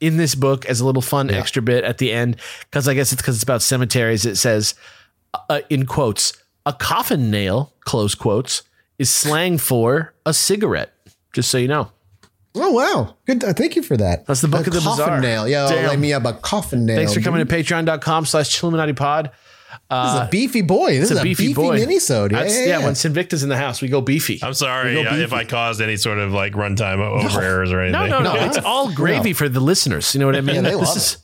[0.00, 2.36] in this book as a little fun extra bit at the end,
[2.70, 4.24] because I guess it's because it's about cemeteries.
[4.24, 4.74] It says,
[5.50, 6.32] uh, in quotes,
[6.66, 8.62] a coffin nail, close quotes,
[8.98, 10.92] is slang for a cigarette.
[11.32, 11.90] Just so you know.
[12.56, 13.42] Oh wow, good.
[13.42, 14.26] Uh, thank you for that.
[14.26, 15.20] That's the book a of the coffin bazaar.
[15.20, 15.48] nail.
[15.48, 15.88] Yo, Damn.
[15.88, 16.96] let me have a coffin nail.
[16.96, 17.48] Thanks for coming dude.
[17.48, 19.32] to patreon.com slash Chilluminati pod.
[19.90, 20.98] This is a beefy boy.
[21.00, 21.80] This is a beefy, boy.
[21.80, 22.30] minisode.
[22.30, 22.84] Yeah, That's- yeah, yeah, yeah.
[22.84, 24.38] when Sinvicta's in the house, we go beefy.
[24.40, 25.32] I'm sorry go uh, if.
[25.32, 28.08] I caused any sort of like runtime o- over errors or anything.
[28.08, 28.44] No, no, no.
[28.46, 30.14] It's all gravy for the listeners.
[30.14, 30.56] You know what I mean?
[30.56, 31.18] Yeah, they this love is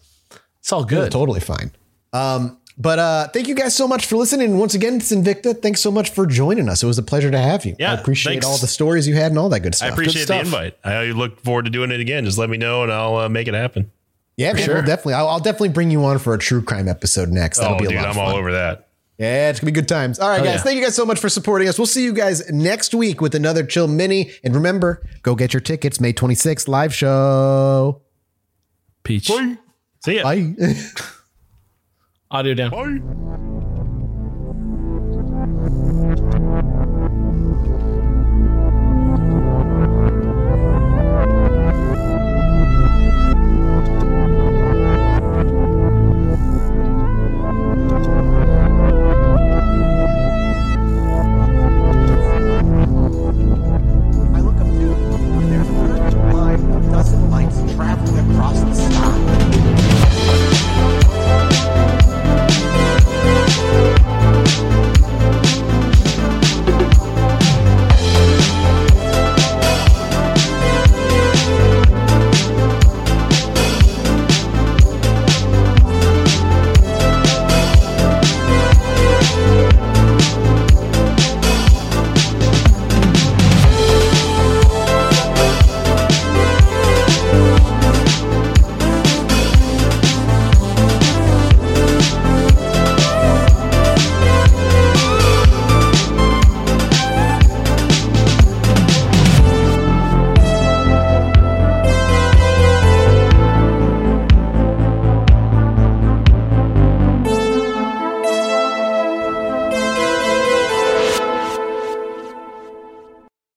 [0.59, 1.13] it's all good.
[1.13, 1.71] totally fine.
[2.13, 4.57] Um, but uh, thank you guys so much for listening.
[4.57, 5.61] Once again, it's Invicta.
[5.61, 6.83] Thanks so much for joining us.
[6.83, 7.77] It was a pleasure to have you.
[7.79, 8.47] Yeah, I appreciate thanks.
[8.47, 9.89] all the stories you had and all that good stuff.
[9.89, 9.99] I stuff.
[9.99, 10.79] appreciate the invite.
[10.83, 12.25] I look forward to doing it again.
[12.25, 13.91] Just let me know and I'll uh, make it happen.
[14.39, 15.13] yeah, man, we'll definitely.
[15.13, 17.59] I'll, I'll definitely bring you on for a true crime episode next.
[17.59, 18.33] That'll oh, be a dude, lot Of I'm fun.
[18.33, 18.89] all over that.
[19.19, 20.19] Yeah, it's gonna be good times.
[20.19, 20.47] All right, guys.
[20.47, 20.57] yeah.
[20.63, 21.79] Thank you guys so much for supporting us.
[21.79, 24.31] We'll see you guys next week with another Chill Mini.
[24.43, 26.01] And remember, go get your tickets.
[26.01, 28.01] May 26th live show.
[29.03, 29.31] Peach.
[30.03, 30.23] See ya.
[30.23, 30.55] Bye.
[32.31, 32.71] Audio down.
[32.71, 33.80] Bye.